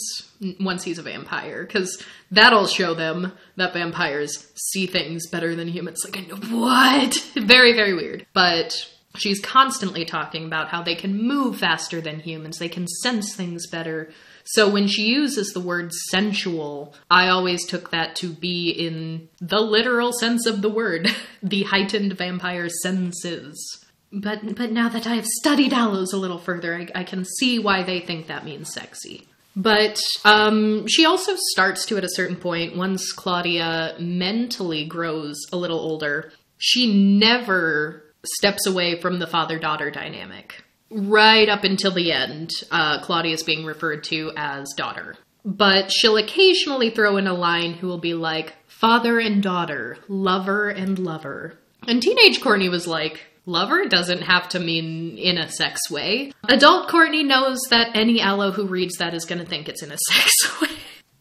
once 0.60 0.84
he's 0.84 1.00
a 1.00 1.04
vampire. 1.04 1.64
Because 1.66 2.02
that'll 2.32 2.68
show 2.68 2.94
them 2.94 3.34
that 3.56 3.74
vampires 3.74 4.52
see 4.56 4.88
things 4.88 5.28
better 5.28 5.56
than 5.56 5.68
humans. 5.68 6.06
Like 6.06 6.32
what? 6.50 7.16
Very 7.36 7.74
very 7.74 7.94
weird. 7.94 8.26
But 8.34 8.74
she's 9.16 9.40
constantly 9.40 10.06
talking 10.06 10.46
about 10.46 10.70
how 10.70 10.84
they 10.84 10.96
can 10.96 11.22
move 11.22 11.58
faster 11.58 12.02
than 12.02 12.20
humans. 12.20 12.60
They 12.60 12.70
can 12.70 12.88
sense 12.88 13.36
things 13.36 13.68
better 13.68 14.12
so 14.54 14.68
when 14.68 14.88
she 14.88 15.04
uses 15.04 15.54
the 15.54 15.60
word 15.60 15.94
sensual, 15.94 16.96
I 17.10 17.28
always 17.28 17.68
took 17.68 17.92
that 17.92 18.16
to 18.18 18.30
be 18.30 18.72
in 18.72 19.30
the 19.40 19.60
literal 19.60 20.12
sense 20.12 20.48
of 20.48 20.64
the 20.64 20.72
word, 20.72 21.08
the 21.44 21.64
heightened 21.64 22.14
vampire 22.18 22.68
senses. 22.68 23.86
But 24.12 24.56
but 24.56 24.72
now 24.72 24.90
that 24.90 25.06
I 25.06 25.16
have 25.16 25.28
studied 25.28 25.72
allos 25.72 26.14
a 26.14 26.18
little 26.18 26.40
further, 26.40 26.74
I, 26.74 26.88
I 26.96 27.04
can 27.04 27.26
see 27.26 27.60
why 27.60 27.84
they 27.84 28.00
think 28.00 28.26
that 28.26 28.44
means 28.44 28.74
sexy. 28.74 29.28
But 29.56 30.00
um, 30.26 30.88
she 30.88 31.06
also 31.06 31.34
starts 31.52 31.86
to, 31.88 31.98
at 31.98 32.04
a 32.04 32.10
certain 32.10 32.36
point, 32.36 32.76
once 32.76 33.12
Claudia 33.12 33.98
mentally 34.00 34.86
grows 34.86 35.38
a 35.52 35.58
little 35.58 35.80
older, 35.80 36.32
she 36.58 36.92
never 36.92 38.04
steps 38.26 38.66
away 38.66 39.00
from 39.00 39.20
the 39.20 39.28
father 39.28 39.60
daughter 39.60 39.92
dynamic 39.92 40.64
right 40.92 41.48
up 41.50 41.64
until 41.64 41.92
the 41.92 42.12
end, 42.12 42.52
uh, 42.72 43.02
Claudia 43.02 43.34
is 43.34 43.44
being 43.44 43.66
referred 43.66 44.04
to 44.06 44.32
as 44.36 44.74
daughter. 44.76 45.16
But 45.46 45.92
she'll 45.92 46.18
occasionally 46.18 46.90
throw 46.90 47.18
in 47.18 47.28
a 47.28 47.34
line 47.34 47.74
who 47.74 47.88
will 47.88 48.00
be 48.00 48.14
like, 48.14 48.54
father 48.68 49.20
and 49.20 49.42
daughter, 49.42 49.98
lover 50.08 50.70
and 50.70 51.00
lover. 51.00 51.58
And 51.88 52.02
teenage 52.02 52.42
Courtney 52.42 52.70
was 52.70 52.88
like, 52.88 53.22
lover 53.46 53.86
doesn't 53.86 54.22
have 54.22 54.50
to 54.50 54.60
mean 54.60 55.18
in 55.18 55.38
a 55.38 55.50
sex 55.50 55.90
way. 55.90 56.34
Adult 56.48 56.90
Courtney 56.90 57.24
knows 57.24 57.60
that 57.70 57.96
any 57.96 58.22
allo 58.22 58.52
who 58.52 58.68
reads 58.68 58.98
that 58.98 59.14
is 59.14 59.26
going 59.26 59.40
to 59.40 59.46
think 59.46 59.70
it's 59.70 59.84
in 59.84 59.92
a 59.92 59.98
sex 60.10 60.62
way. 60.62 60.70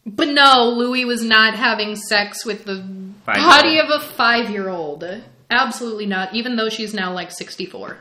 But 0.05 0.29
no, 0.29 0.69
Louis 0.69 1.05
was 1.05 1.23
not 1.23 1.55
having 1.55 1.95
sex 1.95 2.45
with 2.45 2.65
the 2.65 2.81
body 3.25 3.79
of 3.79 3.89
a 3.89 3.99
five 3.99 4.49
year 4.49 4.69
old. 4.69 5.03
Absolutely 5.49 6.05
not, 6.05 6.33
even 6.33 6.55
though 6.55 6.69
she's 6.69 6.93
now 6.93 7.13
like 7.13 7.31
64. 7.31 7.97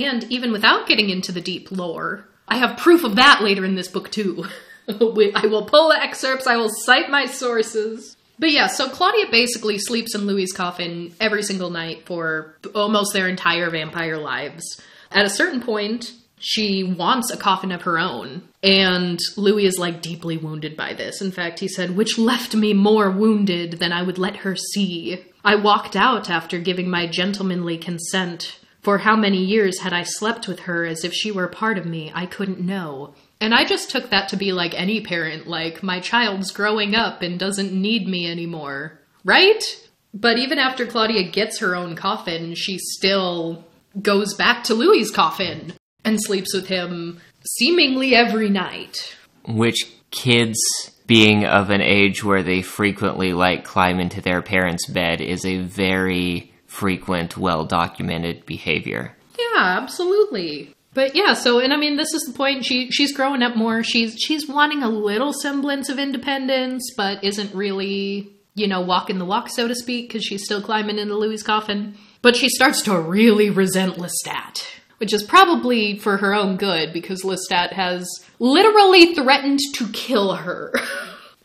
And 0.00 0.24
even 0.24 0.52
without 0.52 0.86
getting 0.86 1.10
into 1.10 1.32
the 1.32 1.40
deep 1.40 1.70
lore, 1.70 2.26
I 2.48 2.56
have 2.56 2.78
proof 2.78 3.04
of 3.04 3.16
that 3.16 3.42
later 3.42 3.64
in 3.64 3.74
this 3.74 3.88
book 3.88 4.10
too. 4.10 4.44
I 4.88 5.46
will 5.46 5.66
pull 5.66 5.92
excerpts, 5.92 6.46
I 6.46 6.56
will 6.56 6.70
cite 6.70 7.10
my 7.10 7.26
sources. 7.26 8.16
But 8.38 8.52
yeah, 8.52 8.68
so 8.68 8.88
Claudia 8.88 9.26
basically 9.30 9.78
sleeps 9.78 10.14
in 10.14 10.22
Louis's 10.22 10.56
coffin 10.56 11.14
every 11.20 11.42
single 11.42 11.68
night 11.68 12.06
for 12.06 12.56
almost 12.74 13.12
their 13.12 13.28
entire 13.28 13.68
vampire 13.68 14.16
lives. 14.16 14.80
At 15.10 15.26
a 15.26 15.30
certain 15.30 15.60
point, 15.60 16.12
she 16.38 16.82
wants 16.82 17.30
a 17.30 17.36
coffin 17.36 17.70
of 17.70 17.82
her 17.82 17.98
own. 17.98 18.42
And 18.62 19.20
Louis 19.36 19.66
is 19.66 19.78
like 19.78 20.00
deeply 20.00 20.38
wounded 20.38 20.74
by 20.74 20.94
this. 20.94 21.20
In 21.20 21.30
fact, 21.30 21.60
he 21.60 21.68
said, 21.68 21.96
which 21.96 22.18
left 22.18 22.54
me 22.54 22.72
more 22.72 23.10
wounded 23.10 23.72
than 23.72 23.92
I 23.92 24.02
would 24.02 24.18
let 24.18 24.36
her 24.38 24.56
see. 24.56 25.22
I 25.44 25.56
walked 25.56 25.94
out 25.94 26.30
after 26.30 26.58
giving 26.58 26.88
my 26.88 27.06
gentlemanly 27.06 27.76
consent 27.76 28.58
for 28.80 28.98
how 28.98 29.16
many 29.16 29.44
years 29.44 29.80
had 29.80 29.92
I 29.92 30.04
slept 30.04 30.48
with 30.48 30.60
her 30.60 30.84
as 30.84 31.04
if 31.04 31.12
she 31.12 31.30
were 31.30 31.48
part 31.48 31.78
of 31.78 31.86
me, 31.86 32.10
I 32.14 32.26
couldn't 32.26 32.60
know. 32.60 33.14
And 33.40 33.54
I 33.54 33.64
just 33.64 33.90
took 33.90 34.10
that 34.10 34.28
to 34.30 34.36
be 34.36 34.52
like 34.52 34.74
any 34.74 35.00
parent, 35.00 35.46
like, 35.46 35.82
my 35.82 36.00
child's 36.00 36.50
growing 36.50 36.94
up 36.94 37.22
and 37.22 37.38
doesn't 37.38 37.72
need 37.72 38.06
me 38.06 38.30
anymore. 38.30 39.00
Right? 39.24 39.62
But 40.12 40.38
even 40.38 40.58
after 40.58 40.86
Claudia 40.86 41.30
gets 41.30 41.60
her 41.60 41.76
own 41.76 41.94
coffin, 41.94 42.54
she 42.54 42.78
still 42.78 43.64
goes 44.00 44.34
back 44.34 44.64
to 44.64 44.74
Louis's 44.74 45.10
coffin 45.10 45.72
and 46.04 46.20
sleeps 46.20 46.54
with 46.54 46.68
him 46.68 47.20
seemingly 47.58 48.14
every 48.14 48.48
night. 48.48 49.16
Which 49.46 49.86
kids 50.10 50.58
being 51.06 51.44
of 51.44 51.70
an 51.70 51.80
age 51.80 52.22
where 52.22 52.42
they 52.42 52.62
frequently 52.62 53.32
like 53.32 53.64
climb 53.64 54.00
into 54.00 54.20
their 54.20 54.42
parents' 54.42 54.86
bed 54.86 55.20
is 55.20 55.44
a 55.44 55.58
very 55.58 56.49
frequent, 56.70 57.36
well 57.36 57.64
documented 57.64 58.46
behavior. 58.46 59.16
Yeah, 59.38 59.78
absolutely. 59.80 60.74
But 60.94 61.14
yeah, 61.14 61.34
so 61.34 61.58
and 61.58 61.72
I 61.72 61.76
mean 61.76 61.96
this 61.96 62.14
is 62.14 62.22
the 62.22 62.32
point 62.32 62.64
she 62.64 62.90
she's 62.90 63.14
growing 63.14 63.42
up 63.42 63.56
more. 63.56 63.82
She's 63.82 64.16
she's 64.18 64.48
wanting 64.48 64.82
a 64.82 64.88
little 64.88 65.32
semblance 65.32 65.88
of 65.88 65.98
independence, 65.98 66.92
but 66.96 67.22
isn't 67.22 67.54
really, 67.54 68.32
you 68.54 68.66
know, 68.66 68.80
walking 68.80 69.18
the 69.18 69.24
walk 69.24 69.48
so 69.48 69.68
to 69.68 69.74
speak 69.74 70.08
because 70.08 70.24
she's 70.24 70.44
still 70.44 70.62
climbing 70.62 70.98
into 70.98 71.16
Louis's 71.16 71.46
coffin. 71.46 71.96
But 72.22 72.36
she 72.36 72.48
starts 72.48 72.82
to 72.82 73.00
really 73.00 73.50
resent 73.50 73.96
Lestat, 73.96 74.64
which 74.98 75.12
is 75.12 75.22
probably 75.22 75.98
for 75.98 76.18
her 76.18 76.34
own 76.34 76.56
good 76.56 76.92
because 76.92 77.22
Lestat 77.22 77.72
has 77.72 78.08
literally 78.38 79.14
threatened 79.14 79.60
to 79.74 79.88
kill 79.92 80.34
her. 80.34 80.72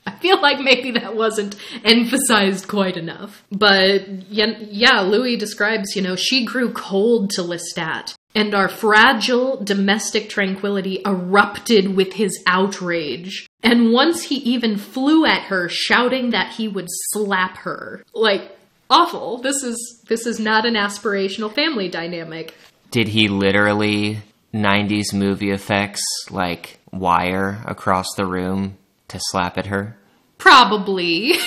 I 0.08 0.12
feel 0.12 0.40
like 0.42 0.60
maybe 0.60 0.92
that 0.92 1.16
wasn't 1.16 1.56
emphasized 1.84 2.68
quite 2.68 2.98
enough. 2.98 3.44
But 3.52 4.08
yeah, 4.30 5.02
Louis 5.02 5.36
describes, 5.36 5.96
you 5.96 6.02
know, 6.02 6.16
she 6.16 6.46
grew 6.46 6.72
cold 6.72 7.32
to 7.32 7.42
Lestat, 7.42 8.16
and 8.36 8.54
our 8.54 8.68
fragile 8.68 9.64
domestic 9.64 10.30
tranquility 10.30 11.02
erupted 11.06 11.96
with 11.96 12.14
his 12.14 12.42
outrage. 12.46 13.48
And 13.64 13.92
once 13.92 14.24
he 14.24 14.36
even 14.36 14.78
flew 14.78 15.26
at 15.26 15.44
her, 15.44 15.68
shouting 15.70 16.32
that 16.32 16.54
he 16.54 16.68
would 16.68 16.88
slap 17.12 17.58
her. 17.58 18.04
Like, 18.14 18.56
awful. 18.90 19.40
This 19.40 19.64
is 19.64 20.04
this 20.08 20.28
is 20.28 20.40
not 20.40 20.66
an 20.66 20.76
aspirational 20.76 21.54
family 21.54 21.90
dynamic. 21.90 22.54
Did 22.92 23.08
he 23.08 23.28
literally 23.28 24.20
90s 24.54 25.14
movie 25.14 25.52
effects 25.52 26.02
like 26.30 26.80
wire 26.92 27.62
across 27.66 28.06
the 28.16 28.26
room 28.26 28.78
to 29.08 29.20
slap 29.20 29.58
at 29.58 29.68
her? 29.68 29.98
Probably. 30.38 31.34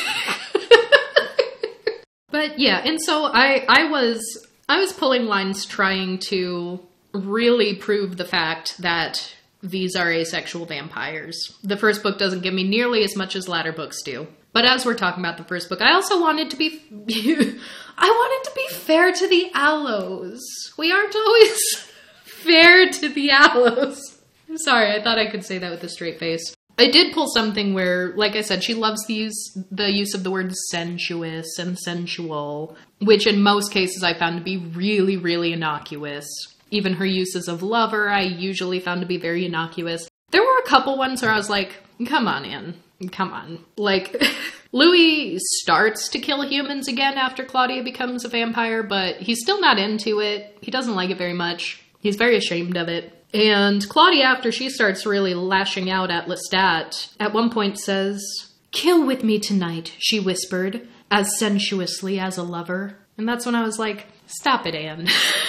but 2.30 2.58
yeah, 2.58 2.82
and 2.84 3.00
so 3.00 3.24
I 3.24 3.64
I 3.68 3.90
was 3.90 4.46
I 4.68 4.78
was 4.78 4.92
pulling 4.92 5.26
lines 5.26 5.64
trying 5.64 6.18
to 6.28 6.80
really 7.12 7.74
prove 7.74 8.16
the 8.16 8.24
fact 8.24 8.80
that 8.82 9.34
these 9.62 9.96
are 9.96 10.10
asexual 10.10 10.66
vampires. 10.66 11.56
The 11.62 11.76
first 11.76 12.02
book 12.02 12.18
doesn't 12.18 12.42
give 12.42 12.54
me 12.54 12.64
nearly 12.64 13.02
as 13.02 13.16
much 13.16 13.34
as 13.34 13.48
latter 13.48 13.72
books 13.72 14.02
do. 14.02 14.28
But 14.52 14.64
as 14.64 14.86
we're 14.86 14.94
talking 14.94 15.22
about 15.22 15.36
the 15.36 15.44
first 15.44 15.68
book, 15.68 15.80
I 15.80 15.92
also 15.92 16.20
wanted 16.20 16.50
to 16.50 16.56
be 16.56 16.80
I 16.90 18.10
wanted 18.10 18.50
to 18.50 18.56
be 18.56 18.74
fair 18.74 19.12
to 19.12 19.28
the 19.28 19.50
allos. 19.54 20.40
We 20.76 20.92
aren't 20.92 21.14
always 21.14 21.74
fair 22.24 22.88
to 22.88 23.08
the 23.08 23.30
allos. 23.30 23.98
Sorry, 24.56 24.92
I 24.92 25.02
thought 25.02 25.18
I 25.18 25.26
could 25.26 25.44
say 25.44 25.58
that 25.58 25.70
with 25.70 25.84
a 25.84 25.88
straight 25.88 26.18
face. 26.18 26.54
I 26.78 26.88
did 26.88 27.12
pull 27.12 27.26
something 27.26 27.74
where, 27.74 28.12
like 28.14 28.36
I 28.36 28.42
said, 28.42 28.62
she 28.62 28.74
loves 28.74 29.04
the 29.06 29.14
use, 29.14 29.58
the 29.70 29.90
use 29.90 30.14
of 30.14 30.22
the 30.22 30.30
word 30.30 30.54
sensuous 30.70 31.58
and 31.58 31.76
sensual, 31.76 32.76
which 33.00 33.26
in 33.26 33.42
most 33.42 33.72
cases 33.72 34.04
I 34.04 34.14
found 34.14 34.38
to 34.38 34.44
be 34.44 34.58
really, 34.58 35.16
really 35.16 35.52
innocuous. 35.52 36.26
Even 36.70 36.94
her 36.94 37.06
uses 37.06 37.48
of 37.48 37.62
lover, 37.62 38.08
I 38.08 38.20
usually 38.20 38.78
found 38.78 39.00
to 39.00 39.08
be 39.08 39.16
very 39.16 39.44
innocuous. 39.44 40.08
There 40.30 40.42
were 40.42 40.58
a 40.58 40.68
couple 40.68 40.96
ones 40.96 41.20
where 41.20 41.32
I 41.32 41.36
was 41.36 41.50
like, 41.50 41.74
come 42.06 42.28
on, 42.28 42.44
in. 42.44 42.74
Come 43.10 43.32
on. 43.32 43.64
Like, 43.76 44.22
Louis 44.72 45.38
starts 45.60 46.08
to 46.10 46.20
kill 46.20 46.42
humans 46.42 46.86
again 46.86 47.18
after 47.18 47.44
Claudia 47.44 47.82
becomes 47.82 48.24
a 48.24 48.28
vampire, 48.28 48.84
but 48.84 49.16
he's 49.16 49.40
still 49.40 49.60
not 49.60 49.78
into 49.78 50.20
it. 50.20 50.58
He 50.60 50.70
doesn't 50.70 50.94
like 50.94 51.10
it 51.10 51.18
very 51.18 51.32
much. 51.32 51.82
He's 52.00 52.16
very 52.16 52.36
ashamed 52.36 52.76
of 52.76 52.88
it. 52.88 53.17
And 53.34 53.86
Claudia, 53.88 54.24
after 54.24 54.50
she 54.50 54.70
starts 54.70 55.04
really 55.04 55.34
lashing 55.34 55.90
out 55.90 56.10
at 56.10 56.26
Lestat, 56.26 57.14
at 57.20 57.34
one 57.34 57.50
point 57.50 57.78
says, 57.78 58.22
Kill 58.70 59.06
with 59.06 59.22
me 59.22 59.38
tonight, 59.38 59.94
she 59.98 60.18
whispered, 60.20 60.86
as 61.10 61.38
sensuously 61.38 62.18
as 62.18 62.38
a 62.38 62.42
lover. 62.42 62.96
And 63.16 63.28
that's 63.28 63.46
when 63.46 63.54
I 63.54 63.64
was 63.64 63.78
like, 63.78 64.06
Stop 64.26 64.66
it, 64.66 64.74
Anne. 64.74 65.08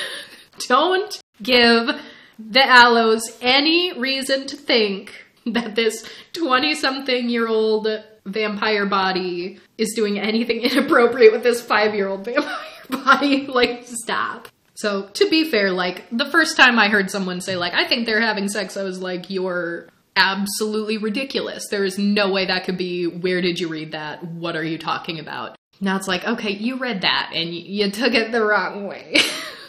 Don't 0.68 1.22
give 1.42 1.90
the 2.38 2.60
Allos 2.60 3.22
any 3.42 3.98
reason 3.98 4.48
to 4.48 4.56
think 4.56 5.26
that 5.46 5.76
this 5.76 6.08
20 6.34 6.76
something 6.76 7.30
year 7.30 7.48
old 7.48 7.88
vampire 8.26 8.86
body 8.86 9.60
is 9.78 9.94
doing 9.96 10.20
anything 10.20 10.62
inappropriate 10.62 11.32
with 11.32 11.44
this 11.44 11.62
five 11.62 11.94
year 11.94 12.08
old 12.08 12.26
vampire 12.26 12.56
body. 12.90 13.48
Like, 13.48 13.84
stop. 13.86 14.48
So 14.80 15.08
to 15.08 15.30
be 15.30 15.44
fair, 15.44 15.72
like 15.72 16.06
the 16.10 16.32
first 16.32 16.56
time 16.56 16.80
I 16.80 16.88
heard 16.88 17.12
someone 17.12 17.42
say 17.42 17.58
like 17.58 17.74
I 17.74 17.86
think 17.86 18.06
they're 18.06 18.22
having 18.22 18.48
sex, 18.48 18.78
I 18.78 18.84
was 18.84 19.02
like, 19.02 19.30
you're 19.30 19.90
absolutely 20.16 20.98
ridiculous. 20.98 21.68
There 21.70 21.84
is 21.84 21.98
no 21.98 22.32
way 22.32 22.46
that 22.46 22.64
could 22.64 22.78
be, 22.78 23.06
where 23.06 23.42
did 23.42 23.60
you 23.60 23.68
read 23.68 23.92
that? 23.92 24.24
What 24.24 24.56
are 24.56 24.64
you 24.64 24.78
talking 24.78 25.20
about? 25.20 25.58
Now 25.82 25.98
it's 25.98 26.08
like, 26.08 26.26
okay, 26.26 26.52
you 26.52 26.78
read 26.78 27.02
that 27.02 27.32
and 27.36 27.54
you, 27.54 27.92
took 27.92 28.14
it 28.14 28.32
the 28.32 28.42
wrong 28.42 28.88
way. 28.88 29.18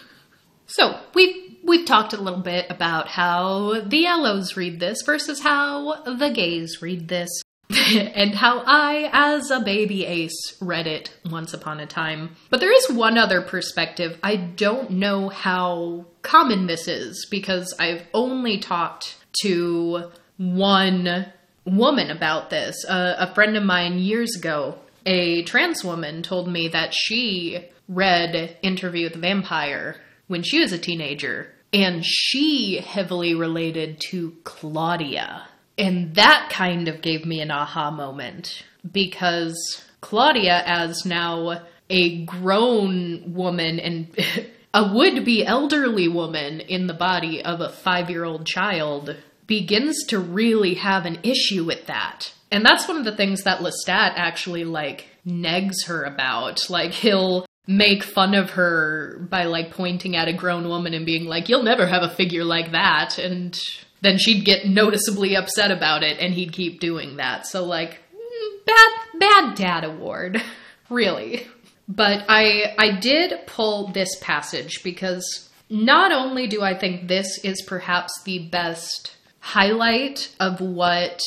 so 0.66 0.96
we've 1.14 1.56
we've 1.64 1.86
talked 1.86 2.12
a 2.12 2.20
little 2.20 2.42
bit 2.42 2.66
about 2.70 3.08
how 3.08 3.80
the 3.80 4.04
allos 4.04 4.54
read 4.54 4.78
this 4.78 5.02
versus 5.04 5.40
how 5.40 6.04
the 6.04 6.30
gays 6.30 6.80
read 6.80 7.08
this. 7.08 7.42
and 7.94 8.34
how 8.34 8.62
I, 8.66 9.10
as 9.12 9.50
a 9.50 9.60
baby 9.60 10.04
ace, 10.04 10.56
read 10.60 10.88
it 10.88 11.14
once 11.30 11.54
upon 11.54 11.78
a 11.78 11.86
time. 11.86 12.34
But 12.48 12.58
there 12.60 12.72
is 12.72 12.90
one 12.90 13.16
other 13.16 13.42
perspective. 13.42 14.18
I 14.22 14.36
don't 14.36 14.92
know 14.92 15.28
how 15.28 16.06
common 16.22 16.66
this 16.66 16.88
is 16.88 17.26
because 17.30 17.72
I've 17.78 18.02
only 18.12 18.58
talked 18.58 19.16
to 19.42 20.10
one 20.36 21.26
woman 21.64 22.10
about 22.10 22.50
this. 22.50 22.84
A 22.88 23.32
friend 23.34 23.56
of 23.56 23.62
mine 23.62 23.98
years 23.98 24.34
ago, 24.34 24.76
a 25.06 25.44
trans 25.44 25.84
woman, 25.84 26.22
told 26.22 26.48
me 26.48 26.68
that 26.68 26.92
she 26.92 27.68
read 27.88 28.56
Interview 28.62 29.04
with 29.04 29.12
the 29.12 29.20
Vampire 29.20 29.96
when 30.26 30.42
she 30.42 30.60
was 30.60 30.72
a 30.72 30.78
teenager, 30.78 31.52
and 31.72 32.04
she 32.04 32.78
heavily 32.84 33.34
related 33.34 34.00
to 34.10 34.36
Claudia. 34.44 35.46
And 35.80 36.14
that 36.16 36.50
kind 36.52 36.88
of 36.88 37.00
gave 37.00 37.24
me 37.24 37.40
an 37.40 37.50
aha 37.50 37.90
moment 37.90 38.64
because 38.92 39.82
Claudia, 40.02 40.62
as 40.66 41.06
now 41.06 41.62
a 41.88 42.24
grown 42.26 43.32
woman 43.34 43.80
and 43.80 44.14
a 44.74 44.92
would 44.92 45.24
be 45.24 45.44
elderly 45.44 46.06
woman 46.06 46.60
in 46.60 46.86
the 46.86 46.94
body 46.94 47.42
of 47.42 47.62
a 47.62 47.70
five 47.70 48.10
year 48.10 48.24
old 48.24 48.46
child, 48.46 49.16
begins 49.46 50.04
to 50.08 50.18
really 50.18 50.74
have 50.74 51.06
an 51.06 51.18
issue 51.22 51.64
with 51.64 51.86
that. 51.86 52.34
And 52.52 52.62
that's 52.62 52.86
one 52.86 52.98
of 52.98 53.04
the 53.04 53.16
things 53.16 53.44
that 53.44 53.60
Lestat 53.60 54.12
actually 54.16 54.64
like 54.64 55.08
negs 55.26 55.86
her 55.86 56.04
about. 56.04 56.68
Like 56.68 56.92
he'll 56.92 57.46
make 57.66 58.02
fun 58.02 58.34
of 58.34 58.50
her 58.50 59.18
by 59.30 59.44
like 59.44 59.70
pointing 59.70 60.14
at 60.14 60.28
a 60.28 60.32
grown 60.34 60.68
woman 60.68 60.92
and 60.92 61.06
being 61.06 61.24
like, 61.24 61.48
"You'll 61.48 61.62
never 61.62 61.86
have 61.86 62.02
a 62.02 62.14
figure 62.14 62.44
like 62.44 62.72
that." 62.72 63.18
And 63.18 63.58
then 64.00 64.18
she'd 64.18 64.44
get 64.44 64.66
noticeably 64.66 65.36
upset 65.36 65.70
about 65.70 66.02
it 66.02 66.18
and 66.18 66.34
he'd 66.34 66.52
keep 66.52 66.80
doing 66.80 67.16
that. 67.16 67.46
So 67.46 67.64
like 67.64 67.98
mm, 68.14 68.64
bad 68.66 68.92
bad 69.18 69.54
dad 69.54 69.84
award, 69.84 70.42
really. 70.90 71.46
But 71.88 72.24
I 72.28 72.74
I 72.78 72.98
did 72.98 73.46
pull 73.46 73.88
this 73.88 74.16
passage 74.20 74.82
because 74.82 75.48
not 75.68 76.12
only 76.12 76.46
do 76.46 76.62
I 76.62 76.76
think 76.76 77.08
this 77.08 77.38
is 77.44 77.62
perhaps 77.62 78.22
the 78.24 78.48
best 78.48 79.16
highlight 79.40 80.34
of 80.38 80.60
what 80.60 81.20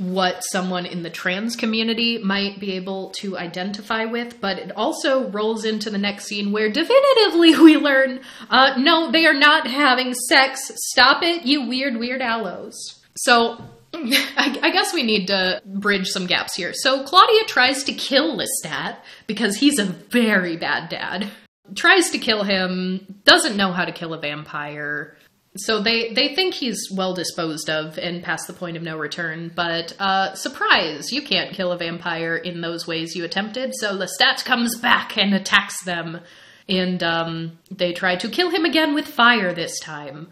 what 0.00 0.40
someone 0.50 0.86
in 0.86 1.02
the 1.02 1.10
trans 1.10 1.56
community 1.56 2.18
might 2.18 2.58
be 2.58 2.72
able 2.72 3.10
to 3.10 3.36
identify 3.36 4.06
with, 4.06 4.40
but 4.40 4.58
it 4.58 4.72
also 4.74 5.28
rolls 5.28 5.64
into 5.66 5.90
the 5.90 5.98
next 5.98 6.24
scene 6.24 6.52
where 6.52 6.70
definitively 6.70 7.56
we 7.62 7.76
learn 7.76 8.20
uh, 8.48 8.74
no, 8.78 9.10
they 9.10 9.26
are 9.26 9.34
not 9.34 9.66
having 9.66 10.14
sex. 10.14 10.72
Stop 10.90 11.22
it, 11.22 11.44
you 11.44 11.68
weird, 11.68 11.96
weird 11.96 12.20
allos. 12.20 12.74
So. 13.16 13.62
I, 13.92 14.56
I 14.62 14.70
guess 14.70 14.94
we 14.94 15.02
need 15.02 15.26
to 15.26 15.60
bridge 15.66 16.06
some 16.06 16.26
gaps 16.26 16.54
here. 16.54 16.72
So 16.72 17.02
Claudia 17.02 17.44
tries 17.48 17.82
to 17.84 17.92
kill 17.92 18.38
Lestat 18.38 18.98
because 19.26 19.56
he's 19.56 19.80
a 19.80 19.84
very 19.84 20.56
bad 20.56 20.88
dad. 20.88 21.28
Tries 21.74 22.10
to 22.10 22.18
kill 22.18 22.44
him, 22.44 23.20
doesn't 23.24 23.56
know 23.56 23.72
how 23.72 23.84
to 23.84 23.90
kill 23.90 24.14
a 24.14 24.20
vampire 24.20 25.16
so 25.56 25.82
they 25.82 26.12
they 26.12 26.34
think 26.34 26.54
he's 26.54 26.88
well 26.92 27.12
disposed 27.12 27.68
of 27.68 27.98
and 27.98 28.22
past 28.22 28.46
the 28.46 28.52
point 28.52 28.76
of 28.76 28.82
no 28.82 28.96
return 28.96 29.50
but 29.54 29.92
uh 29.98 30.32
surprise 30.34 31.12
you 31.12 31.22
can't 31.22 31.54
kill 31.54 31.72
a 31.72 31.78
vampire 31.78 32.36
in 32.36 32.60
those 32.60 32.86
ways 32.86 33.16
you 33.16 33.24
attempted 33.24 33.74
so 33.74 33.96
lestat 33.96 34.44
comes 34.44 34.78
back 34.78 35.16
and 35.18 35.34
attacks 35.34 35.82
them. 35.84 36.20
And 36.68 37.02
um 37.02 37.58
they 37.70 37.92
try 37.92 38.14
to 38.16 38.28
kill 38.28 38.50
him 38.50 38.64
again 38.64 38.94
with 38.94 39.08
fire 39.08 39.52
this 39.52 39.80
time. 39.80 40.28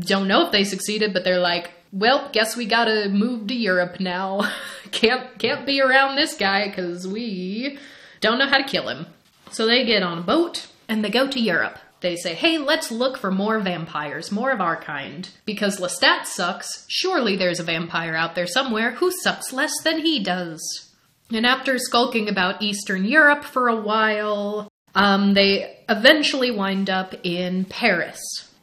Don't 0.00 0.28
know 0.28 0.46
if 0.46 0.52
they 0.52 0.64
succeeded 0.64 1.12
but 1.12 1.22
they're 1.22 1.38
like 1.38 1.72
well 1.92 2.30
guess 2.32 2.56
we 2.56 2.64
gotta 2.64 3.10
move 3.10 3.48
to 3.48 3.54
europe 3.54 4.00
now. 4.00 4.50
Can't 4.90 5.38
can't 5.38 5.66
be 5.66 5.80
around 5.80 6.16
this 6.16 6.34
guy 6.34 6.68
because 6.68 7.06
we 7.06 7.78
don't 8.20 8.38
know 8.38 8.46
how 8.46 8.58
to 8.58 8.64
kill 8.68 8.88
him. 8.88 9.06
So 9.50 9.66
they 9.66 9.84
get 9.84 10.02
on 10.02 10.18
a 10.18 10.22
boat 10.22 10.66
and 10.88 11.04
they 11.04 11.10
go 11.10 11.28
to 11.28 11.40
europe 11.40 11.78
they 12.02 12.16
say, 12.16 12.34
hey, 12.34 12.58
let's 12.58 12.90
look 12.90 13.16
for 13.16 13.30
more 13.30 13.58
vampires, 13.60 14.30
more 14.30 14.50
of 14.50 14.60
our 14.60 14.76
kind. 14.76 15.28
Because 15.44 15.80
Lestat 15.80 16.26
sucks, 16.26 16.84
surely 16.88 17.36
there's 17.36 17.60
a 17.60 17.64
vampire 17.64 18.14
out 18.14 18.34
there 18.34 18.46
somewhere 18.46 18.92
who 18.92 19.10
sucks 19.10 19.52
less 19.52 19.72
than 19.82 20.00
he 20.00 20.22
does. 20.22 20.92
And 21.32 21.46
after 21.46 21.78
skulking 21.78 22.28
about 22.28 22.60
Eastern 22.60 23.04
Europe 23.04 23.44
for 23.44 23.68
a 23.68 23.80
while, 23.80 24.70
um, 24.94 25.34
they 25.34 25.78
eventually 25.88 26.50
wind 26.50 26.90
up 26.90 27.14
in 27.22 27.64
Paris. 27.64 28.20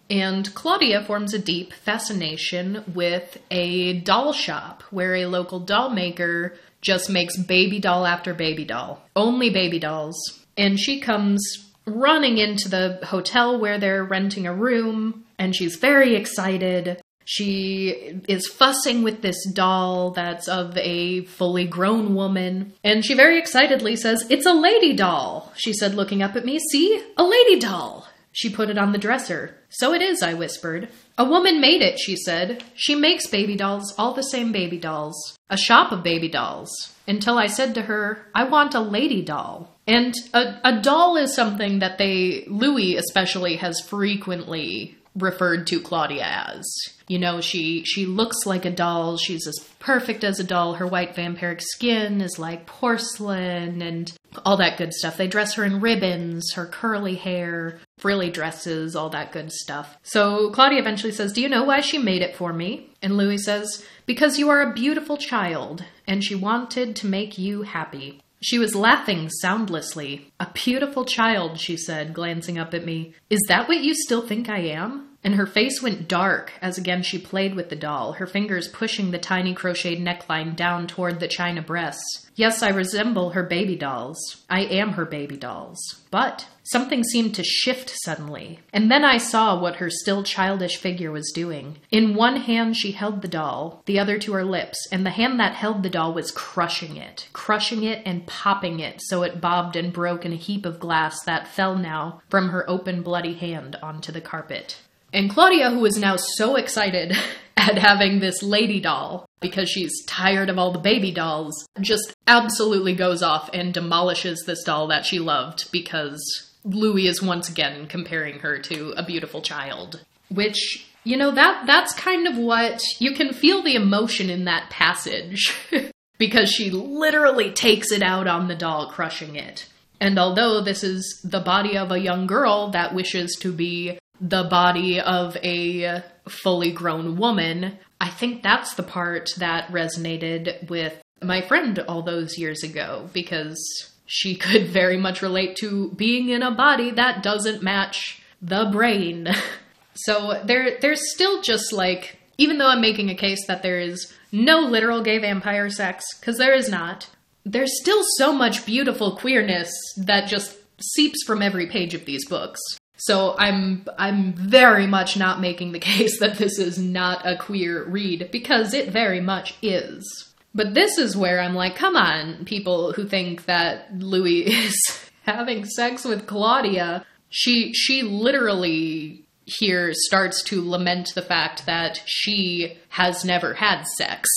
And 0.09 0.53
Claudia 0.55 1.03
forms 1.03 1.33
a 1.33 1.39
deep 1.39 1.73
fascination 1.73 2.83
with 2.93 3.37
a 3.51 3.99
doll 4.01 4.33
shop 4.33 4.83
where 4.89 5.15
a 5.15 5.27
local 5.27 5.59
doll 5.59 5.89
maker 5.89 6.55
just 6.81 7.09
makes 7.09 7.37
baby 7.37 7.79
doll 7.79 8.05
after 8.05 8.33
baby 8.33 8.65
doll. 8.65 9.03
Only 9.15 9.49
baby 9.49 9.79
dolls. 9.79 10.17
And 10.57 10.79
she 10.79 10.99
comes 10.99 11.68
running 11.89 12.37
into 12.37 12.69
the 12.69 12.99
hotel 13.03 13.59
where 13.59 13.77
they're 13.77 14.03
renting 14.03 14.47
a 14.47 14.53
room, 14.53 15.25
and 15.37 15.55
she's 15.55 15.75
very 15.75 16.15
excited. 16.15 17.01
She 17.25 18.21
is 18.27 18.47
fussing 18.47 19.03
with 19.03 19.21
this 19.21 19.45
doll 19.51 20.11
that's 20.11 20.47
of 20.47 20.75
a 20.77 21.21
fully 21.25 21.65
grown 21.65 22.15
woman, 22.15 22.73
and 22.83 23.05
she 23.05 23.13
very 23.13 23.37
excitedly 23.37 23.95
says, 23.95 24.25
It's 24.29 24.47
a 24.47 24.53
lady 24.53 24.93
doll. 24.93 25.53
She 25.55 25.71
said, 25.73 25.93
looking 25.93 26.23
up 26.23 26.35
at 26.35 26.45
me, 26.45 26.59
See, 26.71 27.03
a 27.17 27.23
lady 27.23 27.59
doll. 27.59 28.08
She 28.39 28.49
put 28.49 28.69
it 28.69 28.77
on 28.77 28.93
the 28.93 28.97
dresser. 28.97 29.53
So 29.67 29.93
it 29.93 30.01
is, 30.01 30.23
I 30.23 30.33
whispered. 30.33 30.87
A 31.17 31.25
woman 31.25 31.59
made 31.59 31.81
it, 31.81 31.99
she 31.99 32.15
said. 32.15 32.63
She 32.73 32.95
makes 32.95 33.27
baby 33.27 33.57
dolls, 33.57 33.93
all 33.97 34.13
the 34.13 34.23
same 34.23 34.53
baby 34.53 34.77
dolls. 34.77 35.37
A 35.49 35.57
shop 35.57 35.91
of 35.91 36.03
baby 36.03 36.29
dolls. 36.29 36.71
Until 37.05 37.37
I 37.37 37.47
said 37.47 37.75
to 37.75 37.81
her, 37.81 38.27
I 38.33 38.45
want 38.45 38.75
a 38.75 38.79
lady 38.79 39.21
doll. 39.21 39.75
And 39.85 40.13
a, 40.33 40.55
a 40.63 40.81
doll 40.81 41.17
is 41.17 41.35
something 41.35 41.79
that 41.79 41.97
they, 41.97 42.45
Louis 42.47 42.95
especially, 42.95 43.57
has 43.57 43.81
frequently 43.81 44.95
referred 45.19 45.67
to 45.67 45.79
Claudia 45.79 46.23
as. 46.23 46.65
You 47.07 47.19
know, 47.19 47.41
she 47.41 47.83
she 47.85 48.05
looks 48.05 48.45
like 48.45 48.65
a 48.65 48.71
doll. 48.71 49.17
She's 49.17 49.47
as 49.47 49.59
perfect 49.79 50.23
as 50.23 50.39
a 50.39 50.43
doll. 50.43 50.73
Her 50.73 50.87
white 50.87 51.15
vampiric 51.15 51.61
skin 51.61 52.21
is 52.21 52.37
like 52.37 52.65
porcelain 52.65 53.81
and 53.81 54.11
all 54.45 54.57
that 54.57 54.77
good 54.77 54.93
stuff. 54.93 55.17
They 55.17 55.27
dress 55.27 55.55
her 55.55 55.63
in 55.63 55.81
ribbons, 55.81 56.53
her 56.53 56.65
curly 56.65 57.15
hair, 57.15 57.79
frilly 57.97 58.29
dresses, 58.29 58.95
all 58.95 59.09
that 59.09 59.31
good 59.31 59.51
stuff. 59.51 59.97
So 60.03 60.51
Claudia 60.51 60.79
eventually 60.79 61.13
says, 61.13 61.33
"Do 61.33 61.41
you 61.41 61.49
know 61.49 61.63
why 61.63 61.81
she 61.81 61.97
made 61.97 62.21
it 62.21 62.35
for 62.35 62.53
me?" 62.53 62.89
And 63.01 63.17
Louis 63.17 63.39
says, 63.39 63.83
"Because 64.05 64.37
you 64.37 64.49
are 64.49 64.61
a 64.61 64.73
beautiful 64.73 65.17
child 65.17 65.83
and 66.07 66.23
she 66.23 66.35
wanted 66.35 66.95
to 66.97 67.07
make 67.07 67.37
you 67.37 67.63
happy." 67.63 68.21
She 68.41 68.57
was 68.57 68.73
laughing 68.73 69.29
soundlessly. 69.41 70.31
A 70.39 70.47
beautiful 70.53 71.03
child, 71.03 71.59
she 71.59 71.75
said, 71.75 72.13
glancing 72.13 72.57
up 72.57 72.73
at 72.73 72.85
me. 72.85 73.13
Is 73.29 73.41
that 73.49 73.67
what 73.67 73.83
you 73.83 73.93
still 73.93 74.25
think 74.25 74.47
I 74.49 74.59
am? 74.59 75.08
And 75.23 75.35
her 75.35 75.45
face 75.45 75.81
went 75.81 76.07
dark 76.07 76.53
as 76.61 76.77
again 76.77 77.03
she 77.03 77.17
played 77.17 77.53
with 77.53 77.69
the 77.69 77.75
doll, 77.75 78.13
her 78.13 78.27
fingers 78.27 78.69
pushing 78.69 79.11
the 79.11 79.17
tiny 79.17 79.53
crocheted 79.53 79.99
neckline 79.99 80.55
down 80.55 80.87
toward 80.87 81.19
the 81.19 81.27
china 81.27 81.61
breasts. 81.61 82.29
Yes, 82.35 82.63
I 82.63 82.69
resemble 82.69 83.31
her 83.31 83.43
baby 83.43 83.75
dolls. 83.75 84.45
I 84.49 84.61
am 84.61 84.93
her 84.93 85.03
baby 85.03 85.35
dolls. 85.35 85.77
But 86.09 86.47
something 86.63 87.03
seemed 87.03 87.35
to 87.35 87.43
shift 87.43 87.91
suddenly, 88.05 88.59
and 88.71 88.89
then 88.89 89.03
I 89.03 89.17
saw 89.17 89.59
what 89.59 89.75
her 89.77 89.89
still 89.89 90.23
childish 90.23 90.77
figure 90.77 91.11
was 91.11 91.33
doing. 91.35 91.79
In 91.91 92.15
one 92.15 92.37
hand 92.37 92.77
she 92.77 92.93
held 92.93 93.21
the 93.21 93.27
doll, 93.27 93.83
the 93.87 93.99
other 93.99 94.17
to 94.19 94.31
her 94.31 94.45
lips, 94.45 94.87
and 94.89 95.05
the 95.05 95.09
hand 95.09 95.37
that 95.41 95.55
held 95.55 95.83
the 95.83 95.89
doll 95.89 96.13
was 96.13 96.31
crushing 96.31 96.95
it, 96.95 97.27
crushing 97.33 97.83
it 97.83 98.01
and 98.05 98.25
popping 98.25 98.79
it 98.79 99.01
so 99.01 99.23
it 99.23 99.41
bobbed 99.41 99.75
and 99.75 99.91
broke 99.91 100.25
in 100.25 100.31
a 100.31 100.37
heap 100.37 100.65
of 100.65 100.79
glass 100.79 101.21
that 101.25 101.47
fell 101.47 101.75
now 101.75 102.21
from 102.29 102.49
her 102.49 102.67
open 102.69 103.01
bloody 103.01 103.33
hand 103.33 103.75
onto 103.83 104.13
the 104.13 104.21
carpet. 104.21 104.77
And 105.13 105.29
Claudia, 105.29 105.71
who 105.71 105.85
is 105.85 105.97
now 105.97 106.15
so 106.17 106.55
excited 106.55 107.15
at 107.57 107.77
having 107.77 108.19
this 108.19 108.41
lady 108.43 108.79
doll 108.79 109.25
because 109.39 109.69
she's 109.69 110.05
tired 110.05 110.49
of 110.49 110.57
all 110.57 110.71
the 110.71 110.79
baby 110.79 111.11
dolls, 111.11 111.67
just 111.81 112.13
absolutely 112.27 112.93
goes 112.93 113.23
off 113.23 113.49
and 113.53 113.73
demolishes 113.73 114.43
this 114.45 114.63
doll 114.63 114.87
that 114.87 115.05
she 115.05 115.19
loved 115.19 115.71
because 115.71 116.19
Louis 116.63 117.07
is 117.07 117.21
once 117.21 117.49
again 117.49 117.87
comparing 117.87 118.39
her 118.39 118.59
to 118.59 118.93
a 118.97 119.05
beautiful 119.05 119.41
child. 119.41 120.03
Which, 120.29 120.87
you 121.03 121.17
know, 121.17 121.31
that 121.31 121.65
that's 121.65 121.93
kind 121.93 122.27
of 122.27 122.37
what 122.37 122.81
you 122.99 123.13
can 123.13 123.33
feel 123.33 123.63
the 123.63 123.75
emotion 123.75 124.29
in 124.29 124.45
that 124.45 124.69
passage 124.69 125.55
because 126.17 126.51
she 126.51 126.69
literally 126.69 127.51
takes 127.51 127.91
it 127.91 128.03
out 128.03 128.27
on 128.27 128.47
the 128.47 128.55
doll, 128.55 128.91
crushing 128.91 129.35
it. 129.35 129.67
And 130.01 130.19
although 130.19 130.61
this 130.61 130.83
is 130.83 131.19
the 131.23 131.39
body 131.39 131.77
of 131.77 131.91
a 131.91 131.99
young 131.99 132.27
girl 132.27 132.69
that 132.71 132.93
wishes 132.93 133.35
to 133.41 133.51
be 133.51 133.97
the 134.21 134.43
body 134.43 134.99
of 134.99 135.35
a 135.37 136.03
fully 136.27 136.71
grown 136.71 137.17
woman. 137.17 137.77
I 138.01 138.09
think 138.09 138.43
that's 138.43 138.75
the 138.75 138.83
part 138.83 139.29
that 139.37 139.69
resonated 139.69 140.69
with 140.69 141.01
my 141.21 141.41
friend 141.41 141.79
all 141.79 142.01
those 142.01 142.37
years 142.37 142.63
ago 142.63 143.09
because 143.13 143.59
she 144.05 144.35
could 144.35 144.67
very 144.67 144.97
much 144.97 145.21
relate 145.21 145.55
to 145.57 145.91
being 145.91 146.29
in 146.29 146.43
a 146.43 146.51
body 146.51 146.91
that 146.91 147.23
doesn't 147.23 147.63
match 147.63 148.21
the 148.41 148.69
brain. 148.71 149.27
so 149.93 150.41
there 150.45 150.77
there's 150.81 151.13
still 151.13 151.41
just 151.41 151.73
like 151.73 152.17
even 152.37 152.57
though 152.57 152.69
I'm 152.69 152.81
making 152.81 153.09
a 153.09 153.15
case 153.15 153.45
that 153.47 153.63
there 153.63 153.79
is 153.79 154.13
no 154.31 154.61
literal 154.61 155.03
gay 155.03 155.17
vampire 155.19 155.69
sex 155.69 156.05
cuz 156.21 156.37
there 156.37 156.53
is 156.53 156.69
not, 156.69 157.07
there's 157.45 157.79
still 157.81 158.03
so 158.17 158.31
much 158.31 158.65
beautiful 158.65 159.15
queerness 159.15 159.71
that 159.97 160.27
just 160.27 160.57
seeps 160.81 161.23
from 161.25 161.41
every 161.41 161.67
page 161.67 161.93
of 161.93 162.05
these 162.05 162.27
books. 162.27 162.61
So 162.99 163.35
I'm 163.37 163.85
I'm 163.97 164.33
very 164.33 164.85
much 164.85 165.17
not 165.17 165.39
making 165.41 165.71
the 165.71 165.79
case 165.91 166.19
that 166.19 166.37
this 166.37 166.59
is 166.59 166.77
not 166.77 167.25
a 167.25 167.37
queer 167.37 167.83
read 167.83 168.29
because 168.31 168.73
it 168.73 168.89
very 168.89 169.21
much 169.21 169.55
is. 169.61 170.33
But 170.53 170.73
this 170.73 170.97
is 170.97 171.15
where 171.15 171.39
I'm 171.39 171.55
like, 171.55 171.75
come 171.75 171.95
on, 171.95 172.45
people 172.45 172.93
who 172.93 173.07
think 173.07 173.45
that 173.45 173.95
Louis 173.97 174.41
is 174.47 175.09
having 175.23 175.65
sex 175.65 176.05
with 176.05 176.27
Claudia. 176.27 177.05
She 177.29 177.73
she 177.73 178.01
literally 178.01 179.23
here 179.45 179.91
starts 179.93 180.43
to 180.43 180.67
lament 180.67 181.09
the 181.15 181.21
fact 181.21 181.65
that 181.65 182.01
she 182.05 182.77
has 182.89 183.25
never 183.25 183.55
had 183.55 183.83
sex. 183.97 184.27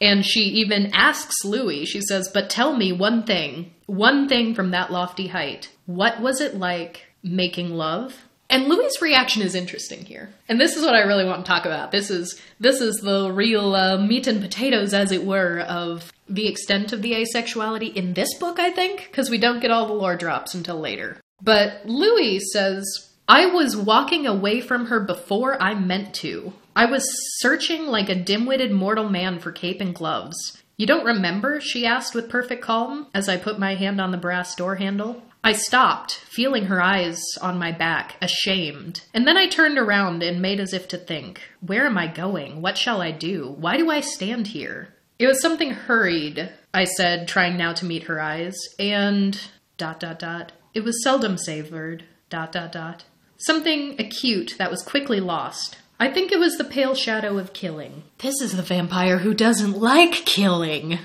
And 0.00 0.24
she 0.24 0.40
even 0.40 0.90
asks 0.92 1.44
Louis, 1.44 1.86
she 1.86 2.02
says, 2.02 2.30
But 2.32 2.50
tell 2.50 2.76
me 2.76 2.92
one 2.92 3.24
thing, 3.24 3.72
one 3.86 4.28
thing 4.28 4.54
from 4.54 4.70
that 4.70 4.92
lofty 4.92 5.28
height. 5.28 5.70
What 5.86 6.20
was 6.20 6.40
it 6.40 6.54
like 6.54 7.05
making 7.26 7.70
love? 7.70 8.26
And 8.48 8.68
Louis' 8.68 9.02
reaction 9.02 9.42
is 9.42 9.54
interesting 9.54 10.04
here. 10.04 10.30
And 10.48 10.60
this 10.60 10.76
is 10.76 10.84
what 10.84 10.94
I 10.94 11.00
really 11.00 11.24
want 11.24 11.44
to 11.44 11.50
talk 11.50 11.66
about. 11.66 11.90
This 11.90 12.10
is 12.10 12.40
this 12.60 12.80
is 12.80 12.96
the 12.96 13.32
real 13.32 13.74
uh, 13.74 13.98
meat 13.98 14.26
and 14.26 14.40
potatoes, 14.40 14.94
as 14.94 15.10
it 15.10 15.24
were, 15.24 15.60
of 15.60 16.12
the 16.28 16.46
extent 16.46 16.92
of 16.92 17.02
the 17.02 17.12
asexuality 17.12 17.94
in 17.94 18.14
this 18.14 18.32
book, 18.38 18.60
I 18.60 18.70
think, 18.70 19.08
because 19.10 19.30
we 19.30 19.38
don't 19.38 19.60
get 19.60 19.70
all 19.70 19.86
the 19.86 19.94
lore 19.94 20.16
drops 20.16 20.54
until 20.54 20.78
later. 20.78 21.20
But 21.42 21.86
Louis 21.86 22.40
says, 22.52 22.84
I 23.28 23.46
was 23.46 23.76
walking 23.76 24.26
away 24.26 24.60
from 24.60 24.86
her 24.86 25.00
before 25.00 25.60
I 25.60 25.74
meant 25.74 26.14
to. 26.16 26.52
I 26.76 26.86
was 26.86 27.04
searching 27.38 27.86
like 27.86 28.08
a 28.08 28.14
dim 28.14 28.46
witted 28.46 28.70
mortal 28.70 29.08
man 29.08 29.40
for 29.40 29.50
cape 29.50 29.80
and 29.80 29.94
gloves. 29.94 30.62
You 30.76 30.86
don't 30.86 31.04
remember? 31.04 31.60
she 31.60 31.86
asked 31.86 32.14
with 32.14 32.28
perfect 32.28 32.62
calm 32.62 33.08
as 33.14 33.28
I 33.28 33.38
put 33.38 33.58
my 33.58 33.74
hand 33.74 34.00
on 34.00 34.10
the 34.10 34.18
brass 34.18 34.54
door 34.54 34.76
handle. 34.76 35.22
I 35.46 35.52
stopped, 35.52 36.10
feeling 36.10 36.64
her 36.64 36.82
eyes 36.82 37.22
on 37.40 37.56
my 37.56 37.70
back, 37.70 38.16
ashamed. 38.20 39.02
And 39.14 39.28
then 39.28 39.36
I 39.36 39.46
turned 39.46 39.78
around 39.78 40.24
and 40.24 40.42
made 40.42 40.58
as 40.58 40.72
if 40.72 40.88
to 40.88 40.98
think, 40.98 41.40
Where 41.60 41.86
am 41.86 41.96
I 41.96 42.08
going? 42.08 42.60
What 42.62 42.76
shall 42.76 43.00
I 43.00 43.12
do? 43.12 43.54
Why 43.56 43.76
do 43.76 43.88
I 43.88 44.00
stand 44.00 44.48
here? 44.48 44.88
It 45.20 45.28
was 45.28 45.40
something 45.40 45.70
hurried, 45.70 46.50
I 46.74 46.82
said, 46.82 47.28
trying 47.28 47.56
now 47.56 47.72
to 47.74 47.84
meet 47.84 48.02
her 48.08 48.20
eyes, 48.20 48.56
and 48.80 49.40
dot 49.78 50.00
dot 50.00 50.18
dot. 50.18 50.50
It 50.74 50.82
was 50.82 51.00
seldom 51.04 51.38
savored, 51.38 52.02
dot 52.28 52.50
dot 52.50 52.72
dot. 52.72 53.04
Something 53.36 54.00
acute 54.00 54.56
that 54.58 54.72
was 54.72 54.82
quickly 54.82 55.20
lost. 55.20 55.78
I 56.00 56.10
think 56.10 56.32
it 56.32 56.40
was 56.40 56.56
the 56.56 56.64
pale 56.64 56.96
shadow 56.96 57.38
of 57.38 57.52
killing. 57.52 58.02
This 58.18 58.40
is 58.40 58.56
the 58.56 58.62
vampire 58.62 59.18
who 59.18 59.32
doesn't 59.32 59.78
like 59.78 60.10
killing. 60.26 60.98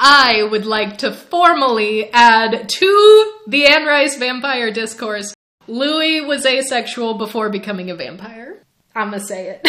I 0.00 0.42
would 0.42 0.64
like 0.64 0.98
to 0.98 1.12
formally 1.12 2.10
add 2.12 2.68
to 2.68 3.32
the 3.46 3.66
Anne 3.66 3.84
Rice 3.84 4.16
vampire 4.16 4.70
discourse 4.70 5.34
Louis 5.68 6.22
was 6.22 6.46
asexual 6.46 7.14
before 7.14 7.50
becoming 7.50 7.90
a 7.90 7.94
vampire. 7.94 8.62
I'm 8.96 9.10
gonna 9.10 9.20
say 9.20 9.48
it. 9.48 9.68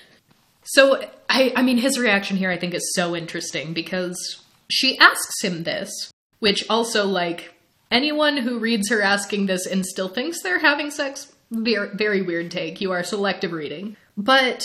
so, 0.64 1.04
I, 1.28 1.52
I 1.54 1.62
mean, 1.62 1.76
his 1.76 1.98
reaction 1.98 2.36
here 2.36 2.50
I 2.50 2.56
think 2.56 2.74
is 2.74 2.94
so 2.94 3.14
interesting 3.14 3.74
because 3.74 4.42
she 4.70 4.98
asks 4.98 5.42
him 5.42 5.64
this, 5.64 6.10
which 6.38 6.64
also, 6.70 7.06
like, 7.06 7.52
anyone 7.90 8.38
who 8.38 8.58
reads 8.58 8.88
her 8.88 9.02
asking 9.02 9.46
this 9.46 9.66
and 9.66 9.84
still 9.84 10.08
thinks 10.08 10.42
they're 10.42 10.58
having 10.58 10.90
sex, 10.90 11.32
very, 11.50 11.90
very 11.94 12.22
weird 12.22 12.50
take. 12.50 12.80
You 12.80 12.92
are 12.92 13.04
selective 13.04 13.52
reading. 13.52 13.96
But 14.16 14.64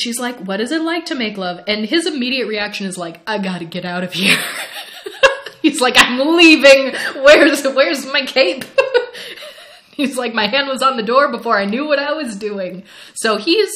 she's 0.00 0.18
like, 0.18 0.38
What 0.38 0.60
is 0.60 0.72
it 0.72 0.82
like 0.82 1.06
to 1.06 1.14
make 1.14 1.36
love? 1.36 1.60
And 1.66 1.86
his 1.86 2.06
immediate 2.06 2.46
reaction 2.46 2.86
is 2.86 2.98
like, 2.98 3.20
I 3.26 3.38
gotta 3.38 3.64
get 3.64 3.84
out 3.84 4.04
of 4.04 4.12
here. 4.12 4.38
he's 5.62 5.80
like, 5.80 5.94
I'm 5.96 6.36
leaving. 6.36 6.94
Where's 7.22 7.64
where's 7.64 8.06
my 8.06 8.22
cape? 8.22 8.64
he's 9.92 10.16
like, 10.16 10.34
My 10.34 10.46
hand 10.46 10.68
was 10.68 10.82
on 10.82 10.96
the 10.96 11.02
door 11.02 11.30
before 11.30 11.58
I 11.58 11.64
knew 11.64 11.86
what 11.86 11.98
I 11.98 12.12
was 12.12 12.36
doing. 12.36 12.84
So 13.14 13.36
he's 13.36 13.70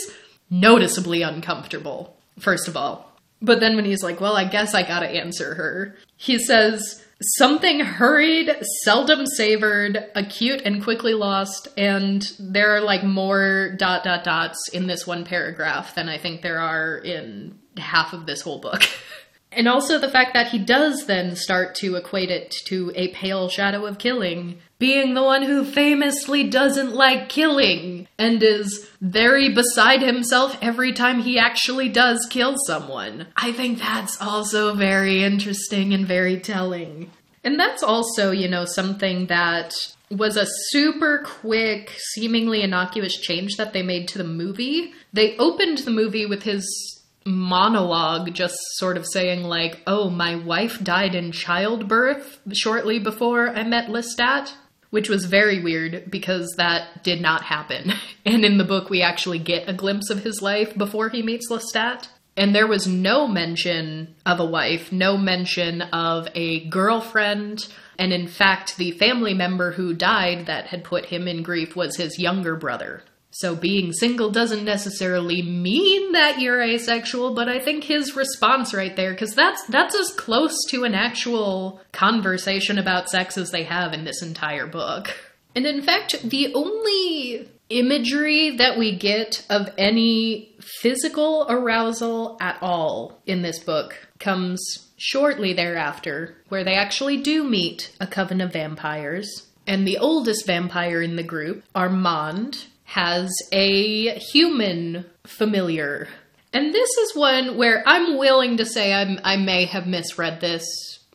noticeably 0.50 1.22
uncomfortable, 1.22 2.16
first 2.38 2.68
of 2.68 2.76
all. 2.76 3.12
But 3.42 3.60
then 3.60 3.76
when 3.76 3.84
he's 3.84 4.02
like, 4.02 4.20
Well, 4.20 4.36
I 4.36 4.44
guess 4.44 4.74
I 4.74 4.82
gotta 4.82 5.08
answer 5.08 5.54
her, 5.54 5.96
he 6.16 6.38
says, 6.38 7.04
Something 7.22 7.80
hurried, 7.80 8.50
seldom 8.82 9.26
savored, 9.26 10.10
acute 10.14 10.62
and 10.64 10.82
quickly 10.82 11.12
lost, 11.12 11.68
and 11.76 12.22
there 12.38 12.74
are 12.74 12.80
like 12.80 13.04
more 13.04 13.74
dot 13.76 14.04
dot 14.04 14.24
dots 14.24 14.70
in 14.72 14.86
this 14.86 15.06
one 15.06 15.24
paragraph 15.24 15.94
than 15.94 16.08
I 16.08 16.16
think 16.16 16.40
there 16.40 16.58
are 16.58 16.96
in 16.96 17.58
half 17.76 18.14
of 18.14 18.24
this 18.24 18.40
whole 18.40 18.58
book. 18.58 18.82
and 19.52 19.66
also 19.66 19.98
the 19.98 20.10
fact 20.10 20.34
that 20.34 20.48
he 20.48 20.58
does 20.58 21.06
then 21.06 21.34
start 21.34 21.74
to 21.76 21.96
equate 21.96 22.30
it 22.30 22.50
to 22.66 22.92
a 22.94 23.08
pale 23.08 23.48
shadow 23.48 23.84
of 23.86 23.98
killing, 23.98 24.58
being 24.78 25.14
the 25.14 25.22
one 25.22 25.42
who 25.42 25.64
famously 25.64 26.48
doesn't 26.48 26.94
like 26.94 27.28
killing 27.28 28.06
and 28.18 28.42
is 28.42 28.88
very 29.00 29.52
beside 29.52 30.02
himself 30.02 30.56
every 30.62 30.92
time 30.92 31.20
he 31.20 31.38
actually 31.38 31.88
does 31.88 32.26
kill 32.30 32.56
someone. 32.66 33.26
I 33.36 33.52
think 33.52 33.78
that's 33.78 34.20
also 34.20 34.74
very 34.74 35.22
interesting 35.22 35.92
and 35.92 36.06
very 36.06 36.38
telling. 36.38 37.10
And 37.42 37.58
that's 37.58 37.82
also, 37.82 38.30
you 38.30 38.48
know, 38.48 38.64
something 38.64 39.26
that 39.26 39.74
was 40.10 40.36
a 40.36 40.46
super 40.68 41.22
quick, 41.24 41.90
seemingly 42.12 42.62
innocuous 42.62 43.16
change 43.16 43.56
that 43.56 43.72
they 43.72 43.82
made 43.82 44.08
to 44.08 44.18
the 44.18 44.24
movie. 44.24 44.92
They 45.12 45.36
opened 45.38 45.78
the 45.78 45.90
movie 45.90 46.26
with 46.26 46.42
his 46.42 46.99
monologue 47.24 48.32
just 48.32 48.56
sort 48.76 48.96
of 48.96 49.06
saying 49.06 49.44
like, 49.44 49.80
"Oh, 49.86 50.10
my 50.10 50.36
wife 50.36 50.82
died 50.82 51.14
in 51.14 51.32
childbirth 51.32 52.40
shortly 52.52 52.98
before 52.98 53.48
I 53.50 53.64
met 53.64 53.88
Lestat." 53.88 54.52
which 54.90 55.08
was 55.08 55.24
very 55.24 55.60
weird 55.60 56.10
because 56.10 56.54
that 56.56 57.02
did 57.02 57.20
not 57.20 57.42
happen. 57.42 57.92
And 58.26 58.44
in 58.44 58.58
the 58.58 58.64
book, 58.64 58.90
we 58.90 59.00
actually 59.00 59.38
get 59.38 59.68
a 59.68 59.72
glimpse 59.72 60.10
of 60.10 60.24
his 60.24 60.42
life 60.42 60.76
before 60.76 61.08
he 61.08 61.22
meets 61.22 61.50
Lestat. 61.50 62.08
And 62.36 62.54
there 62.54 62.66
was 62.66 62.86
no 62.86 63.26
mention 63.26 64.14
of 64.26 64.40
a 64.40 64.44
wife, 64.44 64.92
no 64.92 65.16
mention 65.16 65.80
of 65.80 66.28
a 66.34 66.68
girlfriend. 66.68 67.66
And 67.98 68.12
in 68.12 68.28
fact, 68.28 68.76
the 68.76 68.92
family 68.92 69.32
member 69.32 69.72
who 69.72 69.94
died 69.94 70.46
that 70.46 70.66
had 70.66 70.84
put 70.84 71.06
him 71.06 71.26
in 71.26 71.42
grief 71.42 71.74
was 71.74 71.96
his 71.96 72.18
younger 72.18 72.56
brother. 72.56 73.02
So 73.32 73.54
being 73.54 73.92
single 73.92 74.30
doesn't 74.30 74.64
necessarily 74.64 75.40
mean 75.40 76.12
that 76.12 76.40
you're 76.40 76.60
asexual, 76.60 77.34
but 77.34 77.48
I 77.48 77.60
think 77.60 77.84
his 77.84 78.16
response 78.16 78.74
right 78.74 78.94
there, 78.96 79.12
because 79.12 79.34
that's 79.34 79.64
that's 79.66 79.94
as 79.94 80.12
close 80.12 80.56
to 80.70 80.84
an 80.84 80.94
actual 80.94 81.80
conversation 81.92 82.76
about 82.76 83.08
sex 83.08 83.38
as 83.38 83.50
they 83.50 83.64
have 83.64 83.92
in 83.92 84.04
this 84.04 84.22
entire 84.22 84.66
book. 84.66 85.16
And 85.54 85.64
in 85.64 85.82
fact, 85.82 86.22
the 86.28 86.52
only 86.54 87.48
imagery 87.68 88.56
that 88.56 88.76
we 88.76 88.96
get 88.96 89.46
of 89.48 89.68
any 89.78 90.54
physical 90.60 91.46
arousal 91.48 92.36
at 92.40 92.58
all 92.60 93.20
in 93.26 93.42
this 93.42 93.60
book 93.60 94.08
comes 94.18 94.60
shortly 94.96 95.52
thereafter, 95.52 96.36
where 96.48 96.64
they 96.64 96.74
actually 96.74 97.16
do 97.16 97.44
meet 97.44 97.92
a 98.00 98.06
coven 98.06 98.40
of 98.40 98.52
vampires. 98.52 99.46
And 99.66 99.86
the 99.86 99.98
oldest 99.98 100.46
vampire 100.46 101.00
in 101.00 101.14
the 101.14 101.22
group, 101.22 101.62
Armand, 101.74 102.66
has 102.90 103.30
a 103.52 104.18
human 104.18 105.04
familiar. 105.24 106.08
And 106.52 106.74
this 106.74 106.90
is 106.90 107.14
one 107.14 107.56
where 107.56 107.84
I'm 107.86 108.18
willing 108.18 108.56
to 108.56 108.66
say 108.66 108.92
I'm, 108.92 109.20
I 109.22 109.36
may 109.36 109.66
have 109.66 109.86
misread 109.86 110.40
this 110.40 110.64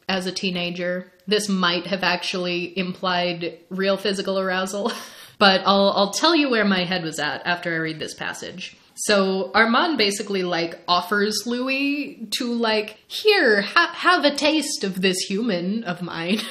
as 0.07 0.25
a 0.25 0.31
teenager. 0.31 1.11
This 1.27 1.49
might 1.49 1.87
have 1.87 2.01
actually 2.01 2.77
implied 2.79 3.59
real 3.69 3.97
physical 3.97 4.39
arousal, 4.39 4.93
but 5.37 5.63
I'll, 5.65 5.91
I'll 5.91 6.13
tell 6.13 6.33
you 6.33 6.49
where 6.49 6.63
my 6.63 6.85
head 6.85 7.03
was 7.03 7.19
at 7.19 7.45
after 7.45 7.73
I 7.73 7.79
read 7.79 7.99
this 7.99 8.13
passage. 8.13 8.77
So 8.95 9.51
Armand 9.53 9.97
basically 9.97 10.43
like 10.43 10.79
offers 10.87 11.43
Louis 11.45 12.25
to 12.37 12.53
like, 12.53 12.99
here, 13.07 13.63
ha- 13.63 13.91
have 13.95 14.23
a 14.23 14.33
taste 14.33 14.85
of 14.85 15.01
this 15.01 15.17
human 15.27 15.83
of 15.83 16.01
mine. 16.01 16.39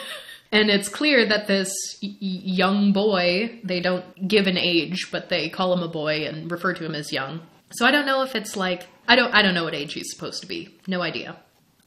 And 0.55 0.71
it's 0.71 0.89
clear 0.89 1.27
that 1.27 1.49
this 1.49 1.75
young 2.01 2.93
boy, 2.93 3.59
they 3.65 3.81
don't 3.81 4.29
give 4.29 4.47
an 4.47 4.57
age, 4.57 5.09
but 5.11 5.29
they 5.29 5.49
call 5.49 5.73
him 5.73 5.83
a 5.83 5.89
boy 5.89 6.27
and 6.27 6.49
refer 6.49 6.73
to 6.75 6.87
him 6.87 6.95
as 6.95 7.13
young. 7.13 7.41
So 7.73 7.85
I 7.85 7.91
don't 7.91 8.07
know 8.07 8.23
if 8.23 8.37
it's 8.37 8.57
like 8.57 8.87
I 9.09 9.17
don't 9.17 9.35
I 9.35 9.43
don't 9.43 9.55
know 9.55 9.65
what 9.65 9.75
age 9.75 9.95
he's 9.95 10.13
supposed 10.13 10.43
to 10.43 10.47
be. 10.47 10.73
No 10.87 11.03
idea. 11.03 11.37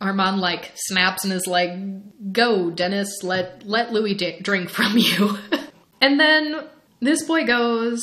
Armand 0.02 0.42
like 0.42 0.74
snaps 0.76 1.24
and 1.24 1.32
is 1.32 1.48
like, 1.48 1.72
"Go, 2.34 2.70
Dennis, 2.70 3.24
let 3.24 3.66
let 3.66 3.94
Louis 3.94 4.16
drink 4.42 4.70
from 4.70 4.98
you." 4.98 5.38
and 6.02 6.20
then 6.20 6.66
this 7.00 7.24
boy 7.24 7.46
goes 7.46 8.02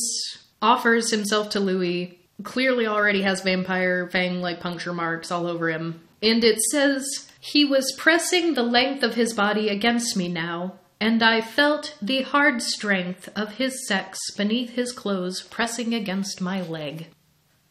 offers 0.62 1.10
himself 1.10 1.50
to 1.50 1.60
Louis. 1.60 2.18
Clearly, 2.42 2.86
already 2.86 3.20
has 3.20 3.42
vampire 3.42 4.08
fang 4.08 4.40
like 4.40 4.60
puncture 4.60 4.94
marks 4.94 5.30
all 5.30 5.46
over 5.46 5.68
him. 5.68 6.00
And 6.22 6.42
it 6.42 6.58
says, 6.62 7.28
He 7.46 7.62
was 7.62 7.94
pressing 7.98 8.54
the 8.54 8.62
length 8.62 9.02
of 9.02 9.16
his 9.16 9.34
body 9.34 9.68
against 9.68 10.16
me 10.16 10.28
now, 10.28 10.78
and 10.98 11.22
I 11.22 11.42
felt 11.42 11.94
the 12.00 12.22
hard 12.22 12.62
strength 12.62 13.28
of 13.36 13.56
his 13.56 13.86
sex 13.86 14.18
beneath 14.34 14.70
his 14.70 14.92
clothes 14.92 15.42
pressing 15.42 15.92
against 15.92 16.40
my 16.40 16.62
leg. 16.62 17.08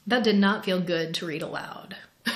That 0.05 0.23
did 0.23 0.35
not 0.35 0.63
feel 0.63 0.79
good 0.79 1.15
to 1.15 1.25
read 1.25 1.41
aloud. 1.41 1.95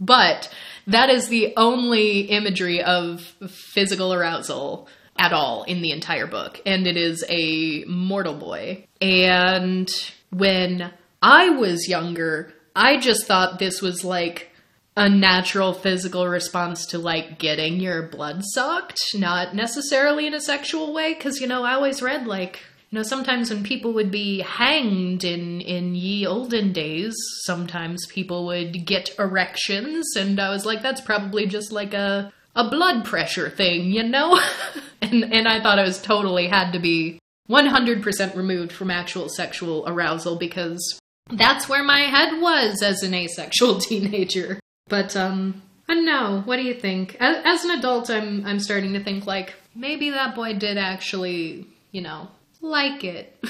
but 0.00 0.48
that 0.86 1.10
is 1.10 1.26
the 1.26 1.54
only 1.56 2.20
imagery 2.20 2.80
of 2.80 3.34
physical 3.50 4.14
arousal 4.14 4.86
at 5.18 5.32
all 5.32 5.64
in 5.64 5.82
the 5.82 5.90
entire 5.90 6.28
book, 6.28 6.60
and 6.64 6.86
it 6.86 6.96
is 6.96 7.24
a 7.28 7.82
mortal 7.86 8.34
boy. 8.34 8.86
And 9.00 9.90
when 10.30 10.92
I 11.20 11.48
was 11.50 11.88
younger, 11.88 12.54
I 12.76 12.98
just 12.98 13.26
thought 13.26 13.58
this 13.58 13.82
was 13.82 14.04
like 14.04 14.52
a 14.96 15.08
natural 15.08 15.74
physical 15.74 16.26
response 16.26 16.86
to 16.86 16.98
like 16.98 17.38
getting 17.38 17.80
your 17.80 18.02
blood 18.02 18.42
sucked, 18.42 18.98
not 19.14 19.54
necessarily 19.54 20.26
in 20.26 20.34
a 20.34 20.40
sexual 20.40 20.94
way. 20.94 21.12
Because, 21.12 21.40
you 21.40 21.46
know, 21.46 21.64
I 21.64 21.74
always 21.74 22.00
read 22.00 22.26
like, 22.26 22.60
you 22.90 22.96
know, 22.96 23.02
sometimes 23.02 23.50
when 23.50 23.62
people 23.62 23.92
would 23.92 24.10
be 24.10 24.40
hanged 24.40 25.22
in, 25.22 25.60
in 25.60 25.94
ye 25.94 26.26
olden 26.26 26.72
days, 26.72 27.14
sometimes 27.44 28.06
people 28.06 28.46
would 28.46 28.86
get 28.86 29.14
erections. 29.18 30.16
And 30.16 30.40
I 30.40 30.48
was 30.48 30.64
like, 30.64 30.82
that's 30.82 31.02
probably 31.02 31.46
just 31.46 31.72
like 31.72 31.92
a, 31.92 32.32
a 32.54 32.70
blood 32.70 33.04
pressure 33.04 33.50
thing, 33.50 33.90
you 33.90 34.02
know? 34.02 34.40
and, 35.02 35.24
and 35.24 35.46
I 35.46 35.62
thought 35.62 35.78
it 35.78 35.86
was 35.86 36.00
totally 36.00 36.48
had 36.48 36.72
to 36.72 36.78
be 36.78 37.18
100% 37.50 38.34
removed 38.34 38.72
from 38.72 38.90
actual 38.90 39.28
sexual 39.28 39.84
arousal 39.86 40.36
because 40.36 40.98
that's 41.30 41.68
where 41.68 41.84
my 41.84 42.00
head 42.00 42.40
was 42.40 42.82
as 42.82 43.02
an 43.02 43.12
asexual 43.12 43.78
teenager. 43.80 44.58
But 44.88 45.16
um, 45.16 45.62
I 45.88 45.94
don't 45.94 46.04
know. 46.04 46.42
What 46.44 46.56
do 46.56 46.62
you 46.62 46.74
think? 46.74 47.16
As, 47.20 47.42
as 47.44 47.64
an 47.64 47.78
adult, 47.78 48.10
I'm 48.10 48.44
I'm 48.46 48.60
starting 48.60 48.92
to 48.94 49.02
think 49.02 49.26
like 49.26 49.54
maybe 49.74 50.10
that 50.10 50.34
boy 50.34 50.54
did 50.54 50.78
actually, 50.78 51.66
you 51.92 52.02
know, 52.02 52.28
like 52.60 53.04
it. 53.04 53.38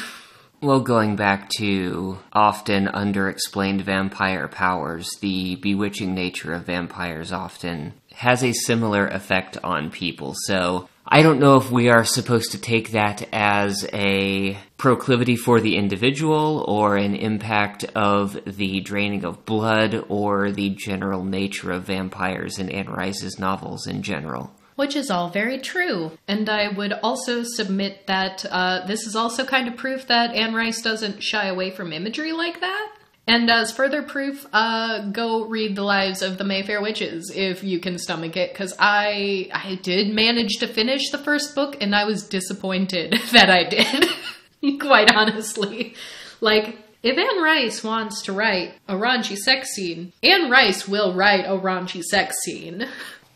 Well, 0.62 0.80
going 0.80 1.16
back 1.16 1.50
to 1.58 2.18
often 2.32 2.86
underexplained 2.86 3.82
vampire 3.82 4.48
powers, 4.48 5.10
the 5.20 5.56
bewitching 5.56 6.14
nature 6.14 6.54
of 6.54 6.64
vampires 6.64 7.30
often 7.30 7.92
has 8.14 8.42
a 8.42 8.52
similar 8.52 9.06
effect 9.06 9.58
on 9.62 9.90
people. 9.90 10.34
So 10.46 10.88
I 11.08 11.22
don't 11.22 11.38
know 11.38 11.56
if 11.56 11.70
we 11.70 11.88
are 11.88 12.04
supposed 12.04 12.50
to 12.50 12.58
take 12.58 12.90
that 12.90 13.28
as 13.32 13.88
a 13.92 14.58
proclivity 14.76 15.36
for 15.36 15.60
the 15.60 15.76
individual 15.76 16.64
or 16.66 16.96
an 16.96 17.14
impact 17.14 17.84
of 17.94 18.36
the 18.44 18.80
draining 18.80 19.24
of 19.24 19.44
blood 19.44 20.04
or 20.08 20.50
the 20.50 20.70
general 20.70 21.22
nature 21.22 21.70
of 21.70 21.84
vampires 21.84 22.58
in 22.58 22.70
Anne 22.70 22.88
Rice's 22.88 23.38
novels 23.38 23.86
in 23.86 24.02
general. 24.02 24.50
Which 24.74 24.96
is 24.96 25.08
all 25.08 25.30
very 25.30 25.58
true. 25.58 26.10
And 26.26 26.50
I 26.50 26.68
would 26.68 26.92
also 26.92 27.44
submit 27.44 28.08
that 28.08 28.44
uh, 28.50 28.84
this 28.86 29.06
is 29.06 29.14
also 29.14 29.44
kind 29.44 29.68
of 29.68 29.76
proof 29.76 30.08
that 30.08 30.34
Anne 30.34 30.54
Rice 30.54 30.82
doesn't 30.82 31.22
shy 31.22 31.46
away 31.46 31.70
from 31.70 31.92
imagery 31.92 32.32
like 32.32 32.60
that. 32.60 32.95
And 33.28 33.50
as 33.50 33.72
further 33.72 34.02
proof, 34.02 34.46
uh, 34.52 35.10
go 35.10 35.46
read 35.46 35.74
the 35.74 35.82
lives 35.82 36.22
of 36.22 36.38
the 36.38 36.44
Mayfair 36.44 36.80
witches 36.80 37.32
if 37.34 37.64
you 37.64 37.80
can 37.80 37.98
stomach 37.98 38.36
it, 38.36 38.52
because 38.52 38.72
I 38.78 39.50
I 39.52 39.80
did 39.82 40.14
manage 40.14 40.58
to 40.58 40.68
finish 40.68 41.10
the 41.10 41.18
first 41.18 41.54
book, 41.54 41.76
and 41.80 41.94
I 41.94 42.04
was 42.04 42.22
disappointed 42.22 43.12
that 43.32 43.50
I 43.50 43.64
did. 43.64 44.80
Quite 44.80 45.14
honestly, 45.14 45.94
like 46.40 46.78
if 47.02 47.18
Anne 47.18 47.42
Rice 47.42 47.84
wants 47.84 48.22
to 48.22 48.32
write 48.32 48.74
a 48.88 48.94
raunchy 48.94 49.36
sex 49.36 49.70
scene, 49.74 50.12
Anne 50.22 50.50
Rice 50.50 50.88
will 50.88 51.14
write 51.14 51.44
a 51.44 51.58
raunchy 51.58 52.02
sex 52.02 52.36
scene. 52.44 52.88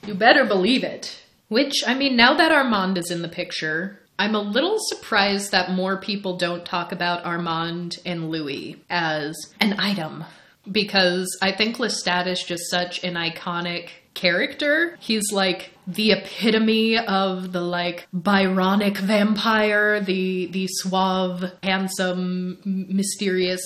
You 0.07 0.15
better 0.15 0.45
believe 0.45 0.83
it. 0.83 1.21
Which 1.49 1.83
I 1.87 1.95
mean, 1.95 2.17
now 2.17 2.35
that 2.35 2.53
Armand 2.53 2.97
is 2.97 3.11
in 3.11 3.23
the 3.23 3.29
picture, 3.29 4.00
I'm 4.21 4.35
a 4.35 4.43
little 4.43 4.77
surprised 4.79 5.53
that 5.53 5.71
more 5.71 5.97
people 5.97 6.37
don't 6.37 6.63
talk 6.63 6.93
about 6.93 7.25
Armand 7.25 7.97
and 8.05 8.29
Louis 8.29 8.77
as 8.91 9.35
an 9.63 9.81
item 9.81 10.25
because 10.71 11.39
I 11.41 11.53
think 11.53 11.79
Lestat 11.79 12.27
is 12.27 12.43
just 12.43 12.69
such 12.71 13.03
an 13.03 13.15
iconic 13.15 13.89
character. 14.13 14.99
He's 15.01 15.33
like 15.33 15.73
the 15.87 16.13
epitome 16.13 16.99
of 16.99 17.53
the 17.53 17.63
like 17.63 18.09
Byronic 18.15 18.99
vampire, 18.99 20.01
the 20.01 20.49
the 20.49 20.67
suave, 20.69 21.53
handsome, 21.63 22.59
mysterious 22.67 23.63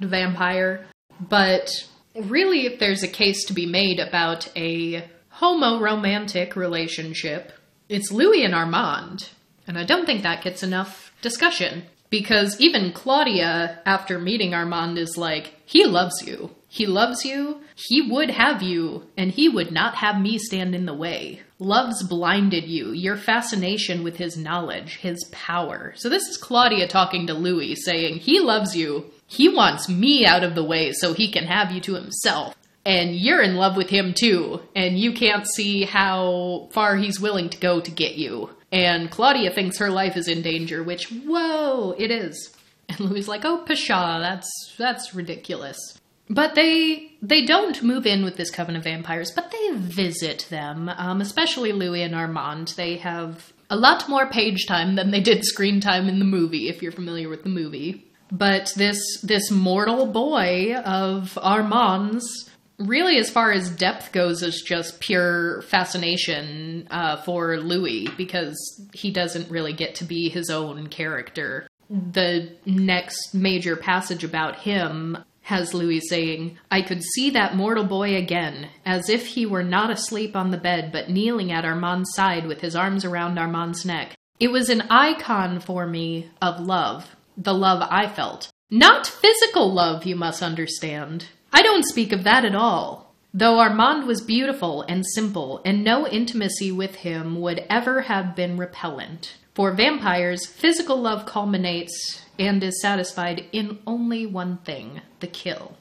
vampire. 0.00 0.84
But 1.18 1.70
really 2.14 2.66
if 2.66 2.78
there's 2.78 3.02
a 3.02 3.08
case 3.08 3.46
to 3.46 3.54
be 3.54 3.64
made 3.64 3.98
about 3.98 4.52
a 4.54 5.08
homo 5.30 5.80
romantic 5.80 6.54
relationship, 6.54 7.54
it's 7.88 8.12
Louis 8.12 8.44
and 8.44 8.54
Armand. 8.54 9.30
And 9.66 9.78
I 9.78 9.84
don't 9.84 10.06
think 10.06 10.22
that 10.22 10.44
gets 10.44 10.62
enough 10.62 11.12
discussion 11.22 11.84
because 12.10 12.60
even 12.60 12.92
Claudia, 12.92 13.80
after 13.84 14.18
meeting 14.18 14.54
Armand, 14.54 14.98
is 14.98 15.16
like, 15.16 15.54
he 15.64 15.84
loves 15.84 16.22
you. 16.24 16.50
He 16.68 16.86
loves 16.86 17.24
you. 17.24 17.60
He 17.74 18.02
would 18.02 18.30
have 18.30 18.62
you, 18.62 19.04
and 19.16 19.30
he 19.30 19.48
would 19.48 19.70
not 19.72 19.96
have 19.96 20.20
me 20.20 20.38
stand 20.38 20.74
in 20.74 20.86
the 20.86 20.94
way. 20.94 21.40
Love's 21.58 22.02
blinded 22.02 22.64
you. 22.64 22.92
Your 22.92 23.16
fascination 23.16 24.04
with 24.04 24.16
his 24.16 24.36
knowledge, 24.36 24.96
his 24.96 25.24
power. 25.32 25.94
So 25.96 26.08
this 26.08 26.28
is 26.28 26.36
Claudia 26.36 26.86
talking 26.86 27.26
to 27.26 27.34
Louis, 27.34 27.74
saying, 27.76 28.18
he 28.18 28.40
loves 28.40 28.76
you. 28.76 29.06
He 29.26 29.48
wants 29.48 29.88
me 29.88 30.24
out 30.26 30.44
of 30.44 30.54
the 30.54 30.64
way 30.64 30.92
so 30.92 31.12
he 31.12 31.30
can 31.30 31.44
have 31.44 31.72
you 31.72 31.80
to 31.82 31.94
himself. 31.94 32.54
And 32.84 33.16
you're 33.16 33.42
in 33.42 33.56
love 33.56 33.76
with 33.76 33.90
him 33.90 34.14
too, 34.16 34.60
and 34.76 34.98
you 34.98 35.12
can't 35.12 35.46
see 35.46 35.82
how 35.82 36.68
far 36.72 36.96
he's 36.96 37.18
willing 37.18 37.48
to 37.48 37.58
go 37.58 37.80
to 37.80 37.90
get 37.90 38.14
you. 38.14 38.50
And 38.76 39.10
Claudia 39.10 39.50
thinks 39.52 39.78
her 39.78 39.88
life 39.88 40.18
is 40.18 40.28
in 40.28 40.42
danger, 40.42 40.82
which, 40.82 41.06
whoa, 41.10 41.94
it 41.96 42.10
is. 42.10 42.54
And 42.90 43.00
Louis 43.00 43.26
like, 43.26 43.42
oh, 43.46 43.64
pshaw, 43.66 44.20
that's 44.20 44.74
that's 44.76 45.14
ridiculous. 45.14 45.78
But 46.28 46.54
they 46.54 47.12
they 47.22 47.46
don't 47.46 47.82
move 47.82 48.04
in 48.06 48.22
with 48.22 48.36
this 48.36 48.50
coven 48.50 48.76
of 48.76 48.84
vampires, 48.84 49.30
but 49.30 49.50
they 49.50 49.70
visit 49.72 50.46
them. 50.50 50.90
Um, 50.94 51.22
especially 51.22 51.72
Louis 51.72 52.02
and 52.02 52.14
Armand. 52.14 52.74
They 52.76 52.96
have 52.98 53.50
a 53.70 53.76
lot 53.76 54.10
more 54.10 54.28
page 54.28 54.66
time 54.66 54.94
than 54.94 55.10
they 55.10 55.22
did 55.22 55.46
screen 55.46 55.80
time 55.80 56.06
in 56.06 56.18
the 56.18 56.26
movie, 56.26 56.68
if 56.68 56.82
you're 56.82 56.92
familiar 56.92 57.30
with 57.30 57.44
the 57.44 57.48
movie. 57.48 58.04
But 58.30 58.74
this 58.76 59.00
this 59.22 59.50
mortal 59.50 60.04
boy 60.04 60.74
of 60.74 61.38
Armand's 61.40 62.50
really, 62.78 63.18
as 63.18 63.30
far 63.30 63.52
as 63.52 63.70
depth 63.70 64.12
goes, 64.12 64.42
is 64.42 64.62
just 64.62 65.00
pure 65.00 65.62
fascination 65.62 66.86
uh, 66.90 67.16
for 67.22 67.58
Louis 67.58 68.08
because 68.16 68.56
he 68.92 69.10
doesn't 69.10 69.50
really 69.50 69.72
get 69.72 69.94
to 69.96 70.04
be 70.04 70.28
his 70.28 70.50
own 70.50 70.88
character. 70.88 71.66
The 71.88 72.52
next 72.64 73.34
major 73.34 73.76
passage 73.76 74.24
about 74.24 74.56
him 74.56 75.18
has 75.42 75.72
Louis 75.72 76.00
saying, 76.08 76.58
I 76.72 76.82
could 76.82 77.04
see 77.04 77.30
that 77.30 77.54
mortal 77.54 77.84
boy 77.84 78.16
again, 78.16 78.68
as 78.84 79.08
if 79.08 79.28
he 79.28 79.46
were 79.46 79.62
not 79.62 79.90
asleep 79.90 80.34
on 80.34 80.50
the 80.50 80.56
bed, 80.56 80.90
but 80.90 81.08
kneeling 81.08 81.52
at 81.52 81.64
Armand's 81.64 82.12
side 82.14 82.46
with 82.46 82.60
his 82.60 82.74
arms 82.74 83.04
around 83.04 83.38
Armand's 83.38 83.84
neck. 83.84 84.16
It 84.40 84.48
was 84.48 84.68
an 84.68 84.82
icon 84.90 85.60
for 85.60 85.86
me 85.86 86.30
of 86.42 86.58
love, 86.58 87.14
the 87.36 87.54
love 87.54 87.86
I 87.88 88.08
felt. 88.08 88.50
Not 88.70 89.06
physical 89.06 89.72
love, 89.72 90.04
you 90.04 90.16
must 90.16 90.42
understand. 90.42 91.28
I 91.52 91.62
don't 91.62 91.84
speak 91.84 92.12
of 92.12 92.24
that 92.24 92.44
at 92.44 92.54
all. 92.54 93.06
Though 93.32 93.58
Armand 93.58 94.06
was 94.06 94.22
beautiful 94.22 94.82
and 94.82 95.04
simple, 95.06 95.60
and 95.64 95.84
no 95.84 96.06
intimacy 96.08 96.72
with 96.72 96.96
him 96.96 97.40
would 97.40 97.64
ever 97.68 98.02
have 98.02 98.34
been 98.34 98.56
repellent. 98.56 99.36
For 99.54 99.72
vampires, 99.72 100.46
physical 100.46 101.00
love 101.00 101.26
culminates 101.26 102.22
and 102.38 102.62
is 102.62 102.80
satisfied 102.80 103.44
in 103.52 103.78
only 103.86 104.26
one 104.26 104.58
thing 104.58 105.00
the 105.20 105.26
kill. 105.26 105.76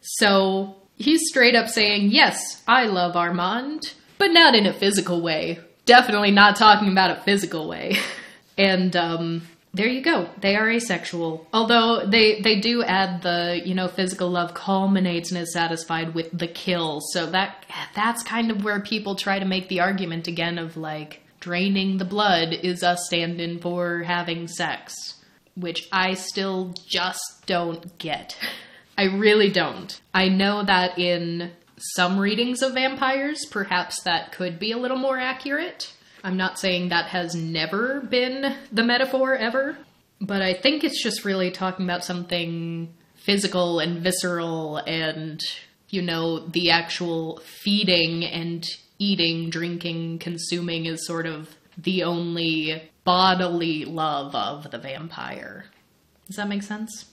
So 0.00 0.76
he's 0.96 1.20
straight 1.28 1.54
up 1.54 1.68
saying, 1.68 2.10
Yes, 2.10 2.62
I 2.66 2.84
love 2.84 3.16
Armand, 3.16 3.94
but 4.18 4.32
not 4.32 4.54
in 4.54 4.66
a 4.66 4.72
physical 4.72 5.20
way. 5.20 5.60
Definitely 5.86 6.30
not 6.30 6.56
talking 6.56 6.90
about 6.90 7.10
a 7.10 7.22
physical 7.22 7.68
way. 7.68 7.96
and 8.58 8.94
um, 8.96 9.42
there 9.74 9.86
you 9.86 10.02
go. 10.02 10.30
They 10.40 10.56
are 10.56 10.70
asexual. 10.70 11.46
Although 11.52 12.06
they 12.06 12.40
they 12.40 12.60
do 12.60 12.82
add 12.82 13.22
the 13.22 13.60
you 13.64 13.74
know 13.74 13.88
physical 13.88 14.30
love 14.30 14.54
culminates 14.54 15.30
and 15.30 15.40
is 15.40 15.52
satisfied 15.52 16.14
with 16.14 16.36
the 16.36 16.48
kill. 16.48 17.00
So 17.12 17.26
that 17.26 17.66
that's 17.94 18.22
kind 18.22 18.50
of 18.50 18.64
where 18.64 18.80
people 18.80 19.14
try 19.14 19.38
to 19.38 19.44
make 19.44 19.68
the 19.68 19.80
argument 19.80 20.26
again 20.26 20.58
of 20.58 20.76
like 20.76 21.22
draining 21.40 21.98
the 21.98 22.04
blood 22.04 22.52
is 22.52 22.82
us 22.82 23.06
standing 23.06 23.58
for 23.60 24.02
having 24.02 24.48
sex, 24.48 24.94
which 25.54 25.86
I 25.92 26.14
still 26.14 26.74
just 26.88 27.46
don't 27.46 27.98
get. 27.98 28.36
I 28.96 29.04
really 29.04 29.50
don't. 29.50 30.00
I 30.12 30.28
know 30.28 30.64
that 30.64 30.98
in 30.98 31.52
some 31.78 32.18
readings 32.18 32.62
of 32.62 32.74
vampires, 32.74 33.44
perhaps 33.48 34.02
that 34.02 34.32
could 34.32 34.58
be 34.58 34.72
a 34.72 34.78
little 34.78 34.98
more 34.98 35.18
accurate 35.18 35.92
I'm 36.24 36.36
not 36.36 36.58
saying 36.58 36.88
that 36.88 37.06
has 37.06 37.34
never 37.34 38.00
been 38.00 38.56
the 38.72 38.82
metaphor 38.82 39.36
ever, 39.36 39.78
but 40.20 40.42
I 40.42 40.54
think 40.54 40.84
it's 40.84 41.02
just 41.02 41.24
really 41.24 41.50
talking 41.50 41.84
about 41.84 42.04
something 42.04 42.92
physical 43.14 43.78
and 43.78 44.02
visceral 44.02 44.78
and, 44.78 45.40
you 45.90 46.02
know, 46.02 46.40
the 46.40 46.70
actual 46.70 47.40
feeding 47.62 48.24
and 48.24 48.64
eating, 48.98 49.50
drinking, 49.50 50.18
consuming 50.18 50.86
is 50.86 51.06
sort 51.06 51.26
of 51.26 51.54
the 51.76 52.02
only 52.02 52.90
bodily 53.04 53.84
love 53.84 54.34
of 54.34 54.70
the 54.70 54.78
vampire. 54.78 55.66
Does 56.26 56.36
that 56.36 56.48
make 56.48 56.62
sense? 56.62 57.06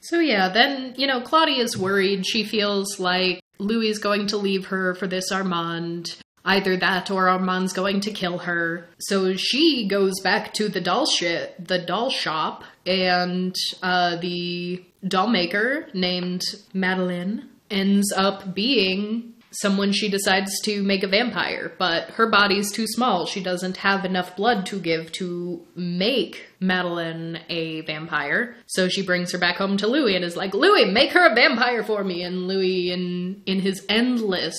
So, 0.00 0.18
yeah, 0.18 0.48
then, 0.48 0.94
you 0.96 1.06
know, 1.06 1.20
Claudia's 1.20 1.76
worried. 1.76 2.26
She 2.26 2.44
feels 2.44 2.98
like 2.98 3.40
Louis 3.58 3.88
is 3.88 3.98
going 3.98 4.26
to 4.28 4.36
leave 4.36 4.66
her 4.66 4.94
for 4.94 5.06
this 5.06 5.30
Armand. 5.30 6.16
Either 6.44 6.76
that 6.76 7.10
or 7.10 7.28
Armand's 7.28 7.72
going 7.72 8.00
to 8.00 8.10
kill 8.10 8.38
her. 8.38 8.88
So 8.98 9.34
she 9.36 9.86
goes 9.86 10.20
back 10.20 10.52
to 10.54 10.68
the 10.68 10.80
doll 10.80 11.06
shit, 11.06 11.66
the 11.68 11.78
doll 11.78 12.10
shop, 12.10 12.64
and 12.84 13.54
uh, 13.82 14.16
the 14.16 14.84
doll 15.06 15.28
maker 15.28 15.88
named 15.94 16.42
Madeline 16.74 17.48
ends 17.70 18.12
up 18.12 18.54
being 18.54 19.32
someone 19.52 19.92
she 19.92 20.08
decides 20.08 20.60
to 20.60 20.82
make 20.82 21.02
a 21.02 21.08
vampire, 21.08 21.72
but 21.78 22.10
her 22.10 22.28
body's 22.28 22.72
too 22.72 22.86
small. 22.86 23.26
She 23.26 23.42
doesn't 23.42 23.78
have 23.78 24.04
enough 24.04 24.34
blood 24.34 24.66
to 24.66 24.80
give 24.80 25.12
to 25.12 25.64
make 25.76 26.48
Madeline 26.58 27.40
a 27.48 27.82
vampire. 27.82 28.56
So 28.66 28.88
she 28.88 29.02
brings 29.02 29.32
her 29.32 29.38
back 29.38 29.56
home 29.56 29.76
to 29.78 29.86
Louis 29.86 30.16
and 30.16 30.24
is 30.24 30.36
like, 30.36 30.54
Louis, 30.54 30.86
make 30.86 31.12
her 31.12 31.30
a 31.30 31.34
vampire 31.34 31.84
for 31.84 32.02
me. 32.02 32.22
And 32.22 32.48
Louis, 32.48 32.90
in, 32.90 33.42
in 33.46 33.60
his 33.60 33.84
endless 33.88 34.56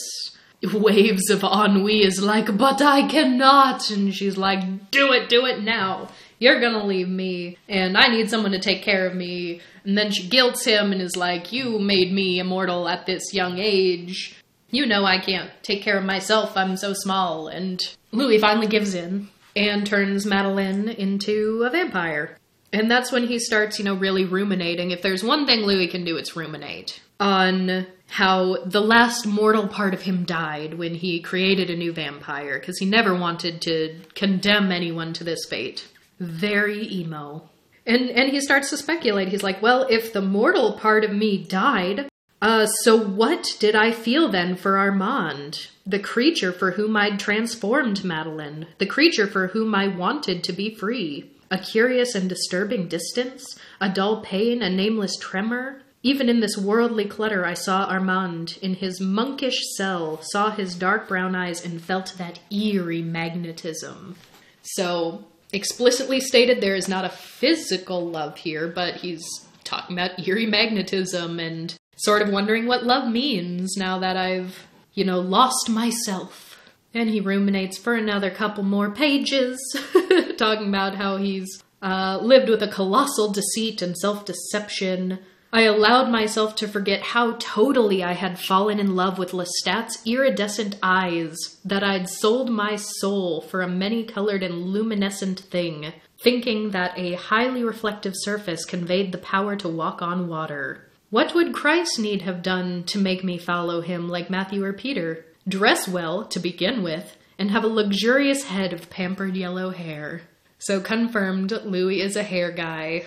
waves 0.74 1.30
of 1.30 1.43
ennui, 1.43 2.03
is 2.03 2.22
like, 2.22 2.57
but 2.57 2.82
I 2.82 3.07
cannot. 3.07 3.89
And 3.89 4.14
she's 4.14 4.38
like, 4.38 4.91
do 4.91 5.11
it, 5.11 5.30
do 5.30 5.45
it 5.45 5.61
now. 5.61 6.09
You're 6.39 6.59
gonna 6.59 6.86
leave 6.86 7.07
me, 7.07 7.57
and 7.70 7.97
I 7.97 8.07
need 8.07 8.30
someone 8.30 8.51
to 8.51 8.59
take 8.59 8.84
care 8.84 9.07
of 9.07 9.16
me. 9.16 9.61
And 9.86 9.97
then 9.97 10.11
she 10.11 10.28
guilts 10.28 10.66
him 10.66 10.91
and 10.91 11.01
is 11.01 11.16
like, 11.16 11.53
You 11.53 11.80
made 11.80 12.11
me 12.11 12.39
immortal 12.39 12.89
at 12.89 13.05
this 13.05 13.34
young 13.34 13.59
age 13.59 14.36
you 14.74 14.88
know 14.88 15.05
I 15.05 15.20
can't 15.20 15.51
take 15.61 15.84
care 15.84 15.99
of 15.99 16.03
myself, 16.03 16.57
I'm 16.57 16.76
so 16.76 16.93
small. 16.93 17.47
And 17.47 17.80
Louis 18.11 18.39
finally 18.39 18.68
gives 18.68 18.95
in 18.95 19.30
and 19.55 19.86
turns 19.86 20.26
Madeleine 20.26 20.89
into 20.89 21.64
a 21.64 21.70
vampire. 21.70 22.38
And 22.74 22.89
that's 22.89 23.11
when 23.11 23.28
he 23.28 23.38
starts, 23.38 23.78
you 23.78 23.86
know, 23.86 23.93
really 23.93 24.26
ruminating. 24.26 24.89
If 24.89 25.03
there's 25.03 25.24
one 25.24 25.45
thing 25.45 25.59
Louis 25.59 25.88
can 25.88 26.03
do, 26.03 26.18
it's 26.18 26.36
ruminate 26.36 27.01
on 27.20 27.86
how 28.14 28.57
the 28.64 28.80
last 28.80 29.26
mortal 29.26 29.68
part 29.68 29.95
of 29.95 30.03
him 30.03 30.24
died 30.24 30.76
when 30.76 30.93
he 30.93 31.20
created 31.20 31.72
a 31.72 31.76
new 31.76 31.91
vampire, 31.91 32.59
because 32.59 32.78
he 32.78 32.86
never 32.86 33.16
wanted 33.16 33.59
to 33.59 33.99
condemn 34.14 34.72
anyone 34.72 35.14
to 35.14 35.24
this 35.24 35.45
fate. 35.49 35.88
Very 36.20 36.88
emo. 36.93 37.49
And 37.88 38.11
and 38.11 38.30
he 38.30 38.39
starts 38.39 38.70
to 38.70 38.78
speculate. 38.78 39.30
He's 39.30 39.41
like, 39.41 39.64
well, 39.64 39.88
if 39.89 40.14
the 40.14 40.22
mortal 40.22 40.74
part 40.74 41.03
of 41.03 41.11
me 41.11 41.43
died, 41.43 42.07
uh, 42.39 42.68
so 42.68 42.95
what 42.97 43.47
did 43.59 43.76
I 43.76 43.91
feel 43.91 44.30
then 44.30 44.55
for 44.55 44.78
Armand? 44.78 45.70
The 45.86 45.99
creature 45.99 46.51
for 46.51 46.72
whom 46.72 46.95
I'd 46.95 47.20
transformed 47.20 48.03
Madeleine, 48.03 48.68
the 48.78 48.86
creature 48.86 49.28
for 49.28 49.47
whom 49.47 49.74
I 49.74 49.88
wanted 49.88 50.43
to 50.43 50.53
be 50.53 50.76
free. 50.76 51.32
A 51.49 51.57
curious 51.57 52.16
and 52.16 52.28
disturbing 52.28 52.88
distance, 52.88 53.59
a 53.80 53.88
dull 53.88 54.22
pain, 54.22 54.61
a 54.61 54.70
nameless 54.70 55.18
tremor. 55.18 55.83
Even 56.06 56.28
in 56.28 56.41
this 56.41 56.58
worldly 56.58 57.06
clutter, 57.06 57.45
I 57.45 57.54
saw 57.54 57.86
Armand 57.86 58.60
in 58.62 58.76
his 58.76 58.99
monkish 58.99 59.58
cell, 59.78 60.20
saw 60.22 60.51
his 60.51 60.76
dark 60.76 61.08
brown 61.08 61.34
eyes, 61.34 61.66
and 61.66 61.82
felt 61.82 62.16
that 62.18 62.39
eerie 62.51 63.01
magnetism. 63.01 64.18
So, 64.62 65.24
explicitly 65.54 66.20
stated, 66.20 66.60
there 66.60 66.76
is 66.76 66.89
not 66.89 67.06
a 67.06 67.10
physical 67.10 68.06
love 68.06 68.38
here, 68.38 68.68
but 68.68 68.95
he's 68.95 69.24
talking 69.64 69.97
about 69.97 70.28
eerie 70.28 70.45
magnetism 70.45 71.39
and 71.39 71.74
sort 71.95 72.22
of 72.22 72.30
wondering 72.30 72.66
what 72.66 72.84
love 72.84 73.10
means 73.10 73.78
now 73.78 73.99
that 73.99 74.18
I've, 74.18 74.68
you 74.93 75.06
know, 75.06 75.22
lost 75.22 75.70
myself. 75.70 76.49
And 76.93 77.10
he 77.10 77.22
ruminates 77.22 77.78
for 77.78 77.95
another 77.95 78.30
couple 78.30 78.64
more 78.64 78.91
pages, 78.91 79.58
talking 80.38 80.68
about 80.68 80.95
how 80.95 81.16
he's 81.16 81.64
uh, 81.82 82.20
lived 82.22 82.49
with 82.49 82.62
a 82.62 82.68
colossal 82.68 83.32
deceit 83.32 83.82
and 83.82 83.97
self 83.97 84.26
deception. 84.26 85.20
I 85.54 85.62
allowed 85.62 86.10
myself 86.10 86.56
to 86.56 86.68
forget 86.68 87.04
how 87.04 87.34
totally 87.34 88.04
I 88.04 88.14
had 88.14 88.39
fallen 88.39 88.80
in 88.80 88.95
love 88.95 89.20
with 89.20 89.34
Lestat's 89.34 90.01
iridescent 90.04 90.78
eyes, 90.82 91.38
that 91.64 91.84
I'd 91.84 92.10
sold 92.10 92.49
my 92.49 92.76
soul 92.76 93.41
for 93.41 93.62
a 93.62 93.68
many 93.68 94.04
colored 94.04 94.41
and 94.41 94.56
luminescent 94.56 95.39
thing, 95.39 95.93
thinking 96.24 96.72
that 96.72 96.97
a 96.97 97.14
highly 97.14 97.64
reflective 97.64 98.14
surface 98.16 98.66
conveyed 98.66 99.12
the 99.12 99.20
power 99.20 99.56
to 99.58 99.70
walk 99.70 100.01
on 100.01 100.28
water. 100.28 100.89
What 101.12 101.36
would 101.36 101.54
Christ 101.54 101.99
need 101.99 102.24
have 102.24 102.41
done 102.41 102.84
to 102.86 102.97
make 102.97 103.24
me 103.24 103.38
follow 103.38 103.82
him 103.82 104.10
like 104.10 104.32
Matthew 104.32 104.64
or 104.64 104.74
Peter? 104.74 105.24
Dress 105.47 105.88
well, 105.88 106.26
to 106.30 106.39
begin 106.39 106.82
with, 106.82 107.16
and 107.38 107.51
have 107.51 107.64
a 107.64 107.68
luxurious 107.68 108.45
head 108.45 108.74
of 108.74 108.89
pampered 108.89 109.36
yellow 109.36 109.70
hair. 109.70 110.24
So 110.58 110.82
confirmed, 110.82 111.51
Louis 111.64 112.01
is 112.01 112.16
a 112.16 112.24
hair 112.24 112.51
guy. 112.51 113.06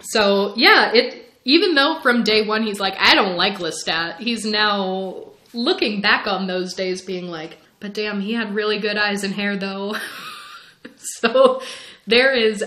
So 0.00 0.54
yeah, 0.56 0.90
it 0.92 1.33
even 1.44 1.74
though 1.74 2.00
from 2.02 2.24
day 2.24 2.46
one 2.46 2.62
he's 2.62 2.80
like, 2.80 2.94
I 2.98 3.14
don't 3.14 3.36
like 3.36 3.58
Lestat, 3.58 4.18
he's 4.18 4.44
now 4.44 5.32
looking 5.52 6.00
back 6.00 6.26
on 6.26 6.46
those 6.46 6.74
days 6.74 7.02
being 7.02 7.28
like, 7.28 7.58
but 7.80 7.94
damn, 7.94 8.20
he 8.20 8.32
had 8.32 8.54
really 8.54 8.78
good 8.78 8.96
eyes 8.96 9.24
and 9.24 9.34
hair 9.34 9.56
though. 9.56 9.96
so 10.96 11.62
there 12.06 12.32
is 12.34 12.64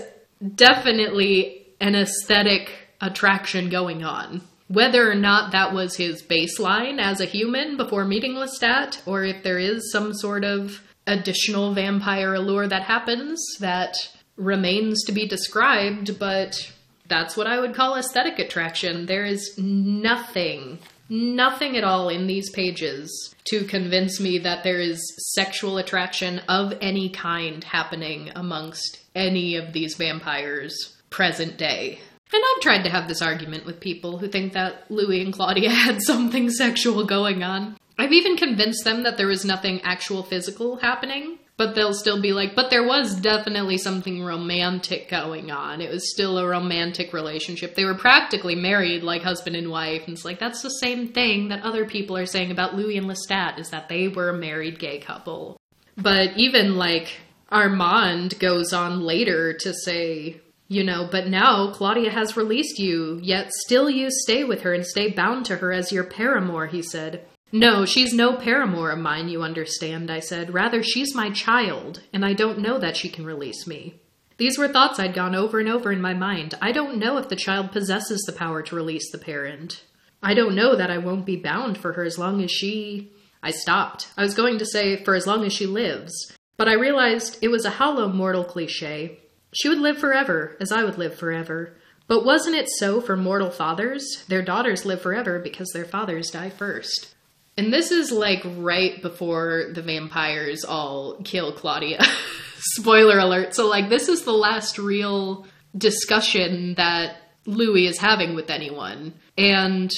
definitely 0.54 1.66
an 1.80 1.94
aesthetic 1.94 2.70
attraction 3.00 3.70
going 3.70 4.04
on 4.04 4.42
whether 4.68 5.10
or 5.10 5.14
not 5.14 5.52
that 5.52 5.72
was 5.72 5.96
his 5.96 6.22
baseline 6.22 7.00
as 7.00 7.20
a 7.20 7.26
human 7.26 7.76
before 7.76 8.04
meeting 8.04 8.34
Lestat, 8.34 9.00
or 9.06 9.24
if 9.24 9.42
there 9.42 9.58
is 9.58 9.90
some 9.90 10.12
sort 10.14 10.44
of 10.44 10.82
additional 11.06 11.72
vampire 11.74 12.34
allure 12.34 12.68
that 12.68 12.82
happens 12.82 13.42
that 13.60 13.96
remains 14.36 15.04
to 15.04 15.12
be 15.12 15.26
described, 15.26 16.18
but 16.18 16.70
that's 17.08 17.36
what 17.36 17.46
I 17.46 17.58
would 17.58 17.74
call 17.74 17.96
aesthetic 17.96 18.38
attraction. 18.38 19.06
There 19.06 19.24
is 19.24 19.58
nothing, 19.58 20.78
nothing 21.08 21.76
at 21.76 21.84
all 21.84 22.08
in 22.08 22.26
these 22.26 22.50
pages 22.50 23.34
to 23.44 23.64
convince 23.64 24.20
me 24.20 24.38
that 24.38 24.62
there 24.62 24.78
is 24.78 25.00
sexual 25.34 25.78
attraction 25.78 26.40
of 26.48 26.74
any 26.80 27.08
kind 27.08 27.64
happening 27.64 28.30
amongst 28.34 29.00
any 29.14 29.56
of 29.56 29.72
these 29.72 29.94
vampires 29.96 30.96
present 31.10 31.56
day. 31.56 31.98
And 32.30 32.42
I've 32.44 32.62
tried 32.62 32.82
to 32.82 32.90
have 32.90 33.08
this 33.08 33.22
argument 33.22 33.64
with 33.64 33.80
people 33.80 34.18
who 34.18 34.28
think 34.28 34.52
that 34.52 34.90
Louis 34.90 35.22
and 35.22 35.32
Claudia 35.32 35.70
had 35.86 36.02
something 36.02 36.50
sexual 36.50 37.04
going 37.04 37.42
on. 37.42 37.76
I've 37.98 38.12
even 38.12 38.36
convinced 38.36 38.84
them 38.84 39.02
that 39.02 39.16
there 39.16 39.26
was 39.26 39.44
nothing 39.44 39.80
actual 39.82 40.22
physical 40.22 40.76
happening, 40.76 41.38
but 41.58 41.74
they'll 41.74 41.92
still 41.92 42.22
be 42.22 42.32
like, 42.32 42.54
but 42.54 42.70
there 42.70 42.86
was 42.86 43.16
definitely 43.16 43.76
something 43.78 44.22
romantic 44.22 45.10
going 45.10 45.50
on. 45.50 45.80
It 45.80 45.90
was 45.90 46.10
still 46.10 46.38
a 46.38 46.46
romantic 46.46 47.12
relationship. 47.12 47.74
They 47.74 47.84
were 47.84 47.96
practically 47.96 48.54
married 48.54 49.02
like 49.02 49.22
husband 49.22 49.56
and 49.56 49.68
wife. 49.68 50.04
And 50.06 50.14
it's 50.14 50.24
like, 50.24 50.38
that's 50.38 50.62
the 50.62 50.70
same 50.70 51.08
thing 51.08 51.48
that 51.48 51.64
other 51.64 51.84
people 51.84 52.16
are 52.16 52.26
saying 52.26 52.52
about 52.52 52.76
Louis 52.76 52.96
and 52.96 53.08
Lestat, 53.08 53.58
is 53.58 53.70
that 53.70 53.88
they 53.88 54.06
were 54.06 54.30
a 54.30 54.38
married 54.38 54.78
gay 54.78 55.00
couple. 55.00 55.60
But 55.96 56.36
even 56.36 56.76
like 56.76 57.16
Armand 57.50 58.38
goes 58.38 58.72
on 58.72 59.00
later 59.00 59.52
to 59.54 59.74
say, 59.74 60.40
you 60.68 60.84
know, 60.84 61.08
but 61.10 61.26
now 61.26 61.72
Claudia 61.72 62.10
has 62.10 62.36
released 62.36 62.78
you, 62.78 63.18
yet 63.20 63.50
still 63.52 63.90
you 63.90 64.10
stay 64.10 64.44
with 64.44 64.62
her 64.62 64.74
and 64.74 64.86
stay 64.86 65.10
bound 65.10 65.46
to 65.46 65.56
her 65.56 65.72
as 65.72 65.90
your 65.90 66.04
paramour, 66.04 66.66
he 66.66 66.82
said. 66.82 67.26
No, 67.50 67.84
she's 67.84 68.12
no 68.12 68.36
paramour 68.36 68.90
of 68.90 68.98
mine, 68.98 69.28
you 69.28 69.42
understand, 69.42 70.10
I 70.10 70.20
said. 70.20 70.52
Rather, 70.52 70.82
she's 70.82 71.14
my 71.14 71.30
child, 71.30 72.02
and 72.12 72.24
I 72.24 72.34
don't 72.34 72.58
know 72.58 72.78
that 72.78 72.96
she 72.96 73.08
can 73.08 73.24
release 73.24 73.66
me. 73.66 74.00
These 74.36 74.58
were 74.58 74.68
thoughts 74.68 75.00
I'd 75.00 75.14
gone 75.14 75.34
over 75.34 75.58
and 75.58 75.68
over 75.68 75.90
in 75.90 76.00
my 76.00 76.14
mind. 76.14 76.54
I 76.60 76.72
don't 76.72 76.98
know 76.98 77.16
if 77.16 77.28
the 77.28 77.36
child 77.36 77.72
possesses 77.72 78.22
the 78.22 78.32
power 78.32 78.62
to 78.62 78.76
release 78.76 79.10
the 79.10 79.18
parent. 79.18 79.82
I 80.22 80.34
don't 80.34 80.54
know 80.54 80.76
that 80.76 80.90
I 80.90 80.98
won't 80.98 81.26
be 81.26 81.36
bound 81.36 81.78
for 81.78 81.94
her 81.94 82.04
as 82.04 82.18
long 82.18 82.42
as 82.42 82.50
she. 82.50 83.12
I 83.42 83.50
stopped. 83.50 84.08
I 84.16 84.22
was 84.22 84.34
going 84.34 84.58
to 84.58 84.66
say, 84.66 85.02
for 85.02 85.14
as 85.14 85.26
long 85.26 85.44
as 85.44 85.52
she 85.52 85.66
lives. 85.66 86.12
But 86.56 86.68
I 86.68 86.74
realized 86.74 87.38
it 87.40 87.48
was 87.48 87.64
a 87.64 87.70
hollow 87.70 88.08
mortal 88.08 88.44
cliche, 88.44 89.20
she 89.52 89.68
would 89.68 89.78
live 89.78 89.98
forever, 89.98 90.56
as 90.60 90.70
I 90.70 90.84
would 90.84 90.98
live 90.98 91.14
forever. 91.14 91.74
But 92.06 92.24
wasn't 92.24 92.56
it 92.56 92.68
so 92.68 93.00
for 93.00 93.16
mortal 93.16 93.50
fathers? 93.50 94.24
Their 94.28 94.42
daughters 94.42 94.84
live 94.84 95.00
forever 95.00 95.38
because 95.38 95.70
their 95.72 95.84
fathers 95.84 96.30
die 96.30 96.50
first. 96.50 97.14
And 97.58 97.72
this 97.72 97.90
is 97.90 98.12
like 98.12 98.40
right 98.44 99.02
before 99.02 99.72
the 99.74 99.82
vampires 99.82 100.64
all 100.64 101.16
kill 101.24 101.52
Claudia. 101.52 102.00
Spoiler 102.76 103.18
alert. 103.18 103.52
So, 103.52 103.66
like, 103.66 103.88
this 103.88 104.08
is 104.08 104.22
the 104.22 104.32
last 104.32 104.78
real 104.78 105.44
discussion 105.76 106.74
that 106.74 107.16
Louis 107.46 107.88
is 107.88 107.98
having 107.98 108.36
with 108.36 108.48
anyone. 108.48 109.14
And 109.36 109.90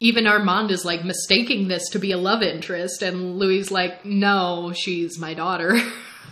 even 0.00 0.26
Armand 0.26 0.72
is 0.72 0.84
like 0.84 1.04
mistaking 1.04 1.68
this 1.68 1.88
to 1.90 2.00
be 2.00 2.10
a 2.10 2.18
love 2.18 2.42
interest, 2.42 3.00
and 3.00 3.38
Louis 3.38 3.70
like, 3.70 4.04
no, 4.04 4.72
she's 4.74 5.16
my 5.16 5.34
daughter. 5.34 5.78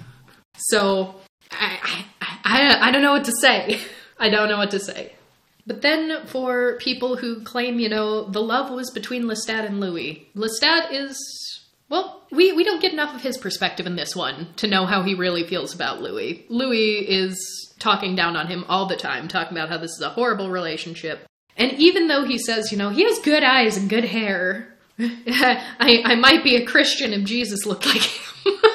so 0.57 1.15
I, 1.53 2.07
I, 2.21 2.89
I 2.89 2.91
don't 2.91 3.03
know 3.03 3.13
what 3.13 3.25
to 3.27 3.33
say. 3.41 3.81
I 4.19 4.31
don't 4.31 4.49
know 4.49 4.59
what 4.59 4.73
to 4.73 4.81
say. 4.81 5.13
But 5.67 5.83
then 5.83 6.27
for 6.27 6.77
people 6.79 7.17
who 7.17 7.43
claim, 7.43 7.79
you 7.79 7.89
know, 7.89 8.29
the 8.29 8.43
love 8.43 8.71
was 8.71 8.91
between 8.91 9.25
Lestat 9.25 9.65
and 9.65 9.81
Louis, 9.81 10.29
Lestat 10.35 10.93
is 10.93 11.17
well, 11.93 12.23
we, 12.31 12.53
we 12.53 12.65
don't 12.65 12.81
get 12.81 12.95
enough 12.95 13.15
of 13.15 13.21
his 13.21 13.37
perspective 13.37 13.87
in 13.87 13.97
this 13.97 14.17
one 14.17 14.47
to 14.57 14.67
know 14.67 14.87
how 14.87 15.03
he 15.03 15.15
really 15.15 15.45
feels 15.47 15.75
about 15.75 16.01
Louis. 16.01 16.47
Louis 16.49 17.01
is 17.07 17.75
talking 17.79 18.17
down 18.17 18.35
on 18.35 18.47
him 18.47 18.65
all 18.67 18.87
the 18.87 18.97
time, 18.97 19.29
talking 19.29 19.55
about 19.55 19.69
how 19.69 19.77
this 19.77 19.91
is 19.91 20.01
a 20.01 20.09
horrible 20.09 20.49
relationship. 20.49 21.27
And 21.55 21.73
even 21.75 22.09
though 22.09 22.25
he 22.25 22.39
says, 22.39 22.73
you 22.73 22.79
know, 22.79 22.89
he 22.89 23.05
has 23.05 23.19
good 23.19 23.43
eyes 23.43 23.77
and 23.77 23.91
good 23.91 24.07
hair, 24.07 24.75
I, 24.99 26.03
I 26.03 26.15
might 26.15 26.43
be 26.43 26.57
a 26.57 26.65
Christian 26.65 27.13
if 27.13 27.25
Jesus 27.25 27.67
looked 27.67 27.85
like 27.85 28.01
him. 28.01 28.55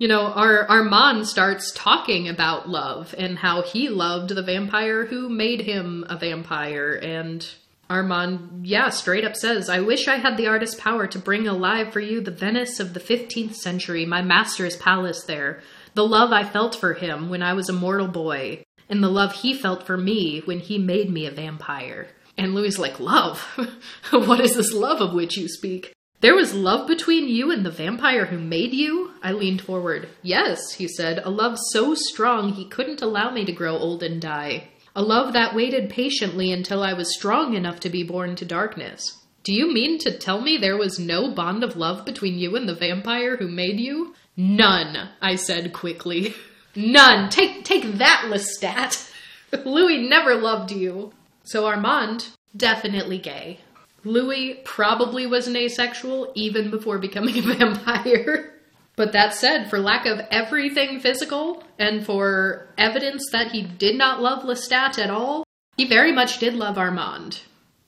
you 0.00 0.08
know, 0.08 0.28
our 0.32 0.66
Armand 0.66 1.28
starts 1.28 1.72
talking 1.72 2.26
about 2.26 2.66
love 2.66 3.14
and 3.18 3.38
how 3.38 3.60
he 3.60 3.90
loved 3.90 4.30
the 4.30 4.42
vampire 4.42 5.04
who 5.04 5.28
made 5.28 5.60
him 5.60 6.06
a 6.08 6.16
vampire 6.16 6.94
and 6.94 7.46
Armand, 7.90 8.66
yeah, 8.66 8.88
straight 8.88 9.24
up 9.24 9.36
says, 9.36 9.68
I 9.68 9.80
wish 9.80 10.08
I 10.08 10.16
had 10.16 10.38
the 10.38 10.46
artist's 10.46 10.80
power 10.80 11.06
to 11.08 11.18
bring 11.18 11.46
alive 11.46 11.92
for 11.92 12.00
you 12.00 12.22
the 12.22 12.30
Venice 12.30 12.80
of 12.80 12.94
the 12.94 13.00
15th 13.00 13.56
century, 13.56 14.06
my 14.06 14.22
master's 14.22 14.76
palace 14.76 15.24
there, 15.24 15.60
the 15.94 16.06
love 16.06 16.32
I 16.32 16.44
felt 16.44 16.76
for 16.76 16.94
him 16.94 17.28
when 17.28 17.42
I 17.42 17.52
was 17.52 17.68
a 17.68 17.74
mortal 17.74 18.08
boy, 18.08 18.62
and 18.88 19.02
the 19.02 19.10
love 19.10 19.32
he 19.32 19.52
felt 19.52 19.86
for 19.86 19.98
me 19.98 20.40
when 20.46 20.60
he 20.60 20.78
made 20.78 21.10
me 21.10 21.26
a 21.26 21.30
vampire. 21.30 22.08
And 22.38 22.54
Louis 22.54 22.78
like, 22.78 23.00
Love? 23.00 23.42
what 24.12 24.40
is 24.40 24.54
this 24.54 24.72
love 24.72 25.02
of 25.02 25.12
which 25.12 25.36
you 25.36 25.46
speak? 25.46 25.92
There 26.20 26.34
was 26.34 26.52
love 26.52 26.86
between 26.86 27.28
you 27.28 27.50
and 27.50 27.64
the 27.64 27.70
vampire 27.70 28.26
who 28.26 28.38
made 28.38 28.74
you? 28.74 29.12
I 29.22 29.32
leaned 29.32 29.62
forward. 29.62 30.08
Yes, 30.22 30.72
he 30.72 30.86
said, 30.86 31.22
a 31.24 31.30
love 31.30 31.58
so 31.70 31.94
strong 31.94 32.52
he 32.52 32.68
couldn't 32.68 33.00
allow 33.00 33.30
me 33.30 33.44
to 33.46 33.52
grow 33.52 33.76
old 33.76 34.02
and 34.02 34.20
die. 34.20 34.68
A 34.94 35.02
love 35.02 35.32
that 35.32 35.54
waited 35.54 35.88
patiently 35.88 36.52
until 36.52 36.82
I 36.82 36.92
was 36.92 37.14
strong 37.14 37.54
enough 37.54 37.80
to 37.80 37.88
be 37.88 38.02
born 38.02 38.36
to 38.36 38.44
darkness. 38.44 39.22
Do 39.44 39.54
you 39.54 39.72
mean 39.72 39.98
to 40.00 40.18
tell 40.18 40.42
me 40.42 40.58
there 40.58 40.76
was 40.76 40.98
no 40.98 41.30
bond 41.30 41.64
of 41.64 41.76
love 41.76 42.04
between 42.04 42.38
you 42.38 42.54
and 42.56 42.68
the 42.68 42.74
vampire 42.74 43.36
who 43.36 43.48
made 43.48 43.80
you? 43.80 44.14
None, 44.36 45.08
I 45.22 45.36
said 45.36 45.72
quickly. 45.72 46.34
None. 46.76 47.30
Take 47.30 47.64
take 47.64 47.94
that, 47.94 48.26
Lestat. 48.30 49.10
Louis 49.64 50.08
never 50.08 50.34
loved 50.34 50.70
you. 50.70 51.12
So 51.44 51.66
Armand, 51.66 52.28
definitely 52.56 53.18
gay. 53.18 53.60
Louis 54.04 54.60
probably 54.64 55.26
was 55.26 55.46
an 55.46 55.56
asexual 55.56 56.32
even 56.34 56.70
before 56.70 56.98
becoming 56.98 57.38
a 57.38 57.42
vampire. 57.54 58.54
But 58.96 59.12
that 59.12 59.34
said, 59.34 59.70
for 59.70 59.78
lack 59.78 60.06
of 60.06 60.20
everything 60.30 61.00
physical 61.00 61.62
and 61.78 62.04
for 62.04 62.68
evidence 62.76 63.24
that 63.32 63.52
he 63.52 63.62
did 63.62 63.96
not 63.96 64.20
love 64.20 64.42
Lestat 64.42 64.98
at 64.98 65.10
all, 65.10 65.44
he 65.76 65.86
very 65.86 66.12
much 66.12 66.38
did 66.38 66.54
love 66.54 66.76
Armand. 66.76 67.40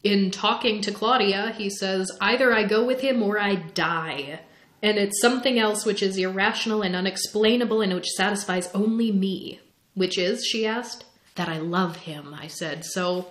In 0.03 0.31
talking 0.31 0.81
to 0.81 0.91
Claudia, 0.91 1.55
he 1.57 1.71
says, 1.71 2.11
Either 2.21 2.53
I 2.53 2.65
go 2.65 2.85
with 2.85 3.01
him 3.01 3.23
or 3.23 3.39
I 3.39 3.57
die. 3.57 4.41
And 4.83 4.99
it's 4.99 5.21
something 5.21 5.59
else 5.59 5.85
which 5.85 6.03
is 6.03 6.17
irrational 6.17 6.83
and 6.83 6.97
unexplainable 6.97 7.83
and 7.83 7.95
which 7.95 8.09
satisfies 8.09 8.69
only 8.75 9.13
me. 9.13 9.61
Which 9.95 10.19
is, 10.19 10.45
she 10.45 10.67
asked, 10.67 11.05
that 11.35 11.49
I 11.49 11.59
love 11.59 11.97
him, 11.97 12.35
I 12.35 12.47
said. 12.47 12.85
So 12.85 13.29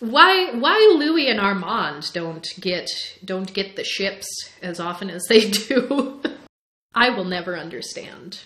why 0.00 0.50
why 0.52 0.94
Louis 0.98 1.28
and 1.28 1.38
Armand 1.38 2.10
don't 2.12 2.46
get 2.58 2.90
don't 3.24 3.52
get 3.52 3.76
the 3.76 3.84
ships 3.84 4.26
as 4.62 4.80
often 4.80 5.10
as 5.10 5.24
they 5.28 5.50
do? 5.68 6.20
I 6.94 7.10
will 7.10 7.24
never 7.24 7.56
understand. 7.56 8.40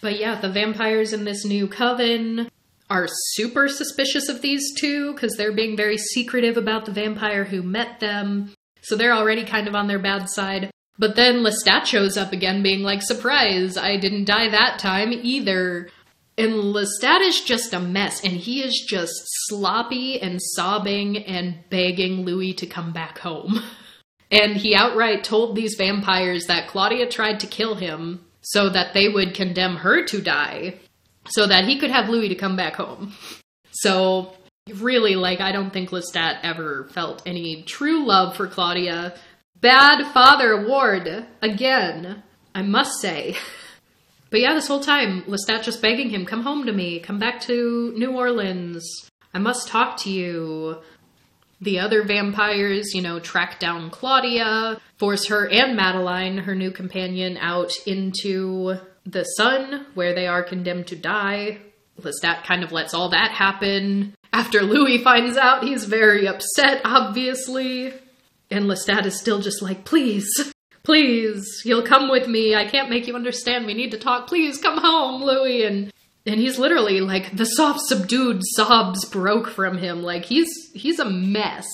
But 0.00 0.18
yeah, 0.18 0.40
the 0.40 0.50
vampires 0.50 1.12
in 1.12 1.24
this 1.24 1.44
new 1.44 1.66
coven 1.68 2.48
are 2.90 3.08
super 3.08 3.68
suspicious 3.68 4.28
of 4.28 4.42
these 4.42 4.62
two 4.78 5.12
because 5.14 5.36
they're 5.36 5.52
being 5.52 5.76
very 5.76 5.98
secretive 5.98 6.56
about 6.56 6.84
the 6.84 6.92
vampire 6.92 7.44
who 7.44 7.62
met 7.62 8.00
them. 8.00 8.52
So 8.82 8.96
they're 8.96 9.14
already 9.14 9.44
kind 9.44 9.66
of 9.66 9.74
on 9.74 9.86
their 9.86 9.98
bad 9.98 10.28
side. 10.28 10.70
But 10.98 11.16
then 11.16 11.42
Lestat 11.42 11.86
shows 11.86 12.16
up 12.16 12.32
again, 12.32 12.62
being 12.62 12.82
like, 12.82 13.02
surprise, 13.02 13.76
I 13.76 13.96
didn't 13.96 14.26
die 14.26 14.48
that 14.50 14.78
time 14.78 15.12
either. 15.12 15.88
And 16.36 16.74
Lestat 16.74 17.20
is 17.20 17.40
just 17.40 17.72
a 17.72 17.80
mess, 17.80 18.24
and 18.24 18.32
he 18.32 18.62
is 18.62 18.84
just 18.88 19.12
sloppy 19.46 20.20
and 20.20 20.40
sobbing 20.42 21.18
and 21.18 21.58
begging 21.70 22.24
Louis 22.24 22.54
to 22.54 22.66
come 22.66 22.92
back 22.92 23.18
home. 23.18 23.62
And 24.30 24.56
he 24.56 24.74
outright 24.74 25.22
told 25.22 25.54
these 25.54 25.76
vampires 25.78 26.46
that 26.46 26.66
Claudia 26.66 27.08
tried 27.08 27.38
to 27.40 27.46
kill 27.46 27.76
him 27.76 28.24
so 28.40 28.68
that 28.68 28.92
they 28.92 29.08
would 29.08 29.32
condemn 29.32 29.76
her 29.76 30.04
to 30.06 30.20
die 30.20 30.80
so 31.28 31.46
that 31.46 31.64
he 31.64 31.78
could 31.78 31.90
have 31.90 32.08
Louis 32.08 32.28
to 32.28 32.34
come 32.34 32.56
back 32.56 32.76
home. 32.76 33.12
So, 33.76 34.32
really, 34.72 35.16
like, 35.16 35.40
I 35.40 35.50
don't 35.50 35.72
think 35.72 35.90
Lestat 35.90 36.38
ever 36.44 36.88
felt 36.92 37.24
any 37.26 37.64
true 37.64 38.06
love 38.06 38.36
for 38.36 38.46
Claudia. 38.46 39.14
Bad 39.60 40.06
father 40.12 40.52
award, 40.52 41.26
again, 41.42 42.22
I 42.54 42.62
must 42.62 43.00
say. 43.00 43.36
But 44.34 44.40
yeah, 44.40 44.54
this 44.54 44.66
whole 44.66 44.80
time, 44.80 45.22
Lestat 45.28 45.62
just 45.62 45.80
begging 45.80 46.10
him, 46.10 46.26
come 46.26 46.42
home 46.42 46.66
to 46.66 46.72
me, 46.72 46.98
come 46.98 47.20
back 47.20 47.40
to 47.42 47.94
New 47.96 48.16
Orleans. 48.16 48.84
I 49.32 49.38
must 49.38 49.68
talk 49.68 49.96
to 49.98 50.10
you. 50.10 50.78
The 51.60 51.78
other 51.78 52.02
vampires, 52.02 52.94
you 52.96 53.00
know, 53.00 53.20
track 53.20 53.60
down 53.60 53.90
Claudia, 53.90 54.80
force 54.98 55.26
her 55.26 55.48
and 55.48 55.76
Madeleine, 55.76 56.38
her 56.38 56.56
new 56.56 56.72
companion, 56.72 57.36
out 57.36 57.74
into 57.86 58.74
the 59.06 59.22
sun, 59.22 59.86
where 59.94 60.16
they 60.16 60.26
are 60.26 60.42
condemned 60.42 60.88
to 60.88 60.96
die. 60.96 61.58
Lestat 62.00 62.42
kind 62.42 62.64
of 62.64 62.72
lets 62.72 62.92
all 62.92 63.10
that 63.10 63.30
happen. 63.30 64.16
After 64.32 64.62
Louis 64.62 64.98
finds 64.98 65.36
out, 65.36 65.62
he's 65.62 65.84
very 65.84 66.26
upset, 66.26 66.80
obviously. 66.84 67.94
And 68.50 68.64
Lestat 68.64 69.06
is 69.06 69.16
still 69.16 69.40
just 69.40 69.62
like, 69.62 69.84
please, 69.84 70.52
please, 70.84 71.62
you'll 71.64 71.82
come 71.82 72.08
with 72.08 72.28
me. 72.28 72.54
I 72.54 72.66
can't 72.66 72.90
make 72.90 73.08
you 73.08 73.16
understand. 73.16 73.66
We 73.66 73.74
need 73.74 73.90
to 73.90 73.98
talk. 73.98 74.28
Please 74.28 74.58
come 74.58 74.78
home, 74.78 75.22
Louis. 75.22 75.64
And 75.64 75.92
and 76.26 76.40
he's 76.40 76.58
literally 76.58 77.00
like 77.00 77.36
the 77.36 77.44
soft 77.44 77.80
subdued 77.80 78.40
sobs 78.54 79.04
broke 79.04 79.48
from 79.48 79.78
him 79.78 80.02
like 80.02 80.24
he's 80.24 80.48
he's 80.72 80.98
a 80.98 81.04
mess 81.04 81.66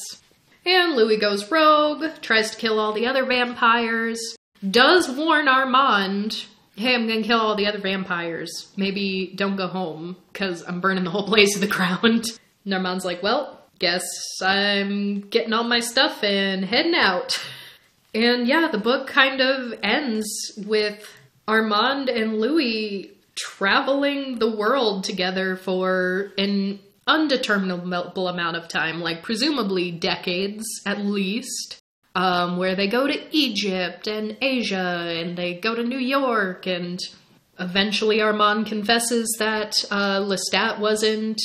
and 0.67 0.95
louis 0.95 1.17
goes 1.17 1.51
rogue 1.51 2.05
tries 2.21 2.51
to 2.51 2.57
kill 2.57 2.79
all 2.79 2.93
the 2.93 3.07
other 3.07 3.25
vampires 3.25 4.21
does 4.69 5.09
warn 5.09 5.49
armand 5.49 6.47
hey 6.77 6.95
i'm 6.95 7.07
gonna 7.07 7.23
kill 7.23 7.39
all 7.39 7.57
the 7.57 7.67
other 7.67 7.79
vampires 7.79 8.73
maybe 8.77 9.33
don't 9.37 9.57
go 9.57 9.69
home 9.69 10.17
because 10.33 10.65
i'm 10.67 10.81
burning 10.81 11.05
the 11.05 11.11
whole 11.11 11.27
place 11.27 11.55
to 11.55 11.61
the 11.61 11.67
ground 11.75 12.27
and 12.65 12.75
armand's 12.75 13.05
like 13.05 13.23
well 13.23 13.61
guess 13.79 14.05
i'm 14.43 15.21
getting 15.21 15.53
all 15.53 15.65
my 15.65 15.81
stuff 15.81 16.23
and 16.23 16.65
heading 16.65 16.95
out 16.95 17.41
and 18.15 18.47
yeah 18.47 18.69
the 18.71 18.79
book 18.79 19.07
kind 19.07 19.41
of 19.41 19.79
ends 19.83 20.53
with 20.67 21.09
armand 21.47 22.09
and 22.09 22.39
louis 22.39 23.11
traveling 23.37 24.39
the 24.39 24.51
world 24.51 25.05
together 25.05 25.57
for 25.57 26.33
an 26.37 26.79
undeterminable 27.07 28.29
amount 28.29 28.57
of 28.57 28.69
time, 28.69 29.01
like 29.01 29.23
presumably 29.23 29.91
decades 29.91 30.65
at 30.87 31.01
least, 31.01 31.81
um, 32.15 32.57
where 32.57 32.77
they 32.77 32.87
go 32.87 33.07
to 33.07 33.37
Egypt 33.37 34.07
and 34.07 34.37
Asia 34.41 35.15
and 35.17 35.37
they 35.37 35.55
go 35.55 35.75
to 35.75 35.83
New 35.83 35.99
York 35.99 36.67
and 36.67 37.01
eventually 37.59 38.21
Armand 38.21 38.67
confesses 38.67 39.37
that 39.39 39.73
uh, 39.91 40.21
Lestat 40.21 40.79
wasn't 40.79 41.41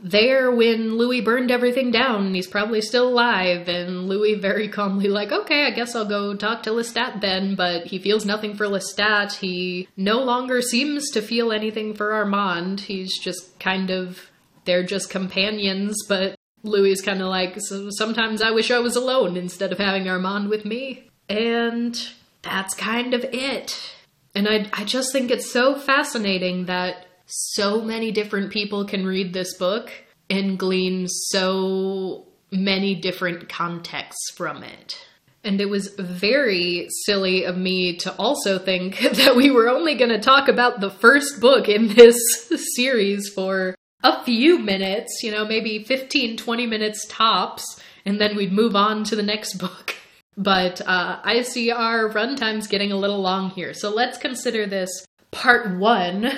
there 0.00 0.50
when 0.50 0.96
Louis 0.96 1.20
burned 1.20 1.50
everything 1.50 1.90
down. 1.90 2.34
He's 2.34 2.46
probably 2.46 2.80
still 2.80 3.08
alive. 3.08 3.68
And 3.68 4.08
Louis 4.08 4.34
very 4.34 4.68
calmly, 4.68 5.08
like, 5.08 5.32
okay, 5.32 5.66
I 5.66 5.70
guess 5.70 5.94
I'll 5.94 6.04
go 6.04 6.34
talk 6.34 6.62
to 6.64 6.70
Lestat 6.70 7.20
then. 7.20 7.54
But 7.54 7.86
he 7.86 7.98
feels 7.98 8.24
nothing 8.24 8.54
for 8.54 8.66
Lestat. 8.66 9.32
He 9.32 9.88
no 9.96 10.22
longer 10.22 10.62
seems 10.62 11.10
to 11.10 11.22
feel 11.22 11.52
anything 11.52 11.94
for 11.94 12.12
Armand. 12.12 12.80
He's 12.80 13.18
just 13.18 13.58
kind 13.58 13.90
of, 13.90 14.30
they're 14.64 14.84
just 14.84 15.10
companions. 15.10 15.96
But 16.08 16.36
Louis 16.62 16.92
is 16.92 17.02
kind 17.02 17.20
of 17.20 17.28
like, 17.28 17.58
sometimes 17.90 18.42
I 18.42 18.52
wish 18.52 18.70
I 18.70 18.78
was 18.78 18.96
alone 18.96 19.36
instead 19.36 19.72
of 19.72 19.78
having 19.78 20.08
Armand 20.08 20.48
with 20.48 20.64
me. 20.64 21.08
And 21.28 22.00
that's 22.42 22.74
kind 22.74 23.14
of 23.14 23.24
it. 23.24 23.94
And 24.34 24.48
I, 24.48 24.68
I 24.72 24.84
just 24.84 25.12
think 25.12 25.30
it's 25.30 25.50
so 25.50 25.74
fascinating 25.74 26.66
that 26.66 27.07
so 27.28 27.82
many 27.82 28.10
different 28.10 28.50
people 28.50 28.86
can 28.86 29.06
read 29.06 29.32
this 29.32 29.56
book 29.56 29.90
and 30.30 30.58
glean 30.58 31.06
so 31.06 32.26
many 32.50 32.94
different 32.94 33.48
contexts 33.48 34.32
from 34.34 34.62
it. 34.62 34.98
And 35.44 35.60
it 35.60 35.68
was 35.68 35.94
very 35.98 36.88
silly 37.04 37.44
of 37.44 37.56
me 37.56 37.96
to 37.98 38.12
also 38.16 38.58
think 38.58 38.98
that 39.12 39.36
we 39.36 39.50
were 39.50 39.68
only 39.68 39.94
going 39.94 40.10
to 40.10 40.18
talk 40.18 40.48
about 40.48 40.80
the 40.80 40.90
first 40.90 41.40
book 41.40 41.68
in 41.68 41.94
this 41.94 42.16
series 42.76 43.28
for 43.28 43.74
a 44.02 44.24
few 44.24 44.58
minutes, 44.58 45.20
you 45.22 45.30
know, 45.30 45.44
maybe 45.44 45.84
15, 45.84 46.36
20 46.36 46.66
minutes 46.66 47.06
tops, 47.08 47.80
and 48.04 48.20
then 48.20 48.36
we'd 48.36 48.52
move 48.52 48.74
on 48.74 49.04
to 49.04 49.16
the 49.16 49.22
next 49.22 49.54
book. 49.58 49.94
But 50.36 50.80
uh, 50.86 51.18
I 51.22 51.42
see 51.42 51.72
our 51.72 52.08
runtime's 52.08 52.68
getting 52.68 52.92
a 52.92 52.96
little 52.96 53.20
long 53.20 53.50
here, 53.50 53.74
so 53.74 53.90
let's 53.90 54.18
consider 54.18 54.66
this 54.66 55.04
part 55.30 55.76
one 55.78 56.30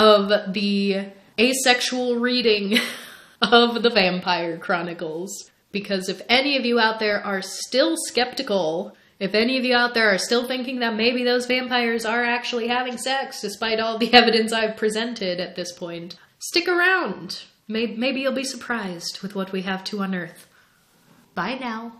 of 0.00 0.54
the 0.54 1.04
asexual 1.38 2.16
reading 2.16 2.78
of 3.42 3.82
the 3.82 3.90
Vampire 3.90 4.56
Chronicles. 4.56 5.50
Because 5.72 6.08
if 6.08 6.22
any 6.26 6.56
of 6.56 6.64
you 6.64 6.80
out 6.80 7.00
there 7.00 7.24
are 7.24 7.42
still 7.42 7.96
skeptical, 8.06 8.96
if 9.18 9.34
any 9.34 9.58
of 9.58 9.64
you 9.64 9.76
out 9.76 9.92
there 9.92 10.12
are 10.12 10.18
still 10.18 10.46
thinking 10.46 10.80
that 10.80 10.96
maybe 10.96 11.22
those 11.22 11.44
vampires 11.44 12.06
are 12.06 12.24
actually 12.24 12.68
having 12.68 12.96
sex, 12.96 13.42
despite 13.42 13.78
all 13.78 13.98
the 13.98 14.12
evidence 14.14 14.54
I've 14.54 14.78
presented 14.78 15.38
at 15.38 15.54
this 15.54 15.70
point, 15.70 16.16
stick 16.38 16.66
around. 16.66 17.42
Maybe 17.68 18.22
you'll 18.22 18.32
be 18.32 18.42
surprised 18.42 19.20
with 19.20 19.34
what 19.34 19.52
we 19.52 19.62
have 19.62 19.84
to 19.84 20.00
unearth. 20.00 20.46
Bye 21.34 21.58
now. 21.60 21.99